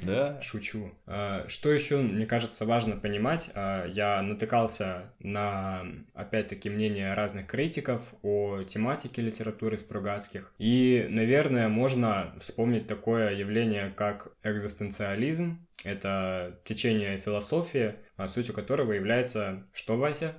Да. 0.02 0.40
Шучу. 0.42 0.92
А, 1.06 1.46
что 1.48 1.70
еще, 1.70 1.98
мне 1.98 2.26
кажется, 2.26 2.64
важно 2.64 2.96
понимать, 2.96 3.50
а, 3.54 3.86
я 3.86 4.20
натыкался 4.22 5.12
на, 5.20 5.84
опять-таки, 6.14 6.68
мнение 6.70 7.14
разных 7.14 7.46
критиков 7.46 8.02
о 8.22 8.62
тематике 8.62 9.22
литературы 9.22 9.78
Стругацких. 9.78 10.52
И, 10.58 11.06
наверное, 11.08 11.68
можно 11.68 12.34
вспомнить 12.40 12.86
такое 12.86 13.34
явление, 13.34 13.92
как 13.94 14.32
экзистенциализм. 14.42 15.66
Это 15.84 16.60
течение 16.64 17.18
философии, 17.18 17.94
а, 18.16 18.28
сутью 18.28 18.54
которого 18.54 18.92
является... 18.92 19.64
Что, 19.72 19.96
Вася? 19.96 20.36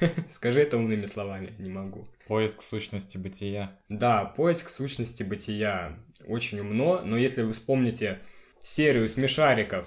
Скажи 0.30 0.62
это 0.62 0.78
умными 0.78 1.06
словами, 1.06 1.52
не 1.58 1.68
могу. 1.68 2.06
Поиск 2.26 2.62
сущности 2.62 3.18
бытия. 3.18 3.78
Да, 3.88 4.24
поиск 4.24 4.70
сущности 4.70 5.22
бытия. 5.22 5.98
Очень 6.26 6.60
умно, 6.60 7.02
но 7.04 7.16
если 7.18 7.42
вы 7.42 7.52
вспомните 7.52 8.20
серию 8.66 9.08
смешариков 9.08 9.86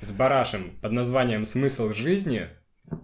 с 0.00 0.12
барашем 0.12 0.78
под 0.80 0.92
названием 0.92 1.44
«Смысл 1.44 1.92
жизни», 1.92 2.48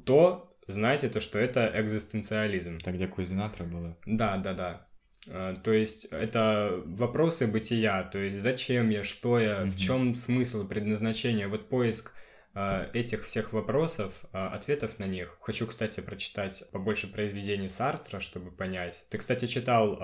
то 0.05 0.57
знаете 0.69 1.09
то, 1.09 1.21
что 1.21 1.39
это 1.39 1.73
экзистенциализм. 1.75 2.79
Так 2.79 2.95
где 2.95 3.09
Кузинатра 3.09 3.65
было? 3.65 3.97
Да, 4.07 4.37
да, 4.37 4.55
да. 4.55 4.87
А, 5.27 5.57
то 5.57 5.73
есть 5.73 6.05
это 6.07 6.81
вопросы 6.87 7.49
бытия, 7.49 8.05
то 8.05 8.19
есть 8.19 8.41
зачем 8.41 8.91
я, 8.91 9.03
что 9.03 9.41
я, 9.41 9.63
mm-hmm. 9.63 9.71
в 9.71 9.77
чем 9.77 10.15
смысл, 10.15 10.67
предназначение. 10.69 11.49
Вот 11.49 11.69
поиск 11.69 12.13
а, 12.55 12.89
этих 12.93 13.27
всех 13.27 13.53
вопросов, 13.53 14.15
а, 14.33 14.51
ответов 14.51 15.01
на 15.01 15.07
них. 15.07 15.37
Хочу, 15.41 15.67
кстати, 15.67 15.99
прочитать 15.99 16.63
побольше 16.71 17.09
произведений 17.09 17.69
Сартра, 17.69 18.21
чтобы 18.21 18.53
понять. 18.53 19.05
Ты, 19.11 19.19
кстати, 19.19 19.47
читал 19.47 20.01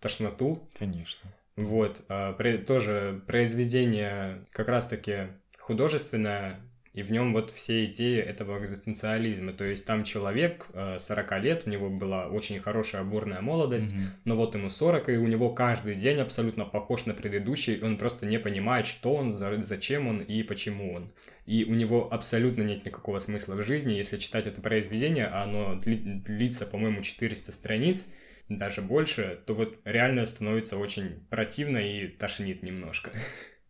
«Тошноту»? 0.00 0.70
Конечно. 0.78 1.34
Вот, 1.58 2.02
а, 2.08 2.34
тоже 2.58 3.20
произведение 3.26 4.44
как 4.52 4.68
раз-таки 4.68 5.26
художественное, 5.58 6.60
и 6.94 7.02
в 7.02 7.10
нем 7.10 7.32
вот 7.32 7.50
все 7.50 7.84
идеи 7.86 8.20
этого 8.20 8.62
экзистенциализма. 8.62 9.52
То 9.52 9.64
есть 9.64 9.84
там 9.84 10.04
человек 10.04 10.66
40 10.72 11.32
а, 11.32 11.38
лет, 11.38 11.62
у 11.66 11.70
него 11.70 11.90
была 11.90 12.28
очень 12.28 12.60
хорошая 12.60 13.02
бурная 13.02 13.40
молодость, 13.40 13.90
mm-hmm. 13.92 14.08
но 14.24 14.36
вот 14.36 14.54
ему 14.54 14.70
40, 14.70 15.08
и 15.08 15.16
у 15.16 15.26
него 15.26 15.50
каждый 15.50 15.96
день 15.96 16.20
абсолютно 16.20 16.64
похож 16.64 17.06
на 17.06 17.14
предыдущий, 17.14 17.80
он 17.82 17.98
просто 17.98 18.24
не 18.24 18.38
понимает, 18.38 18.86
что 18.86 19.14
он, 19.14 19.32
зачем 19.32 20.06
он 20.06 20.20
и 20.20 20.44
почему 20.44 20.94
он. 20.94 21.10
И 21.44 21.64
у 21.64 21.74
него 21.74 22.06
абсолютно 22.12 22.62
нет 22.62 22.86
никакого 22.86 23.18
смысла 23.18 23.54
в 23.54 23.62
жизни. 23.62 23.94
Если 23.94 24.18
читать 24.18 24.46
это 24.46 24.60
произведение, 24.60 25.26
оно 25.26 25.74
длится, 25.74 26.66
по-моему, 26.66 27.02
400 27.02 27.50
страниц, 27.50 28.06
даже 28.48 28.82
больше, 28.82 29.42
то 29.46 29.54
вот 29.54 29.78
реально 29.84 30.26
становится 30.26 30.76
очень 30.76 31.26
противно 31.28 31.78
и 31.78 32.08
тошнит 32.08 32.62
немножко. 32.62 33.12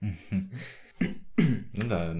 Ну 0.01 1.89
да, 1.89 2.13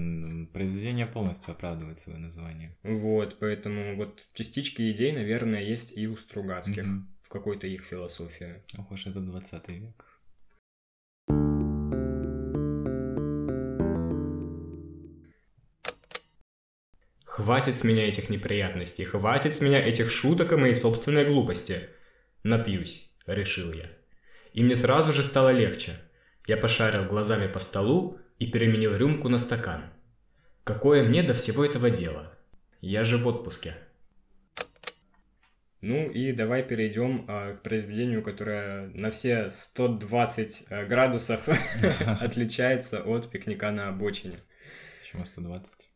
произведение 0.53 1.05
полностью 1.05 1.51
оправдывает 1.51 1.99
свое 1.99 2.17
название. 2.17 2.77
Вот, 2.83 3.37
поэтому 3.39 3.95
вот 3.97 4.25
частички 4.33 4.89
идей, 4.91 5.11
наверное, 5.11 5.61
есть 5.61 5.91
и 5.95 6.07
у 6.07 6.15
Стругацких. 6.15 6.85
в 7.23 7.29
какой-то 7.29 7.67
их 7.67 7.83
философию. 7.83 8.63
Ох 8.77 8.91
уж 8.91 9.05
это 9.05 9.19
20 9.19 9.69
век. 9.69 10.05
Хватит 17.25 17.77
с 17.77 17.83
меня 17.83 18.07
этих 18.07 18.29
неприятностей, 18.29 19.05
хватит 19.05 19.55
с 19.55 19.61
меня 19.61 19.79
этих 19.79 20.11
шуток 20.11 20.51
и 20.51 20.55
моей 20.55 20.75
собственной 20.75 21.25
глупости. 21.25 21.89
Напьюсь, 22.43 23.09
решил 23.25 23.73
я. 23.73 23.89
И 24.53 24.63
мне 24.63 24.75
сразу 24.75 25.13
же 25.13 25.23
стало 25.23 25.49
легче. 25.49 25.99
Я 26.47 26.57
пошарил 26.57 27.05
глазами 27.05 27.47
по 27.47 27.59
столу 27.59 28.17
и 28.39 28.47
переменил 28.47 28.95
рюмку 28.95 29.29
на 29.29 29.37
стакан. 29.37 29.91
Какое 30.63 31.03
мне 31.03 31.23
до 31.23 31.33
всего 31.33 31.65
этого 31.65 31.89
дело? 31.89 32.37
Я 32.81 33.03
же 33.03 33.17
в 33.17 33.27
отпуске. 33.27 33.75
Ну 35.81 36.09
и 36.09 36.33
давай 36.33 36.63
перейдем 36.63 37.25
а, 37.27 37.55
к 37.55 37.63
произведению, 37.63 38.21
которое 38.21 38.87
на 38.87 39.11
все 39.11 39.51
120 39.51 40.65
а, 40.69 40.85
градусов 40.85 41.41
отличается 42.21 43.01
от 43.01 43.29
пикника 43.29 43.71
на 43.71 43.87
обочине. 43.87 44.39
Почему 45.01 45.25
120? 45.25 45.88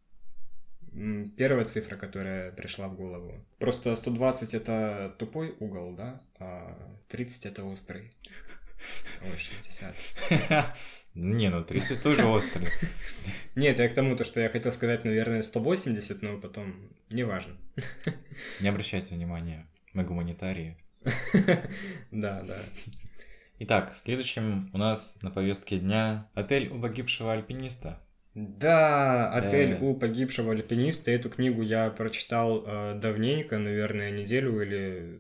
Первая 1.38 1.66
цифра, 1.66 1.96
которая 1.96 2.52
пришла 2.52 2.88
в 2.88 2.96
голову. 2.96 3.44
Просто 3.60 3.96
120 3.96 4.54
это 4.54 5.16
тупой 5.18 5.56
угол, 5.60 5.96
да? 5.96 6.22
А 6.40 6.78
30 7.10 7.46
это 7.48 7.64
острый. 7.64 8.12
Ой, 9.22 9.38
60. 9.38 10.76
Не, 11.16 11.50
ну 11.50 11.64
30 11.64 12.02
тоже 12.02 12.26
острый. 12.26 12.70
Нет, 13.56 13.78
я 13.80 13.88
к 13.88 13.94
тому, 13.94 14.16
то, 14.16 14.24
что 14.24 14.40
я 14.40 14.50
хотел 14.50 14.72
сказать, 14.72 15.06
наверное, 15.06 15.44
180, 15.44 16.22
но 16.22 16.40
потом 16.40 16.90
неважно. 17.10 17.56
Не 18.60 18.70
обращайте 18.70 19.14
внимания, 19.14 19.68
мы 19.94 20.04
гуманитарии. 20.04 20.78
Да, 22.12 22.42
да. 22.44 22.58
Итак, 23.60 23.94
следующим 23.96 24.70
у 24.74 24.78
нас 24.78 25.18
на 25.22 25.30
повестке 25.30 25.78
дня 25.78 26.30
отель 26.34 26.70
у 26.70 26.82
погибшего 26.82 27.34
альпиниста. 27.34 28.02
Да, 28.36 29.32
отель 29.32 29.78
Да. 29.80 29.86
у 29.86 29.94
погибшего 29.96 30.52
альпиниста. 30.54 31.12
Эту 31.12 31.30
книгу 31.30 31.62
я 31.62 31.90
прочитал 31.92 32.64
э, 32.66 33.00
давненько, 33.00 33.58
наверное, 33.60 34.10
неделю 34.12 34.62
или 34.62 35.20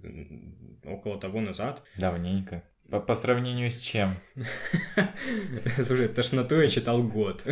около 0.83 1.19
того 1.19 1.39
назад. 1.41 1.83
Давненько. 1.97 2.63
По, 2.89 2.99
по 2.99 3.15
сравнению 3.15 3.69
с 3.69 3.77
чем? 3.77 4.15
Слушай, 5.85 6.07
тошноту 6.07 6.59
я 6.61 6.69
читал 6.69 7.03
год. 7.03 7.43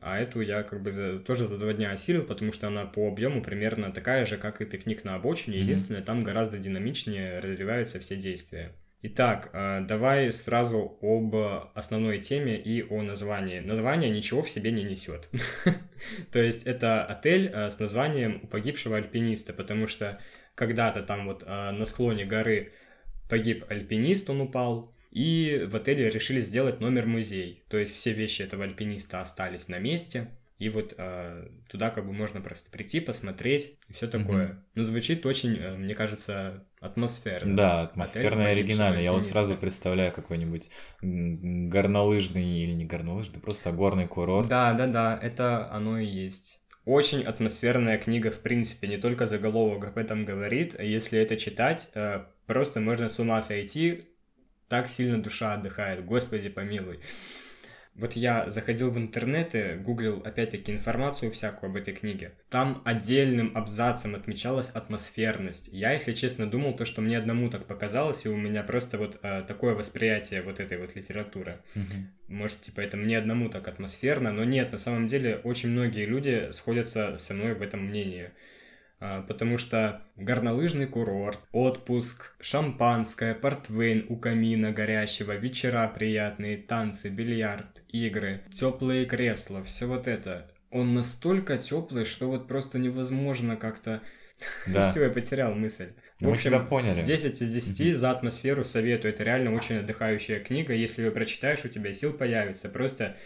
А 0.00 0.18
эту 0.18 0.40
я 0.40 0.62
как 0.64 0.82
бы 0.82 0.90
за- 0.90 1.20
тоже 1.20 1.46
за 1.46 1.58
два 1.58 1.72
дня 1.72 1.92
осилил, 1.92 2.22
потому 2.24 2.52
что 2.52 2.66
она 2.66 2.84
по 2.86 3.06
объему 3.08 3.40
примерно 3.42 3.92
такая 3.92 4.26
же, 4.26 4.36
как 4.36 4.60
и 4.60 4.64
пикник 4.64 5.04
на 5.04 5.14
обочине. 5.14 5.58
Мгм. 5.58 5.64
Единственное, 5.64 6.02
там 6.02 6.24
гораздо 6.24 6.58
динамичнее 6.58 7.38
развиваются 7.38 8.00
все 8.00 8.16
действия. 8.16 8.72
Итак, 9.04 9.50
э, 9.52 9.80
давай 9.80 10.32
сразу 10.32 10.96
об 11.02 11.34
основной 11.74 12.20
теме 12.20 12.56
и 12.56 12.82
о 12.82 13.02
названии. 13.02 13.58
Название 13.58 14.10
ничего 14.10 14.42
в 14.42 14.50
себе 14.50 14.70
не 14.70 14.84
несет. 14.84 15.28
То 16.32 16.38
есть 16.38 16.62
это 16.68 17.04
отель 17.04 17.50
э, 17.52 17.72
с 17.72 17.80
названием 17.80 18.46
погибшего 18.46 18.96
альпиниста, 18.96 19.52
потому 19.52 19.88
что 19.88 20.20
когда-то 20.54 21.02
там 21.02 21.26
вот 21.26 21.42
э, 21.44 21.70
на 21.72 21.84
склоне 21.84 22.24
горы 22.24 22.74
погиб 23.28 23.64
альпинист, 23.68 24.30
он 24.30 24.40
упал, 24.42 24.94
и 25.10 25.66
в 25.68 25.74
отеле 25.74 26.08
решили 26.08 26.38
сделать 26.38 26.78
номер-музей. 26.78 27.64
То 27.68 27.78
есть 27.78 27.92
все 27.96 28.12
вещи 28.12 28.42
этого 28.42 28.62
альпиниста 28.62 29.20
остались 29.20 29.66
на 29.66 29.80
месте, 29.80 30.28
и 30.58 30.68
вот 30.68 30.94
э, 30.96 31.48
туда 31.68 31.90
как 31.90 32.06
бы 32.06 32.12
можно 32.12 32.40
просто 32.40 32.70
прийти, 32.70 33.00
посмотреть 33.00 33.78
и 33.88 33.92
все 33.92 34.06
такое. 34.06 34.46
Мгм. 34.46 34.64
Ну, 34.76 34.82
звучит 34.84 35.26
очень, 35.26 35.56
э, 35.56 35.76
мне 35.76 35.94
кажется, 35.94 36.64
атмосферно. 36.80 37.56
Да, 37.56 37.82
атмосферно 37.82 38.42
и 38.42 38.52
оригинально. 38.52 39.00
Я 39.00 39.12
вот 39.12 39.24
сразу 39.24 39.56
представляю 39.56 40.12
какой-нибудь 40.12 40.70
горнолыжный 41.00 42.44
или 42.44 42.72
не 42.72 42.84
горнолыжный, 42.84 43.40
просто 43.40 43.72
горный 43.72 44.06
курорт. 44.06 44.48
Да, 44.48 44.72
да, 44.74 44.86
да, 44.86 45.18
это 45.20 45.70
оно 45.72 45.98
и 45.98 46.06
есть. 46.06 46.60
Очень 46.84 47.22
атмосферная 47.22 47.96
книга, 47.96 48.30
в 48.30 48.40
принципе, 48.40 48.88
не 48.88 48.98
только 48.98 49.26
заголовок 49.26 49.84
об 49.84 49.98
этом 49.98 50.24
говорит, 50.24 50.78
если 50.80 51.20
это 51.20 51.36
читать, 51.36 51.88
э, 51.94 52.24
просто 52.46 52.80
можно 52.80 53.08
с 53.08 53.18
ума 53.20 53.40
сойти, 53.42 54.04
так 54.68 54.88
сильно 54.88 55.22
душа 55.22 55.54
отдыхает, 55.54 56.04
господи 56.04 56.48
помилуй. 56.48 57.00
Вот 57.94 58.14
я 58.14 58.48
заходил 58.48 58.90
в 58.90 58.96
интернеты, 58.96 59.76
гуглил 59.76 60.22
опять-таки 60.24 60.72
информацию 60.72 61.30
всякую 61.30 61.70
об 61.70 61.76
этой 61.76 61.92
книге. 61.92 62.32
Там 62.48 62.80
отдельным 62.86 63.52
абзацем 63.54 64.14
отмечалась 64.14 64.70
атмосферность. 64.70 65.68
Я, 65.70 65.92
если 65.92 66.14
честно, 66.14 66.46
думал 66.46 66.74
то, 66.74 66.86
что 66.86 67.02
мне 67.02 67.18
одному 67.18 67.50
так 67.50 67.66
показалось, 67.66 68.24
и 68.24 68.30
у 68.30 68.36
меня 68.36 68.62
просто 68.62 68.96
вот 68.96 69.18
э, 69.22 69.42
такое 69.46 69.74
восприятие 69.74 70.40
вот 70.40 70.58
этой 70.58 70.78
вот 70.78 70.96
литературы. 70.96 71.58
Мгм. 71.74 72.08
Может, 72.28 72.62
типа, 72.62 72.80
это 72.80 72.96
мне 72.96 73.18
одному 73.18 73.50
так 73.50 73.68
атмосферно, 73.68 74.32
но 74.32 74.44
нет, 74.44 74.72
на 74.72 74.78
самом 74.78 75.06
деле 75.06 75.36
очень 75.44 75.68
многие 75.68 76.06
люди 76.06 76.48
сходятся 76.52 77.18
со 77.18 77.34
мной 77.34 77.54
в 77.54 77.60
этом 77.60 77.84
мнении. 77.84 78.30
А, 79.04 79.22
Потому 79.22 79.58
что 79.58 80.00
горнолыжный 80.14 80.86
курорт, 80.86 81.40
отпуск, 81.50 82.36
шампанское, 82.40 83.34
портвейн 83.34 84.06
у 84.08 84.16
камина 84.16 84.70
горящего, 84.70 85.34
вечера 85.34 85.88
приятные, 85.92 86.56
танцы, 86.56 87.08
бильярд, 87.08 87.82
игры, 87.88 88.42
теплые 88.54 89.04
кресла, 89.06 89.64
все 89.64 89.86
вот 89.86 90.06
это. 90.06 90.48
Он 90.70 90.94
настолько 90.94 91.58
теплый, 91.58 92.04
что 92.04 92.28
вот 92.28 92.46
просто 92.46 92.78
невозможно 92.78 93.56
как-то... 93.56 94.02
Да. 94.66 94.90
Все, 94.90 95.04
я 95.04 95.10
потерял 95.10 95.54
мысль. 95.54 95.92
Ну, 96.20 96.30
мы 96.30 96.36
тебя 96.36 96.58
поняли. 96.60 97.04
10 97.04 97.42
из 97.42 97.48
10 97.48 97.96
за 97.96 98.10
атмосферу 98.10 98.64
советую. 98.64 99.14
Это 99.14 99.22
реально 99.22 99.54
очень 99.54 99.78
отдыхающая 99.78 100.40
книга. 100.40 100.74
Если 100.74 101.02
ее 101.02 101.12
прочитаешь, 101.12 101.64
у 101.64 101.68
тебя 101.68 101.92
сил 101.92 102.12
появится. 102.12 102.68
Просто 102.68 103.16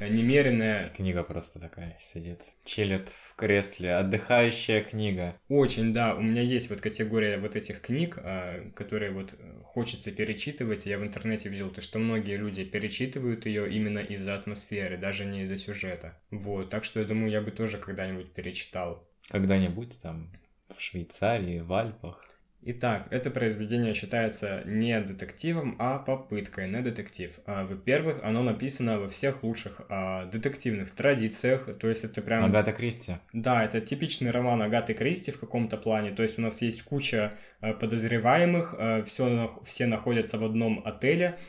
немеренная, 0.00 0.90
Книга 0.90 1.22
просто 1.22 1.58
такая 1.58 1.98
сидит, 2.00 2.40
чилит 2.64 3.08
в 3.08 3.36
кресле. 3.36 3.94
Отдыхающая 3.94 4.82
книга. 4.82 5.34
очень, 5.48 5.92
да, 5.92 6.14
у 6.14 6.20
меня 6.20 6.42
есть 6.42 6.70
вот 6.70 6.80
категория 6.80 7.38
вот 7.38 7.56
этих 7.56 7.80
книг, 7.80 8.18
а, 8.18 8.70
которые 8.74 9.12
вот 9.12 9.34
э, 9.38 9.60
хочется 9.64 10.10
перечитывать. 10.12 10.86
Я 10.86 10.98
в 10.98 11.02
интернете 11.02 11.48
видел 11.48 11.70
то, 11.70 11.80
что 11.80 11.98
многие 11.98 12.36
люди 12.36 12.64
перечитывают 12.64 13.46
ее 13.46 13.72
именно 13.72 13.98
из-за 13.98 14.34
атмосферы, 14.34 14.96
даже 14.96 15.24
не 15.24 15.42
из-за 15.42 15.58
сюжета. 15.58 16.20
Вот, 16.30 16.70
так 16.70 16.84
что 16.84 17.00
я 17.00 17.06
думаю, 17.06 17.30
я 17.30 17.40
бы 17.40 17.50
тоже 17.50 17.78
когда-нибудь 17.78 18.32
перечитал. 18.32 19.08
Когда-нибудь 19.30 20.00
там 20.00 20.30
в 20.76 20.80
Швейцарии, 20.80 21.60
в 21.60 21.72
Альпах. 21.72 22.24
Итак, 22.64 23.08
это 23.10 23.30
произведение 23.30 23.92
считается 23.92 24.62
не 24.64 25.00
детективом, 25.00 25.74
а 25.80 25.98
попыткой 25.98 26.68
на 26.68 26.80
детектив. 26.80 27.32
А, 27.44 27.64
Во-первых, 27.64 28.20
оно 28.22 28.44
написано 28.44 29.00
во 29.00 29.08
всех 29.08 29.42
лучших 29.42 29.80
а, 29.88 30.26
детективных 30.26 30.92
традициях, 30.92 31.76
то 31.78 31.88
есть 31.88 32.04
это 32.04 32.22
прям... 32.22 32.44
Агата 32.44 32.72
Кристи. 32.72 33.16
Да, 33.32 33.64
это 33.64 33.80
типичный 33.80 34.30
роман 34.30 34.62
Агаты 34.62 34.94
Кристи 34.94 35.32
в 35.32 35.40
каком-то 35.40 35.76
плане, 35.76 36.12
то 36.12 36.22
есть 36.22 36.38
у 36.38 36.42
нас 36.42 36.62
есть 36.62 36.82
куча 36.84 37.36
э, 37.60 37.72
подозреваемых, 37.74 38.74
все, 39.06 39.60
все 39.64 39.86
находятся 39.86 40.38
в 40.38 40.44
одном 40.44 40.82
отеле, 40.84 41.40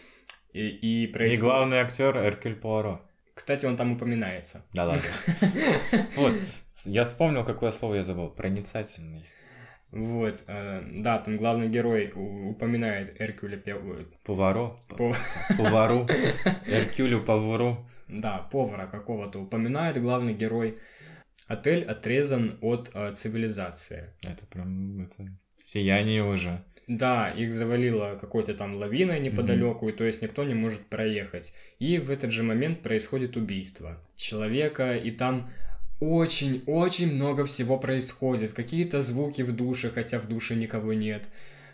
и, 0.51 0.67
и 0.67 1.03
И 1.03 1.07
происходит... 1.07 1.43
главный 1.43 1.77
актер 1.77 2.17
Эркюль 2.17 2.55
Пуаро. 2.55 3.01
Кстати, 3.35 3.65
он 3.65 3.77
там 3.77 3.93
упоминается. 3.93 4.65
Да 4.73 4.85
ладно. 4.85 5.03
Вот, 6.15 6.33
я 6.85 7.03
вспомнил, 7.03 7.43
какое 7.43 7.71
слово 7.71 7.95
я 7.95 8.03
забыл. 8.03 8.29
Проницательный. 8.29 9.25
Вот, 9.93 10.41
э, 10.47 10.81
да, 10.97 11.19
там 11.19 11.37
главный 11.37 11.69
герой 11.69 12.11
упоминает 12.15 13.21
Эркюля 13.21 13.57
Пе- 13.57 13.75
ой, 13.75 14.07
Пуваро. 14.23 14.79
По- 14.89 15.15
Пувару. 15.55 16.07
Эркюлю 16.65 17.23
Павуру. 17.23 17.77
Да, 18.07 18.47
повара 18.51 18.87
какого-то 18.87 19.39
упоминает 19.39 20.01
главный 20.01 20.33
герой. 20.33 20.79
Отель 21.47 21.83
отрезан 21.83 22.57
от 22.61 22.89
э, 22.93 23.13
цивилизации. 23.13 24.09
Это 24.23 24.47
прям 24.47 25.01
это 25.03 25.29
сияние 25.61 26.23
уже. 26.23 26.63
Да, 26.87 27.29
их 27.29 27.53
завалило 27.53 28.17
какой-то 28.19 28.55
там 28.55 28.75
лавиной 28.75 29.19
неподалеку, 29.19 29.89
и 29.89 29.93
то 29.93 30.03
есть 30.03 30.21
никто 30.23 30.43
не 30.43 30.55
может 30.55 30.81
проехать. 30.87 31.53
И 31.79 31.99
в 31.99 32.09
этот 32.09 32.31
же 32.31 32.43
момент 32.43 32.81
происходит 32.81 33.37
убийство 33.37 34.01
человека, 34.15 34.95
и 34.95 35.11
там 35.11 35.51
очень-очень 36.03 37.13
много 37.13 37.45
всего 37.45 37.77
происходит. 37.77 38.53
Какие-то 38.53 39.01
звуки 39.01 39.41
в 39.41 39.55
душе, 39.55 39.89
хотя 39.89 40.19
в 40.19 40.27
душе 40.27 40.55
никого 40.55 40.93
нет. 40.93 41.23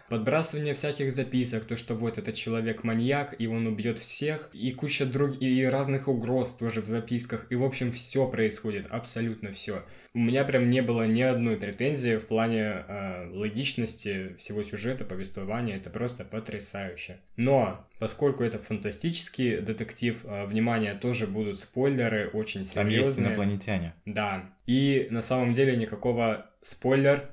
Подбрасывание 0.10 0.74
всяких 0.74 1.12
записок, 1.12 1.66
то 1.66 1.78
что 1.78 1.94
вот 1.96 2.18
этот 2.18 2.36
человек 2.36 2.84
маньяк, 2.84 3.36
и 3.38 3.48
он 3.48 3.68
убьет 3.68 4.00
всех, 4.00 4.50
и 4.54 4.72
куча 4.72 5.06
друг 5.06 5.42
и 5.42 5.64
разных 5.66 6.08
угроз 6.08 6.54
тоже 6.54 6.82
в 6.82 6.88
записках, 6.88 7.46
и 7.52 7.56
в 7.56 7.64
общем 7.64 7.92
все 7.92 8.28
происходит, 8.28 8.88
абсолютно 8.90 9.52
все. 9.52 9.84
У 10.14 10.20
меня 10.20 10.44
прям 10.44 10.70
не 10.70 10.82
было 10.82 11.04
ни 11.06 11.22
одной 11.22 11.58
претензии 11.58 12.18
в 12.18 12.26
плане 12.26 12.84
э, 12.88 13.30
логичности 13.32 14.36
всего 14.40 14.64
сюжета, 14.64 15.06
повествования, 15.06 15.78
это 15.78 15.92
просто 15.92 16.26
потрясающе. 16.26 17.20
Но, 17.36 17.88
поскольку 18.00 18.44
это 18.44 18.58
фантастический 18.58 19.62
детектив, 19.62 20.20
э, 20.26 20.46
внимание, 20.46 20.96
тоже 20.96 21.28
будут 21.28 21.60
спойлеры 21.60 22.30
очень 22.30 22.66
Там 22.66 22.88
есть 22.88 23.02
серьезные. 23.14 23.28
инопланетяне. 23.28 23.94
Да. 24.06 24.50
И 24.66 25.08
на 25.12 25.22
самом 25.22 25.54
деле 25.54 25.78
никакого 25.78 26.50
спойлер, 26.64 27.30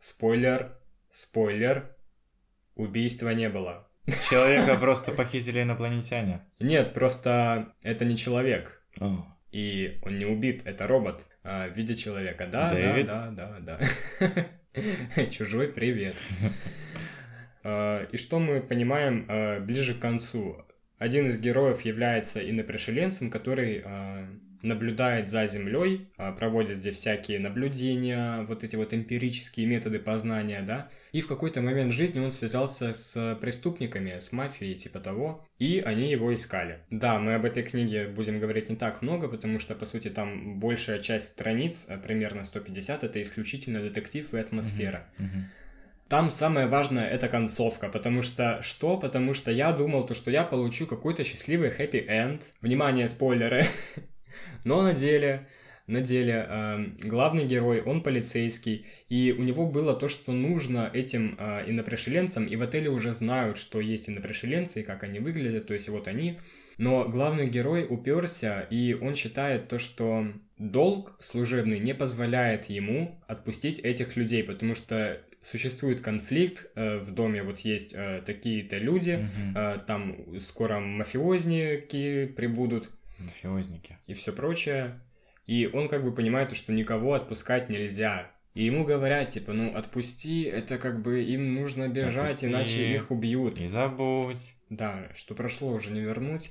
спойлер, 0.00 0.76
спойлер 1.12 1.94
Убийства 2.78 3.30
не 3.30 3.48
было. 3.48 3.88
Человека 4.30 4.76
просто 4.80 5.12
похитили 5.12 5.62
инопланетяне. 5.62 6.46
Нет, 6.60 6.94
просто 6.94 7.74
это 7.82 8.04
не 8.04 8.16
человек. 8.16 8.80
И 9.50 9.98
он 10.02 10.18
не 10.18 10.24
убит, 10.24 10.62
это 10.64 10.86
робот 10.86 11.26
а, 11.42 11.68
в 11.68 11.76
виде 11.76 11.96
человека. 11.96 12.46
Да, 12.46 12.72
Дэвид? 12.72 13.06
да, 13.06 13.30
да, 13.30 13.56
да, 13.60 13.80
да. 14.70 15.26
Чужой 15.30 15.68
привет. 15.68 16.14
А, 17.64 18.04
И 18.12 18.16
что 18.16 18.38
мы 18.38 18.60
понимаем 18.60 19.26
а, 19.28 19.58
ближе 19.60 19.94
к 19.94 20.00
концу? 20.00 20.64
Один 20.98 21.28
из 21.30 21.38
героев 21.40 21.80
является 21.82 22.38
инопришеленцем, 22.48 23.30
который 23.30 23.84
наблюдает 24.62 25.28
за 25.28 25.46
Землей, 25.46 26.08
а, 26.16 26.32
проводит 26.32 26.78
здесь 26.78 26.96
всякие 26.96 27.38
наблюдения, 27.38 28.42
вот 28.42 28.64
эти 28.64 28.76
вот 28.76 28.92
эмпирические 28.94 29.66
методы 29.66 29.98
познания, 29.98 30.62
да, 30.62 30.88
и 31.12 31.20
в 31.20 31.26
какой-то 31.26 31.60
момент 31.60 31.92
жизни 31.92 32.20
он 32.20 32.30
связался 32.30 32.92
с 32.92 33.38
преступниками, 33.40 34.18
с 34.18 34.32
мафией, 34.32 34.74
типа 34.74 35.00
того, 35.00 35.46
и 35.58 35.80
они 35.80 36.10
его 36.10 36.34
искали. 36.34 36.80
Да, 36.90 37.18
мы 37.18 37.34
об 37.34 37.44
этой 37.44 37.62
книге 37.62 38.08
будем 38.08 38.40
говорить 38.40 38.68
не 38.68 38.76
так 38.76 39.02
много, 39.02 39.28
потому 39.28 39.58
что, 39.58 39.74
по 39.74 39.86
сути, 39.86 40.08
там 40.08 40.58
большая 40.58 41.00
часть 41.00 41.30
страниц, 41.30 41.86
а, 41.88 41.96
примерно 41.96 42.44
150, 42.44 43.04
это 43.04 43.22
исключительно 43.22 43.80
детектив 43.80 44.32
и 44.34 44.38
атмосфера. 44.38 45.06
мгм. 45.18 45.46
Там 46.08 46.30
самое 46.30 46.66
важное 46.66 47.06
это 47.06 47.28
концовка, 47.28 47.88
потому 47.90 48.22
что 48.22 48.62
что? 48.62 48.96
Потому 48.96 49.34
что 49.34 49.50
я 49.50 49.72
думал, 49.72 50.06
то, 50.06 50.14
что 50.14 50.30
я 50.30 50.42
получу 50.42 50.86
какой-то 50.86 51.22
счастливый 51.22 51.68
хэппи-энд. 51.70 52.40
Внимание, 52.62 53.08
спойлеры. 53.08 53.66
Но 54.68 54.82
на 54.82 54.92
деле, 54.92 55.46
на 55.86 56.00
деле 56.02 56.46
эм, 56.48 56.96
главный 57.02 57.46
герой, 57.46 57.80
он 57.80 58.02
полицейский, 58.02 58.84
и 59.08 59.34
у 59.38 59.42
него 59.42 59.66
было 59.66 59.94
то, 59.94 60.08
что 60.08 60.32
нужно 60.32 60.90
этим 60.92 61.36
э, 61.38 61.64
инопришеленцам, 61.70 62.46
и 62.46 62.54
в 62.56 62.62
отеле 62.62 62.90
уже 62.90 63.14
знают, 63.14 63.56
что 63.56 63.80
есть 63.80 64.08
инопришеленцы 64.10 64.80
и 64.80 64.82
как 64.84 65.02
они 65.04 65.20
выглядят, 65.20 65.66
то 65.66 65.74
есть 65.74 65.88
вот 65.88 66.06
они. 66.06 66.38
Но 66.76 67.08
главный 67.08 67.48
герой 67.48 67.86
уперся, 67.88 68.60
и 68.70 68.92
он 68.92 69.16
считает 69.16 69.68
то, 69.68 69.78
что 69.78 70.26
долг 70.58 71.16
служебный 71.20 71.80
не 71.80 71.94
позволяет 71.94 72.66
ему 72.70 73.18
отпустить 73.26 73.78
этих 73.78 74.16
людей, 74.16 74.44
потому 74.44 74.74
что 74.74 75.20
существует 75.42 76.00
конфликт 76.02 76.66
э, 76.74 76.98
в 76.98 77.10
доме, 77.12 77.42
вот 77.42 77.60
есть 77.60 77.94
э, 77.94 78.22
такие-то 78.26 78.76
люди, 78.76 79.12
Мгм. 79.12 79.56
э, 79.56 79.78
там 79.86 80.16
скоро 80.40 80.78
мафиозники 80.78 82.26
прибудут 82.26 82.90
Мафиозники. 83.18 83.98
и 84.06 84.14
все 84.14 84.32
прочее. 84.32 85.00
И 85.46 85.66
он 85.66 85.88
как 85.88 86.04
бы 86.04 86.12
понимает, 86.12 86.54
что 86.56 86.72
никого 86.72 87.14
отпускать 87.14 87.68
нельзя. 87.70 88.30
И 88.54 88.64
ему 88.64 88.84
говорят, 88.84 89.28
типа, 89.28 89.52
ну 89.52 89.76
отпусти, 89.76 90.42
это 90.42 90.78
как 90.78 91.00
бы 91.00 91.22
им 91.22 91.54
нужно 91.54 91.88
бежать, 91.88 92.42
Отпусти. 92.42 92.46
иначе 92.46 92.94
их 92.94 93.10
убьют. 93.10 93.60
Не 93.60 93.68
забудь. 93.68 94.54
Да, 94.68 95.08
что 95.14 95.34
прошло 95.34 95.72
уже 95.72 95.90
не 95.90 96.00
вернуть. 96.00 96.50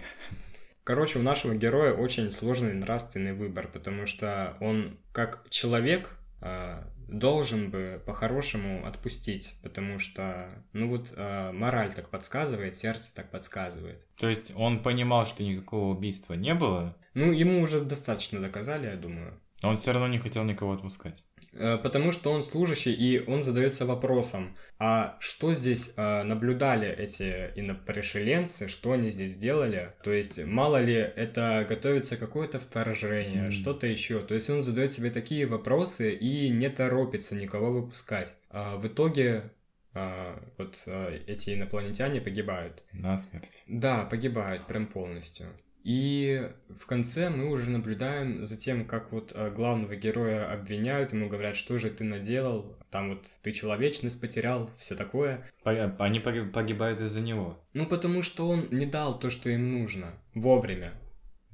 Короче, 0.84 1.20
у 1.20 1.22
нашего 1.22 1.53
героя 1.53 1.93
очень 1.93 2.32
сложный 2.32 2.74
нравственный 2.74 3.34
выбор, 3.34 3.68
потому 3.68 4.05
что 4.07 4.55
он 4.61 4.97
как 5.11 5.45
человек 5.49 6.09
а, 6.41 6.88
должен 7.08 7.70
бы 7.72 8.01
по-хорошему 8.05 8.86
отпустить, 8.86 9.53
потому 9.64 9.99
что, 9.99 10.64
ну 10.74 10.89
вот, 10.89 11.14
а, 11.16 11.51
мораль 11.51 11.93
так 11.93 12.10
подсказывает, 12.10 12.76
сердце 12.76 13.10
так 13.16 13.32
подсказывает. 13.32 14.05
То 14.18 14.28
есть 14.30 14.51
он 14.55 14.84
понимал, 14.84 15.26
что 15.26 15.43
никакого 15.43 15.95
убийства 15.95 16.34
не 16.34 16.53
было, 16.53 16.97
Ну, 17.14 17.32
ему 17.32 17.62
уже 17.62 17.82
достаточно 17.82 18.39
доказали, 18.41 18.88
я 18.88 18.95
думаю. 18.95 19.39
а 19.62 19.70
он 19.70 19.78
все 19.78 19.91
равно 19.91 20.08
не 20.08 20.20
хотел 20.20 20.43
никого 20.43 20.74
отпускать. 20.74 21.24
Э, 21.54 21.78
Потому 21.78 22.12
что 22.12 22.32
он 22.32 22.43
служащий, 22.43 22.93
и 22.93 23.20
он 23.20 23.43
задается 23.43 23.86
вопросом, 23.86 24.56
а 24.80 25.18
что 25.20 25.54
здесь 25.54 25.91
э, 25.95 26.24
наблюдали 26.24 26.88
эти 26.88 27.52
инопришеленцы, 27.56 28.68
что 28.68 28.91
они 28.91 29.10
здесь 29.10 29.36
делали? 29.36 29.93
То 30.04 30.12
есть, 30.12 30.38
мало 30.43 30.82
ли, 30.82 30.93
это 30.95 31.66
готовится 31.68 32.18
какое-то 32.18 32.60
вторжение, 32.60 33.43
Мгм. 33.43 33.52
что-то 33.52 33.88
еще. 33.88 34.20
То 34.20 34.36
есть, 34.36 34.50
он 34.50 34.62
задает 34.62 34.91
себе 34.91 35.10
такие 35.10 35.45
вопросы 35.45 36.14
и 36.14 36.50
не 36.50 36.70
торопится 36.70 37.36
никого 37.36 37.72
выпускать. 37.72 38.34
А 38.50 38.78
в 38.78 38.86
итоге, 38.88 39.52
а, 39.93 40.39
вот 40.58 40.78
э, 40.86 41.22
эти 41.28 41.54
инопланетяне 41.56 42.22
погибают. 42.22 42.84
Насмерть. 42.93 43.64
Да, 43.68 44.04
погибают 44.06 44.68
прям 44.68 44.88
полностью. 44.88 45.48
И 45.88 46.51
в 46.81 46.85
конце 46.85 47.29
мы 47.29 47.49
уже 47.49 47.69
наблюдаем 47.69 48.45
за 48.45 48.57
тем, 48.57 48.83
как 48.83 49.13
вот 49.13 49.31
э, 49.33 49.49
главного 49.51 49.95
героя 49.95 50.51
обвиняют, 50.51 51.13
ему 51.13 51.29
говорят, 51.29 51.55
что 51.55 51.77
же 51.77 51.89
ты 51.89 52.03
наделал, 52.03 52.77
там 52.91 53.11
вот 53.11 53.25
ты 53.41 53.53
человечность 53.53 54.19
потерял, 54.19 54.69
все 54.77 54.95
такое. 54.95 55.49
По- 55.63 55.71
Они 55.99 56.19
поги- 56.19 56.51
погибают 56.51 56.99
из-за 56.99 57.21
него. 57.21 57.57
Ну, 57.71 57.85
потому 57.85 58.21
что 58.21 58.49
он 58.49 58.67
не 58.69 58.85
дал 58.85 59.17
то, 59.17 59.29
что 59.29 59.49
им 59.49 59.79
нужно, 59.79 60.11
вовремя. 60.33 60.91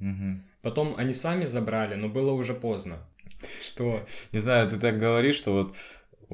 Мгм. 0.00 0.42
Потом 0.62 0.96
они 0.96 1.14
сами 1.14 1.44
забрали, 1.44 1.94
но 1.94 2.08
было 2.08 2.32
уже 2.32 2.54
поздно. 2.54 3.06
Что? 3.62 4.04
Не 4.32 4.40
знаю, 4.40 4.68
ты 4.68 4.80
так 4.80 4.98
говоришь, 4.98 5.36
что 5.36 5.52
вот 5.52 5.76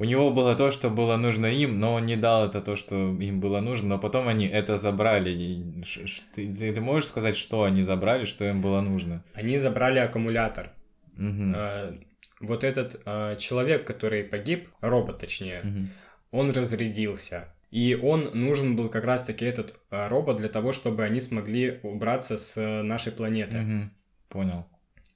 у 0.01 0.05
него 0.05 0.31
было 0.31 0.55
то, 0.55 0.71
что 0.71 0.89
было 0.89 1.17
нужно 1.17 1.45
им, 1.45 1.79
но 1.79 1.93
он 1.93 2.05
не 2.05 2.15
дал 2.17 2.47
это 2.49 2.61
то, 2.61 2.75
что 2.75 2.95
им 3.29 3.39
было 3.39 3.61
нужно, 3.61 3.87
но 3.89 3.99
потом 3.99 4.27
они 4.27 4.47
это 4.47 4.77
забрали. 4.77 5.29
И 5.29 5.83
ты, 6.35 6.53
ты- 6.57 6.73
ты 6.73 6.81
можешь 6.81 7.09
сказать, 7.09 7.37
что 7.37 7.63
они 7.63 7.83
забрали, 7.83 8.25
что 8.25 8.43
им 8.45 8.61
было 8.61 8.81
нужно? 8.81 9.23
Они 9.33 9.59
забрали 9.59 9.99
аккумулятор. 9.99 10.71
Мгм. 11.17 11.53
Э, 11.55 11.93
Вот 12.41 12.63
этот 12.63 12.99
э, 13.05 13.35
человек, 13.37 13.85
который 13.85 14.23
погиб, 14.23 14.67
робот 14.81 15.19
точнее, 15.19 15.61
Мгм. 15.63 15.89
он 16.31 16.49
разрядился. 16.51 17.53
И 17.69 17.93
он 17.95 18.31
нужен 18.33 18.75
был 18.75 18.89
как 18.89 19.03
раз-таки 19.05 19.45
этот 19.45 19.75
э, 19.91 20.07
робот 20.09 20.37
для 20.37 20.49
того, 20.49 20.71
чтобы 20.73 21.03
они 21.03 21.21
смогли 21.21 21.79
убраться 21.83 22.37
с 22.37 22.57
э, 22.57 22.81
нашей 22.81 23.11
планеты. 23.11 23.57
Мгм. 23.57 23.91
Понял. 24.29 24.65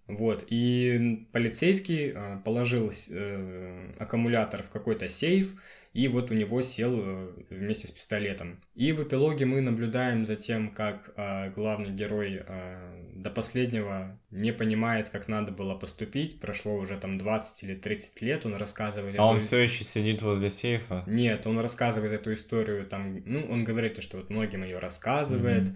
Вот. 0.08 0.45
И 0.49 1.28
полицейский 1.32 2.12
э, 2.14 2.38
положил 2.43 2.91
э, 3.10 3.89
аккумулятор 3.99 4.64
в 4.64 4.70
какой-то 4.70 5.08
сейф, 5.10 5.49
и 5.93 6.08
вот 6.10 6.30
у 6.30 6.34
него 6.34 6.62
сел 6.62 6.93
э, 6.93 7.28
вместе 7.49 7.88
с 7.88 7.91
пистолетом. 7.91 8.60
И 8.76 8.91
в 8.91 9.01
эпилоге 9.01 9.45
мы 9.45 9.62
наблюдаем 9.62 10.26
за 10.26 10.36
тем, 10.36 10.72
как 10.72 11.12
э, 11.16 11.51
главный 11.56 11.89
герой 11.91 12.43
э, 12.45 13.12
до 13.16 13.30
последнего 13.32 14.20
не 14.30 14.51
понимает, 14.51 15.10
как 15.10 15.28
надо 15.28 15.51
было 15.51 15.74
поступить. 15.74 16.39
Прошло 16.39 16.76
уже 16.76 16.97
там 16.97 17.18
20 17.18 17.64
или 17.64 17.76
30 17.76 18.22
лет, 18.22 18.45
он 18.45 18.56
рассказывает... 18.56 19.16
А 19.18 19.26
он 19.26 19.38
эту- 19.38 19.45
все 19.45 19.58
еще 19.60 19.84
сидит 19.86 20.22
возле 20.22 20.49
сейфа. 20.51 21.03
нет, 21.08 21.47
он 21.47 21.60
рассказывает 21.60 22.12
эту 22.12 22.34
историю, 22.34 22.86
там, 22.86 23.24
ну, 23.26 23.43
он 23.49 23.64
говорит, 23.64 24.03
что 24.03 24.18
вот 24.18 24.30
многим 24.30 24.64
ее 24.64 24.78
рассказывает, 24.80 25.70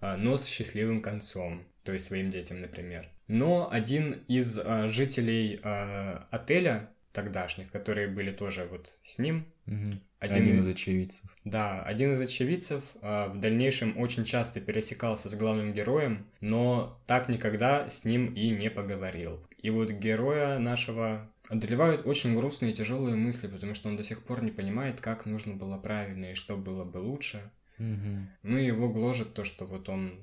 а, 0.00 0.16
но 0.16 0.36
с 0.36 0.46
счастливым 0.46 1.02
концом, 1.02 1.64
то 1.84 1.92
есть 1.92 2.06
своим 2.06 2.30
детям, 2.30 2.60
например. 2.60 3.08
Но 3.28 3.68
один 3.70 4.22
из 4.28 4.58
а, 4.58 4.88
жителей 4.88 5.60
а, 5.62 6.26
отеля 6.30 6.90
тогдашних, 7.12 7.70
которые 7.72 8.08
были 8.08 8.30
тоже 8.30 8.66
вот 8.70 8.98
с 9.02 9.18
ним, 9.18 9.46
Мгм. 9.66 10.00
Один 10.18 10.36
Один 10.42 10.58
из- 10.60 10.66
очевидцев. 10.68 11.24
да, 11.44 11.82
один 11.82 12.14
из 12.14 12.20
очевидцев 12.20 12.82
а, 13.02 13.28
в 13.28 13.38
дальнейшем 13.40 13.98
очень 13.98 14.24
часто 14.24 14.60
пересекался 14.60 15.28
с 15.28 15.34
главным 15.34 15.72
героем, 15.72 16.26
но 16.40 17.00
так 17.06 17.28
никогда 17.28 17.90
с 17.90 18.04
ним 18.04 18.32
и 18.34 18.50
не 18.50 18.70
поговорил. 18.70 19.44
И 19.58 19.68
вот 19.70 19.90
героя 19.90 20.58
нашего 20.58 21.28
одолевают 21.48 22.06
очень 22.06 22.34
грустные 22.36 22.72
и 22.72 22.74
тяжелые 22.74 23.16
мысли, 23.16 23.46
потому 23.48 23.74
что 23.74 23.88
он 23.88 23.96
до 23.96 24.04
сих 24.04 24.22
пор 24.22 24.42
не 24.42 24.50
понимает, 24.52 25.00
как 25.00 25.26
нужно 25.26 25.54
было 25.54 25.76
правильно 25.78 26.30
и 26.30 26.34
что 26.34 26.56
было 26.56 26.84
бы 26.84 26.98
лучше. 26.98 27.50
Мгм. 27.78 28.28
Ну 28.42 28.56
и 28.58 28.64
его 28.66 28.88
гложет 28.88 29.34
то, 29.34 29.44
что 29.44 29.66
вот 29.66 29.88
он 29.88 30.14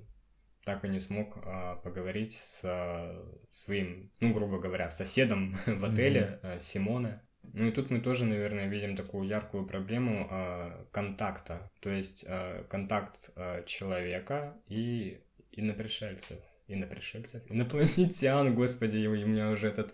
так 0.63 0.85
и 0.85 0.87
не 0.87 0.99
смог 0.99 1.37
а, 1.37 1.75
поговорить 1.77 2.39
с 2.41 3.23
своим, 3.51 4.11
ну, 4.19 4.33
грубо 4.33 4.59
говоря, 4.59 4.89
соседом 4.89 5.57
в 5.65 5.85
отеле, 5.85 6.39
а, 6.41 6.59
Симоне. 6.59 7.21
Ну 7.51 7.67
и 7.67 7.71
тут 7.71 7.91
мы 7.91 7.99
тоже, 7.99 8.25
наверное, 8.25 8.67
видим 8.67 8.95
такую 8.95 9.27
яркую 9.27 9.65
проблему 9.65 10.27
а, 10.29 10.85
контакта, 10.91 11.69
то 11.81 11.89
есть 11.89 12.23
а, 12.27 12.63
контакт 12.69 13.31
а, 13.35 13.63
человека 13.63 14.55
и 14.67 15.21
инопришельцев. 15.51 16.39
Инопришельцев? 16.67 17.43
Инопланетян, 17.49 18.55
господи, 18.55 19.05
у 19.05 19.27
меня 19.27 19.49
уже 19.49 19.67
этот, 19.67 19.93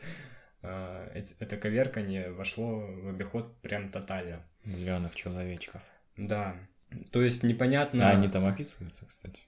а, 0.61 1.11
это 1.13 1.57
коверканье 1.57 2.31
вошло 2.31 2.79
в 2.79 3.09
обиход 3.09 3.59
прям 3.61 3.89
тотально. 3.89 4.45
Зеленых 4.63 5.15
человечков. 5.15 5.81
Да, 6.15 6.55
то 7.11 7.21
есть 7.21 7.43
непонятно... 7.43 8.09
А 8.09 8.11
они 8.11 8.27
там 8.27 8.45
описываются, 8.45 9.05
кстати. 9.05 9.41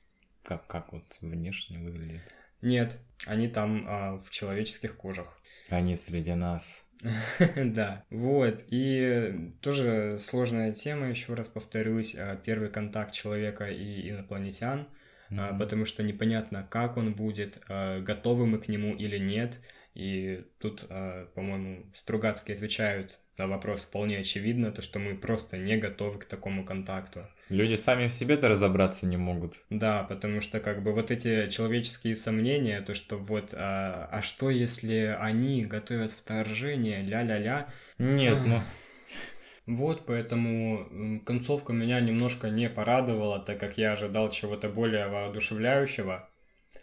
Как, 0.43 0.67
как 0.67 0.93
вот 0.93 1.03
внешне 1.21 1.79
выглядят. 1.79 2.21
Нет, 2.61 2.97
они 3.25 3.47
там 3.47 3.85
а, 3.87 4.17
в 4.17 4.29
человеческих 4.31 4.95
кожах. 4.95 5.39
Они 5.69 5.95
среди 5.95 6.33
нас. 6.33 6.81
Да, 7.55 8.03
вот, 8.09 8.63
и 8.67 9.51
тоже 9.61 10.19
сложная 10.19 10.71
тема, 10.73 11.09
еще 11.09 11.33
раз 11.33 11.47
повторюсь, 11.47 12.15
а, 12.15 12.35
первый 12.35 12.69
контакт 12.69 13.13
человека 13.13 13.69
и 13.69 14.09
инопланетян, 14.09 14.87
а, 15.31 15.57
потому 15.57 15.85
что 15.85 16.03
непонятно, 16.03 16.67
как 16.69 16.97
он 16.97 17.13
будет, 17.13 17.59
а, 17.67 17.99
готовы 18.01 18.45
мы 18.45 18.59
к 18.59 18.67
нему 18.67 18.95
или 18.95 19.17
нет, 19.17 19.59
И 19.93 20.45
тут, 20.59 20.87
по-моему, 20.87 21.83
Стругацкие 21.95 22.55
отвечают 22.55 23.19
на 23.41 23.47
вопрос 23.47 23.81
вполне 23.81 24.19
очевидно, 24.19 24.71
то, 24.71 24.83
что 24.83 24.99
мы 24.99 25.15
просто 25.15 25.57
не 25.57 25.75
готовы 25.75 26.19
к 26.19 26.25
такому 26.25 26.63
контакту. 26.63 27.25
Люди 27.49 27.73
сами 27.73 28.07
в 28.07 28.13
себе-то 28.13 28.47
разобраться 28.47 29.07
не 29.07 29.17
могут. 29.17 29.55
Да, 29.71 30.03
потому 30.03 30.41
что 30.41 30.59
как 30.59 30.83
бы 30.83 30.93
вот 30.93 31.09
эти 31.09 31.47
человеческие 31.49 32.15
сомнения, 32.15 32.81
то, 32.81 32.93
что 32.93 33.17
вот, 33.17 33.53
а, 33.53 34.07
а 34.11 34.21
что 34.21 34.51
если 34.51 35.17
они 35.19 35.65
готовят 35.65 36.11
вторжение, 36.11 37.01
ля-ля-ля. 37.01 37.67
Нет, 37.97 38.37
ну... 38.45 38.61
Вот, 39.67 40.05
поэтому 40.05 41.21
концовка 41.25 41.71
меня 41.71 41.99
немножко 41.99 42.49
не 42.49 42.69
порадовала, 42.69 43.39
так 43.39 43.59
как 43.59 43.77
я 43.77 43.93
ожидал 43.93 44.29
чего-то 44.29 44.69
более 44.69 45.07
воодушевляющего. 45.07 46.29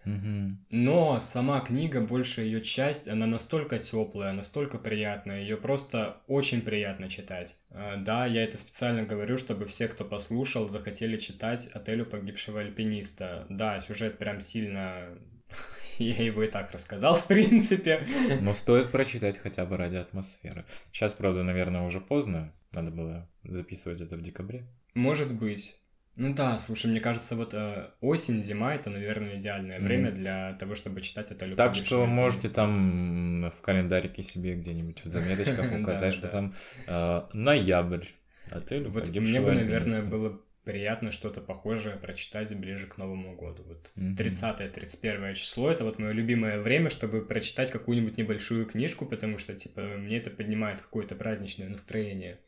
Но 0.05 1.20
сама 1.20 1.61
книга, 1.61 2.01
большая 2.01 2.46
ее 2.46 2.62
часть, 2.62 3.09
она 3.09 3.26
настолько 3.26 3.78
теплая, 3.78 4.32
настолько 4.32 4.78
приятная, 4.78 5.40
ее 5.40 5.57
просто 5.57 6.18
очень 6.26 6.62
приятно 6.62 7.09
читать. 7.11 7.57
А, 7.70 7.96
да, 7.96 8.26
я 8.26 8.44
это 8.44 8.59
специально 8.59 9.03
говорю, 9.03 9.38
чтобы 9.38 9.66
все, 9.66 9.88
кто 9.88 10.05
послушал, 10.05 10.68
захотели 10.68 11.18
читать 11.18 11.66
«Отелю 11.66 12.07
погибшего 12.07 12.61
альпиниста». 12.61 13.46
Да, 13.49 13.78
сюжет 13.80 14.18
прям 14.18 14.40
сильно 14.40 15.18
я 15.99 16.22
его 16.22 16.42
и 16.42 16.49
так 16.49 16.72
рассказал, 16.72 17.14
в 17.14 17.26
принципе. 17.26 18.07
Но 18.40 18.55
стоит 18.55 18.90
прочитать 18.90 19.38
хотя 19.38 19.66
бы 19.66 19.76
ради 19.76 19.96
атмосферы. 19.96 20.64
Сейчас, 20.92 21.12
правда, 21.12 21.42
наверное, 21.42 21.82
уже 21.82 22.01
поздно. 22.01 22.53
Надо 22.72 22.90
было 22.90 23.28
записывать 23.44 24.01
это 24.01 24.16
в 24.16 24.22
декабре. 24.22 24.66
Может 24.94 25.32
быть. 25.32 25.74
Ну 26.19 26.35
да, 26.35 26.59
слушай, 26.59 26.91
мне 26.91 27.01
кажется, 27.01 27.37
вот 27.37 27.55
э, 27.55 27.91
осень, 28.01 28.43
зима 28.43 28.75
это, 28.75 28.91
наверное, 28.91 29.37
идеальное 29.37 29.79
mm. 29.79 29.83
время 29.85 30.11
для 30.11 30.55
того, 30.55 30.75
чтобы 30.75 31.01
читать 31.01 31.31
это 31.31 31.55
Так 31.55 31.77
что 31.77 32.07
можете 32.07 32.49
там 32.49 33.53
в 33.57 33.61
календарике 33.62 34.25
себе 34.25 34.57
где-нибудь 34.57 35.05
в 35.05 35.07
заметочках 35.07 35.73
указать, 35.81 36.14
что 36.14 36.27
там 36.27 36.55
э, 36.89 37.23
ноябрь. 37.33 38.07
Отель 38.51 38.89
Вот 38.89 39.09
мне 39.09 39.41
бы, 39.41 39.53
наверное, 39.53 40.03
было 40.03 40.41
приятно 40.64 41.12
что-то 41.12 41.41
похожее 41.41 41.95
прочитать 41.95 42.53
ближе 42.55 42.89
к 42.89 42.99
Новому 42.99 43.37
году. 43.37 43.62
Вот 43.69 43.93
30-31 43.97 45.35
число 45.35 45.71
это 45.71 45.85
вот 45.85 46.01
мое 46.01 46.11
любимое 46.11 46.59
время, 46.61 46.91
чтобы 46.91 47.25
прочитать 47.25 47.71
какую-нибудь 47.71 48.19
небольшую 48.19 48.66
книжку, 48.66 49.07
потому 49.07 49.39
что, 49.39 49.55
типа, 49.55 49.83
мне 49.83 50.19
это 50.19 50.31
поднимает 50.31 50.81
какое-то 50.81 51.14
праздничное 51.14 51.69
настроение. 51.69 52.41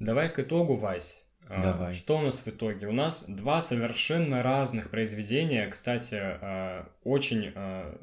Давай 0.00 0.32
к 0.32 0.38
итогу, 0.38 0.74
Вась. 0.74 1.22
А, 1.48 1.62
Давай. 1.62 1.94
Что 1.94 2.18
у 2.18 2.22
нас 2.22 2.40
в 2.44 2.48
итоге? 2.48 2.86
У 2.86 2.92
нас 2.92 3.24
два 3.26 3.60
совершенно 3.62 4.42
разных 4.42 4.90
произведения. 4.90 5.66
Кстати, 5.66 6.14
а, 6.14 6.88
очень 7.04 7.52
а, 7.54 7.98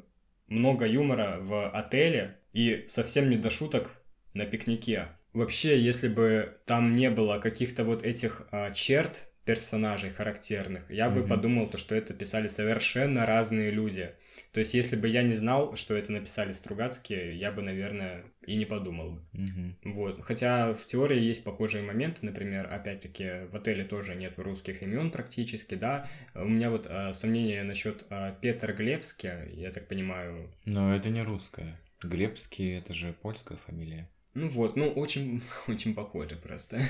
много 0.48 0.86
юмора 0.86 1.38
в 1.40 1.68
отеле 1.70 2.38
и 2.52 2.84
совсем 2.88 3.30
не 3.30 3.36
до 3.36 3.50
шуток 3.50 3.90
на 4.34 4.46
пикнике. 4.46 5.08
Вообще, 5.32 5.80
если 5.80 6.08
бы 6.08 6.58
там 6.66 6.96
не 6.96 7.10
было 7.10 7.38
каких-то 7.38 7.84
вот 7.84 8.02
этих 8.02 8.48
черт 8.74 9.29
персонажей 9.50 10.10
характерных, 10.10 10.88
я 10.88 11.10
бы 11.10 11.22
mm-hmm. 11.22 11.28
подумал, 11.28 11.68
то, 11.68 11.76
что 11.76 11.96
это 11.96 12.14
писали 12.14 12.46
совершенно 12.46 13.26
разные 13.26 13.72
люди. 13.72 14.12
То 14.52 14.60
есть, 14.60 14.74
если 14.74 14.94
бы 14.94 15.08
я 15.08 15.24
не 15.24 15.34
знал, 15.34 15.74
что 15.74 15.96
это 15.96 16.12
написали 16.12 16.52
Стругацкие, 16.52 17.36
я 17.36 17.50
бы, 17.50 17.60
наверное, 17.60 18.22
и 18.46 18.54
не 18.54 18.64
подумал 18.64 19.10
бы. 19.10 19.20
Угу. 19.34 19.94
Вот. 19.94 20.22
Хотя 20.22 20.72
в 20.72 20.86
теории 20.86 21.20
есть 21.20 21.42
похожие 21.42 21.82
моменты, 21.82 22.24
например, 22.24 22.72
опять-таки, 22.72 23.48
в 23.50 23.56
отеле 23.56 23.84
тоже 23.84 24.14
нет 24.14 24.34
русских 24.38 24.82
имен 24.82 25.10
практически, 25.10 25.74
да. 25.74 26.08
У 26.36 26.46
меня 26.46 26.70
вот 26.70 26.86
а, 26.88 27.12
сомнения 27.12 27.64
насчет 27.64 28.06
а, 28.08 28.30
Петра 28.40 28.72
Глебски, 28.72 29.32
я 29.54 29.72
так 29.72 29.88
понимаю. 29.88 30.48
Но 30.64 30.94
это 30.94 31.10
не 31.10 31.22
русская. 31.22 31.76
Глебский 32.00 32.78
это 32.78 32.94
же 32.94 33.14
польская 33.20 33.58
фамилия. 33.66 34.08
Ну 34.34 34.48
вот, 34.48 34.76
ну 34.76 34.90
очень, 34.90 35.42
очень 35.66 35.92
похоже 35.92 36.36
просто. 36.36 36.80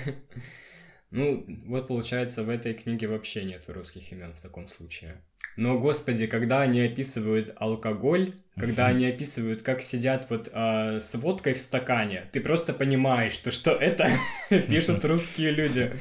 Ну, 1.10 1.44
вот 1.66 1.88
получается, 1.88 2.44
в 2.44 2.48
этой 2.48 2.72
книге 2.72 3.08
вообще 3.08 3.44
нет 3.44 3.64
русских 3.68 4.12
имен 4.12 4.32
в 4.32 4.40
таком 4.40 4.68
случае. 4.68 5.20
Но, 5.56 5.78
господи, 5.78 6.26
когда 6.26 6.62
они 6.62 6.80
описывают 6.80 7.52
алкоголь, 7.56 8.34
когда 8.56 8.86
они 8.86 9.06
описывают, 9.06 9.62
как 9.62 9.82
сидят 9.82 10.28
вот 10.30 10.48
э, 10.52 11.00
с 11.00 11.14
водкой 11.14 11.54
в 11.54 11.58
стакане, 11.58 12.28
ты 12.32 12.40
просто 12.40 12.72
понимаешь, 12.72 13.32
что, 13.32 13.50
что 13.50 13.72
это 13.72 14.10
пишут 14.48 15.04
русские 15.04 15.50
люди. 15.50 15.92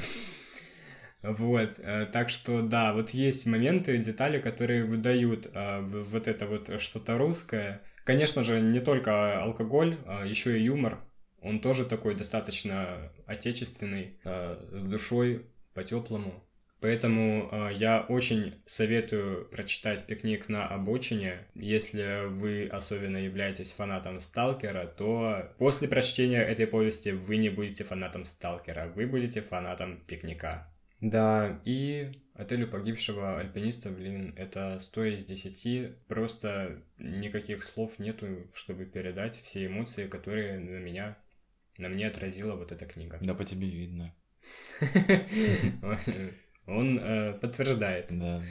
Вот, 1.23 1.71
э, 1.79 2.07
так 2.13 2.29
что 2.29 2.61
да, 2.61 2.93
вот 2.93 3.09
есть 3.09 3.45
моменты, 3.45 3.97
детали, 3.97 4.39
которые 4.39 4.85
выдают 4.85 5.47
э, 5.53 5.81
вот 5.81 6.27
это 6.27 6.45
вот 6.45 6.81
что-то 6.81 7.17
русское. 7.17 7.81
Конечно 8.03 8.43
же, 8.43 8.61
не 8.61 8.79
только 8.79 9.41
алкоголь, 9.41 9.97
а 10.05 10.25
еще 10.25 10.57
и 10.57 10.63
юмор. 10.63 10.99
Он 11.41 11.59
тоже 11.59 11.85
такой 11.85 12.15
достаточно 12.15 13.11
отечественный, 13.25 14.19
э, 14.23 14.69
с 14.73 14.83
душой, 14.83 15.45
по-теплому. 15.73 16.43
Поэтому 16.81 17.49
э, 17.51 17.73
я 17.73 18.01
очень 18.07 18.61
советую 18.65 19.45
прочитать 19.45 20.05
«Пикник 20.05 20.47
на 20.47 20.65
обочине». 20.65 21.47
Если 21.53 22.27
вы 22.27 22.67
особенно 22.67 23.17
являетесь 23.17 23.73
фанатом 23.73 24.19
«Сталкера», 24.19 24.87
то 24.87 25.51
после 25.57 25.89
прочтения 25.89 26.41
этой 26.41 26.67
повести 26.67 27.09
вы 27.09 27.35
не 27.37 27.49
будете 27.49 27.83
фанатом 27.83 28.25
«Сталкера», 28.25 28.91
вы 28.95 29.07
будете 29.07 29.41
фанатом 29.41 29.99
«Пикника». 30.07 30.67
Да, 31.01 31.61
и 31.63 32.11
отелю 32.33 32.67
погибшего 32.67 33.39
альпиниста, 33.39 33.89
блин, 33.89 34.33
это 34.37 34.79
100 34.79 35.03
из 35.05 35.25
10. 35.25 36.05
Просто 36.07 36.81
никаких 36.97 37.63
слов 37.63 37.99
нету, 37.99 38.27
чтобы 38.53 38.85
передать 38.85 39.41
все 39.43 39.65
эмоции, 39.65 40.07
которые 40.07 40.59
на 40.59 40.77
меня, 40.79 41.17
на 41.79 41.89
мне 41.89 42.07
отразила 42.07 42.55
вот 42.55 42.71
эта 42.71 42.85
книга. 42.85 43.17
Да, 43.21 43.33
по 43.33 43.45
тебе 43.45 43.69
видно. 43.69 44.13
Он 46.67 46.99
э, 46.99 47.33
подтверждает. 47.33 48.07
Да. 48.09 48.43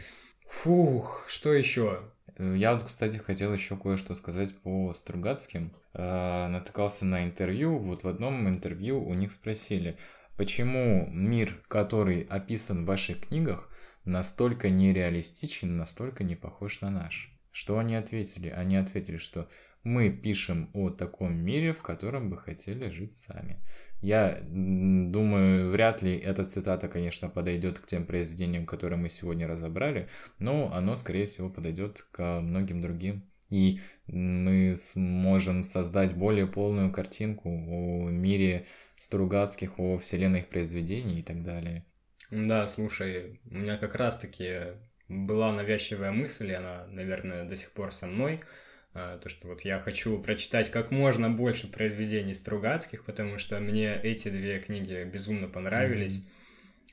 Фух, 0.48 1.24
что 1.28 1.52
еще? 1.52 2.10
Э, 2.36 2.54
я 2.56 2.74
вот, 2.74 2.84
кстати, 2.84 3.18
хотел 3.18 3.52
еще 3.52 3.76
кое-что 3.76 4.14
сказать 4.14 4.56
по 4.62 4.94
Стругацким. 4.94 5.72
Э, 5.92 6.48
натыкался 6.48 7.04
на 7.04 7.24
интервью. 7.24 7.78
Вот 7.78 8.02
в 8.02 8.08
одном 8.08 8.48
интервью 8.48 9.04
у 9.04 9.14
них 9.14 9.32
спросили, 9.32 9.98
почему 10.36 11.06
мир, 11.10 11.62
который 11.68 12.22
описан 12.22 12.84
в 12.84 12.86
ваших 12.86 13.28
книгах, 13.28 13.68
настолько 14.04 14.70
нереалистичен, 14.70 15.76
настолько 15.76 16.24
не 16.24 16.34
похож 16.34 16.80
на 16.80 16.90
наш. 16.90 17.30
Что 17.52 17.78
они 17.78 17.94
ответили? 17.94 18.48
Они 18.48 18.76
ответили, 18.76 19.18
что 19.18 19.48
мы 19.88 20.10
пишем 20.10 20.70
о 20.74 20.90
таком 20.90 21.34
мире, 21.34 21.72
в 21.72 21.82
котором 21.82 22.30
бы 22.30 22.36
хотели 22.36 22.90
жить 22.90 23.16
сами. 23.16 23.56
Я 24.00 24.40
думаю, 24.48 25.70
вряд 25.70 26.02
ли 26.02 26.16
эта 26.16 26.44
цитата, 26.44 26.88
конечно, 26.88 27.28
подойдет 27.28 27.80
к 27.80 27.86
тем 27.86 28.06
произведениям, 28.06 28.66
которые 28.66 28.98
мы 28.98 29.10
сегодня 29.10 29.48
разобрали, 29.48 30.08
но 30.38 30.72
оно, 30.72 30.94
скорее 30.94 31.26
всего, 31.26 31.48
подойдет 31.48 32.06
к 32.12 32.40
многим 32.40 32.80
другим. 32.80 33.24
И 33.50 33.80
мы 34.06 34.76
сможем 34.76 35.64
создать 35.64 36.14
более 36.14 36.46
полную 36.46 36.92
картинку 36.92 37.48
о 37.48 38.10
мире 38.10 38.66
Стругацких, 39.00 39.78
о 39.78 39.98
вселенной 39.98 40.40
их 40.40 40.48
произведений 40.48 41.20
и 41.20 41.22
так 41.22 41.42
далее. 41.42 41.86
Да, 42.30 42.66
слушай, 42.66 43.40
у 43.50 43.54
меня 43.54 43.78
как 43.78 43.94
раз-таки 43.94 44.74
была 45.08 45.50
навязчивая 45.50 46.12
мысль, 46.12 46.50
и 46.50 46.54
она, 46.54 46.86
наверное, 46.88 47.48
до 47.48 47.56
сих 47.56 47.72
пор 47.72 47.90
со 47.92 48.06
мной– 48.06 48.40
то, 48.92 49.28
что 49.28 49.48
вот 49.48 49.62
я 49.62 49.78
хочу 49.80 50.18
прочитать 50.18 50.70
как 50.70 50.90
можно 50.90 51.30
больше 51.30 51.68
произведений 51.68 52.34
Стругацких, 52.34 53.04
потому 53.04 53.38
что 53.38 53.60
мне 53.60 53.94
эти 54.02 54.28
две 54.28 54.58
книги 54.58 55.04
безумно 55.04 55.48
понравились. 55.48 56.18
Mm-hmm. 56.18 56.38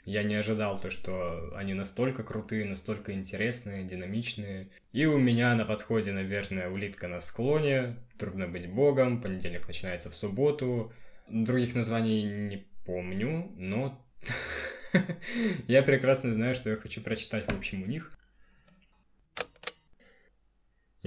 Я 0.06 0.22
не 0.22 0.36
ожидал 0.36 0.80
то, 0.80 0.92
что 0.92 1.52
они 1.56 1.74
настолько 1.74 2.24
крутые, 2.24 2.66
настолько 2.66 3.12
интересные, 3.12 3.86
динамичные. 3.86 4.70
И 4.94 5.06
у 5.06 5.18
меня 5.18 5.56
на 5.56 5.66
подходе, 5.66 6.12
наверное, 6.12 6.70
улитка 6.70 7.08
на 7.08 7.22
склоне, 7.22 7.98
трудно 8.20 8.48
быть 8.48 8.70
богом, 8.70 9.20
понедельник 9.20 9.68
начинается 9.68 10.12
в 10.12 10.16
субботу. 10.16 10.94
Других 11.28 11.74
названий 11.74 12.24
не 12.24 12.68
помню, 12.86 13.52
но 13.58 14.00
я 15.68 15.82
прекрасно 15.82 16.32
знаю, 16.32 16.54
что 16.54 16.70
я 16.70 16.76
хочу 16.76 17.02
прочитать 17.02 17.52
в 17.52 17.58
общем 17.58 17.82
у 17.82 17.88
них. 17.88 18.16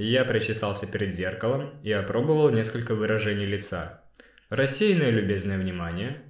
Я 0.01 0.25
причесался 0.25 0.87
перед 0.87 1.13
зеркалом 1.17 1.73
и 1.83 1.91
опробовал 1.91 2.51
несколько 2.51 2.95
выражений 2.95 3.47
лица. 3.47 4.01
Рассеянное 4.49 5.11
любезное 5.11 5.59
внимание, 5.59 6.23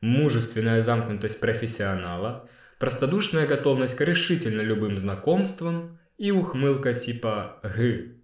мужественная 0.00 0.82
замкнутость 0.82 1.38
профессионала, 1.38 2.48
простодушная 2.80 3.46
готовность 3.46 3.96
к 3.96 4.00
решительно 4.00 4.62
любым 4.62 4.98
знакомствам 4.98 6.00
и 6.18 6.32
ухмылка 6.32 6.92
типа 6.94 7.60
«г». 7.62 8.16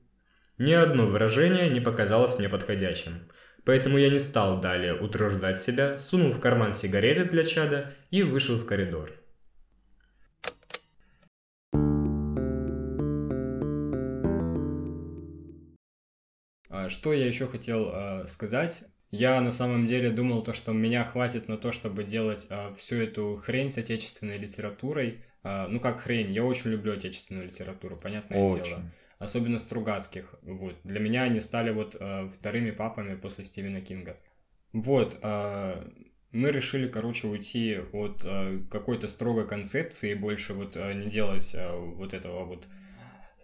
Ни 0.59 0.73
одно 0.73 1.07
выражение 1.07 1.71
не 1.71 1.79
показалось 1.79 2.41
мне 2.41 2.49
подходящим, 2.49 3.29
поэтому 3.65 3.97
я 3.97 4.11
не 4.11 4.19
стал 4.19 4.61
далее 4.61 5.01
утруждать 5.01 5.63
себя, 5.63 6.01
сунул 6.01 6.33
в 6.33 6.41
карман 6.41 6.75
сигареты 6.75 7.27
для 7.27 7.45
чада 7.45 7.95
и 8.11 8.25
вышел 8.25 8.57
в 8.57 8.67
коридор. 8.67 9.20
Что 16.91 17.13
я 17.13 17.27
еще 17.27 17.47
хотел 17.47 17.91
э, 17.93 18.27
сказать? 18.29 18.83
Я 19.11 19.41
на 19.41 19.51
самом 19.51 19.87
деле 19.87 20.11
думал 20.11 20.43
то, 20.43 20.53
что 20.53 20.73
меня 20.73 21.05
хватит 21.05 21.49
на 21.49 21.57
то, 21.57 21.73
чтобы 21.73 22.05
делать 22.05 22.47
э, 22.51 22.75
всю 22.77 22.97
эту 22.97 23.41
хрень 23.45 23.71
с 23.71 23.79
отечественной 23.79 24.39
литературой. 24.39 25.21
Э, 25.43 25.67
ну 25.69 25.81
как 25.81 26.01
хрень, 26.01 26.31
я 26.33 26.45
очень 26.45 26.71
люблю 26.71 26.93
отечественную 26.93 27.47
литературу, 27.47 27.97
понятное 27.97 28.39
Очень. 28.39 28.65
дело. 28.65 28.83
Особенно 29.19 29.59
Стругацких. 29.59 30.35
Вот. 30.43 30.77
Для 30.85 31.01
меня 31.01 31.25
они 31.25 31.41
стали 31.41 31.71
вот 31.71 31.97
э, 31.99 32.29
вторыми 32.39 32.71
папами 32.71 33.17
после 33.17 33.45
Стивена 33.45 33.81
Кинга. 33.81 34.17
Вот. 34.73 35.19
э, 35.21 35.91
мы 36.33 36.53
решили, 36.53 36.89
короче, 36.89 37.27
уйти 37.27 37.79
от 37.93 38.23
э, 38.25 38.61
какой-то 38.71 39.09
строгой 39.09 39.47
концепции 39.47 40.13
и 40.13 40.15
больше 40.15 40.55
вот 40.55 40.77
э, 40.77 40.93
не 40.95 41.11
делать 41.11 41.51
э, 41.55 41.77
вот 41.77 42.15
этого 42.15 42.45
вот 42.45 42.67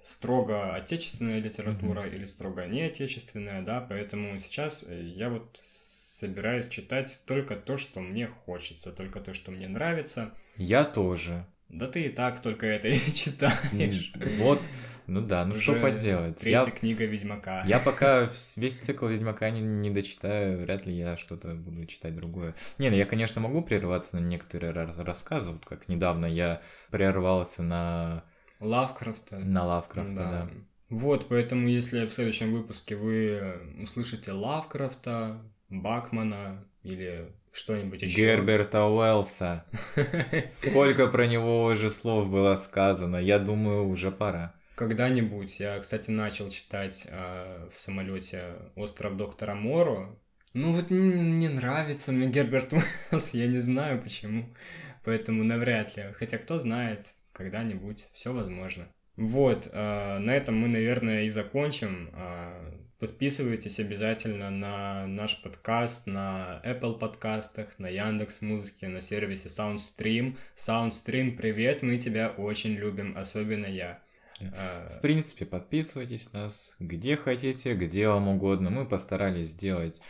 строго 0.07 0.75
отечественная 0.75 1.41
литература 1.41 2.07
или 2.07 2.25
строго 2.25 2.67
неотечественная, 2.67 3.63
да, 3.63 3.81
поэтому 3.81 4.39
сейчас 4.39 4.85
э, 4.89 5.03
я 5.03 5.29
вот 5.29 5.59
собираюсь 5.63 6.69
читать 6.69 7.21
только 7.27 7.57
то, 7.57 7.77
что 7.77 8.01
мне 8.01 8.27
хочется, 8.27 8.93
только 8.93 9.21
то, 9.21 9.35
что 9.35 9.51
мне 9.51 9.69
нравится. 9.69 10.33
Я 10.57 10.85
тоже. 10.85 11.45
Да 11.69 11.89
ты 11.89 12.03
и 12.03 12.09
так 12.09 12.41
только 12.41 12.67
это 12.67 12.89
и 12.89 13.13
читаешь. 13.13 14.13
Вот, 14.39 14.63
ну 15.07 15.21
да, 15.21 15.45
ну 15.45 15.55
что 15.55 15.75
поделать. 15.75 16.39
Третья 16.39 16.71
Я, 16.71 16.77
книга 16.79 17.05
Ведьмака. 17.05 17.65
я 17.67 17.81
пока 17.81 18.31
весь 18.57 18.75
цикл 18.75 19.07
Ведьмака 19.07 19.51
не, 19.51 19.61
не 19.61 19.91
дочитаю, 19.91 20.59
вряд 20.59 20.87
ли 20.87 20.95
я 20.97 21.17
что-то 21.17 21.55
буду 21.55 21.85
читать 21.87 22.15
другое. 22.15 22.55
Не, 22.79 22.91
ну 22.91 22.97
я, 22.97 23.05
конечно, 23.05 23.41
могу 23.41 23.63
прерваться 23.63 24.17
на 24.17 24.21
некоторые 24.21 24.73
рас- 24.73 24.97
рассказы, 24.97 25.51
вот 25.51 25.65
как 25.67 25.89
недавно 25.89 26.27
я 26.27 26.63
прервался 26.91 27.63
на, 27.63 28.25
Лавкрафта. 28.61 29.39
на 29.39 29.65
Лавкрафта, 29.65 30.15
да. 30.15 30.49
Вот, 30.89 31.29
поэтому 31.29 31.69
если 31.69 32.07
в 32.07 32.11
следующем 32.11 32.53
выпуске 32.53 32.95
вы 32.95 33.59
услышите 33.83 34.33
Лавкрафта, 34.33 35.41
Бакмана 35.69 36.65
или 36.85 37.29
что-нибудь 37.53 38.03
еще. 38.03 38.17
Герберта 38.17 38.85
Уэллса. 38.85 39.65
Сколько 40.49 41.09
про 41.09 41.27
него 41.27 41.65
уже 41.65 41.91
слов 41.91 42.31
было 42.31 42.55
сказано, 42.57 43.17
я 43.17 43.39
думаю, 43.39 43.89
уже 43.89 44.11
пора. 44.11 44.55
Когда-нибудь 44.77 45.59
я, 45.59 45.79
кстати, 45.81 46.11
начал 46.11 46.51
читать 46.51 47.07
э, 47.07 47.69
в 47.73 47.79
самолете 47.79 48.57
Остров 48.75 49.17
доктора 49.17 49.55
Моро. 49.55 50.15
Ну 50.53 50.73
вот 50.73 50.91
не, 50.91 50.99
не 50.99 51.49
нравится 51.49 52.13
мне 52.13 52.29
Герберт 52.29 52.73
Уэллс, 53.11 53.31
я 53.33 53.47
не 53.47 53.59
знаю 53.59 54.01
почему. 54.03 54.55
Поэтому 55.03 55.45
навряд 55.45 55.97
ли. 55.97 56.13
Хотя 56.19 56.37
кто 56.39 56.59
знает, 56.59 57.07
когда-нибудь 57.37 58.09
все 58.13 58.33
возможно. 58.33 58.89
Вот, 59.17 59.69
э, 59.71 60.19
на 60.19 60.35
этом 60.35 60.57
мы, 60.57 60.69
наверное, 60.69 61.25
и 61.25 61.29
закончим. 61.29 62.11
Э, 62.13 62.73
Подписывайтесь 62.99 63.79
обязательно 63.79 64.49
на 64.49 65.07
наш 65.07 65.43
подкаст 65.43 66.07
на 66.07 66.63
Apple 66.65 66.99
подкастах, 66.99 67.79
на 67.79 67.89
Яндекс 67.89 68.41
Музыке, 68.41 68.89
на 68.89 69.03
сервисе 69.03 69.49
Soundstream. 69.49 70.39
Soundstream, 70.57 71.37
привет, 71.37 71.83
мы 71.83 71.99
тебя 71.99 72.31
очень 72.31 72.73
любим, 72.73 73.17
особенно 73.19 73.67
я. 73.67 74.01
В 74.41 75.01
принципе, 75.03 75.45
подписывайтесь 75.45 76.33
нас 76.33 76.75
где 76.79 77.19
хотите, 77.19 77.75
где 77.75 78.09
вам 78.09 78.29
угодно. 78.29 78.71
Мы 78.71 78.87
постарались 78.87 79.49
сделать 79.49 80.01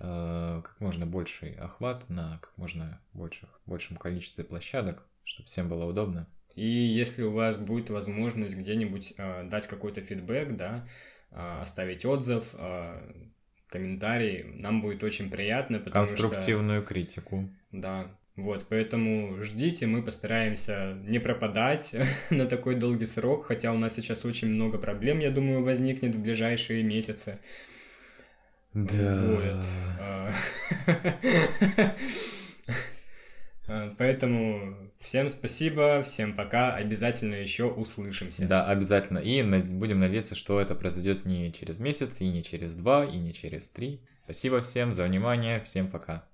э, 0.00 0.62
как 0.64 0.80
можно 0.80 1.06
больший 1.06 1.52
охват 1.52 2.08
на 2.10 2.38
как 2.42 2.58
можно 2.58 3.00
больших, 3.12 3.60
большем 3.66 3.96
количестве 3.96 4.42
площадок, 4.42 5.06
чтобы 5.22 5.46
всем 5.46 5.68
было 5.68 5.84
удобно. 5.84 6.26
И 6.54 6.66
если 6.66 7.22
у 7.22 7.32
вас 7.32 7.56
будет 7.56 7.90
возможность 7.90 8.56
где-нибудь 8.56 9.14
э, 9.16 9.44
дать 9.48 9.66
какой-то 9.66 10.00
фидбэк, 10.00 10.56
да, 10.56 10.86
э, 11.30 11.62
оставить 11.62 12.04
отзыв, 12.04 12.44
э, 12.54 13.00
комментарий, 13.68 14.44
нам 14.44 14.82
будет 14.82 15.02
очень 15.02 15.30
приятно, 15.30 15.78
потому 15.78 16.04
что... 16.06 16.16
Конструктивную 16.16 16.82
критику. 16.82 17.48
Да, 17.70 18.10
вот, 18.36 18.66
поэтому 18.68 19.42
ждите, 19.42 19.86
мы 19.86 20.02
постараемся 20.02 20.98
не 21.04 21.18
пропадать 21.18 21.94
на 22.30 22.46
такой 22.46 22.74
долгий 22.74 23.06
срок, 23.06 23.46
хотя 23.46 23.72
у 23.72 23.78
нас 23.78 23.94
сейчас 23.94 24.24
очень 24.24 24.48
много 24.48 24.78
проблем, 24.78 25.20
я 25.20 25.30
думаю, 25.30 25.62
возникнет 25.62 26.14
в 26.14 26.20
ближайшие 26.20 26.82
месяцы. 26.82 27.38
Да. 28.74 29.22
Вот. 29.26 29.66
А, 33.68 33.94
Поэтому 33.98 34.76
всем 35.00 35.28
спасибо, 35.28 36.02
всем 36.02 36.34
пока, 36.34 36.74
обязательно 36.74 37.34
еще 37.34 37.64
услышимся. 37.64 38.46
Да, 38.46 38.66
обязательно. 38.66 39.18
И 39.18 39.42
будем 39.42 40.00
надеяться, 40.00 40.34
что 40.34 40.60
это 40.60 40.74
произойдет 40.74 41.24
не 41.24 41.52
через 41.52 41.78
месяц, 41.78 42.20
и 42.20 42.28
не 42.28 42.42
через 42.42 42.74
два, 42.74 43.04
и 43.04 43.16
не 43.16 43.32
через 43.32 43.68
три. 43.68 44.00
Спасибо 44.24 44.60
всем 44.62 44.92
за 44.92 45.04
внимание. 45.04 45.60
Всем 45.60 45.88
пока. 45.88 46.24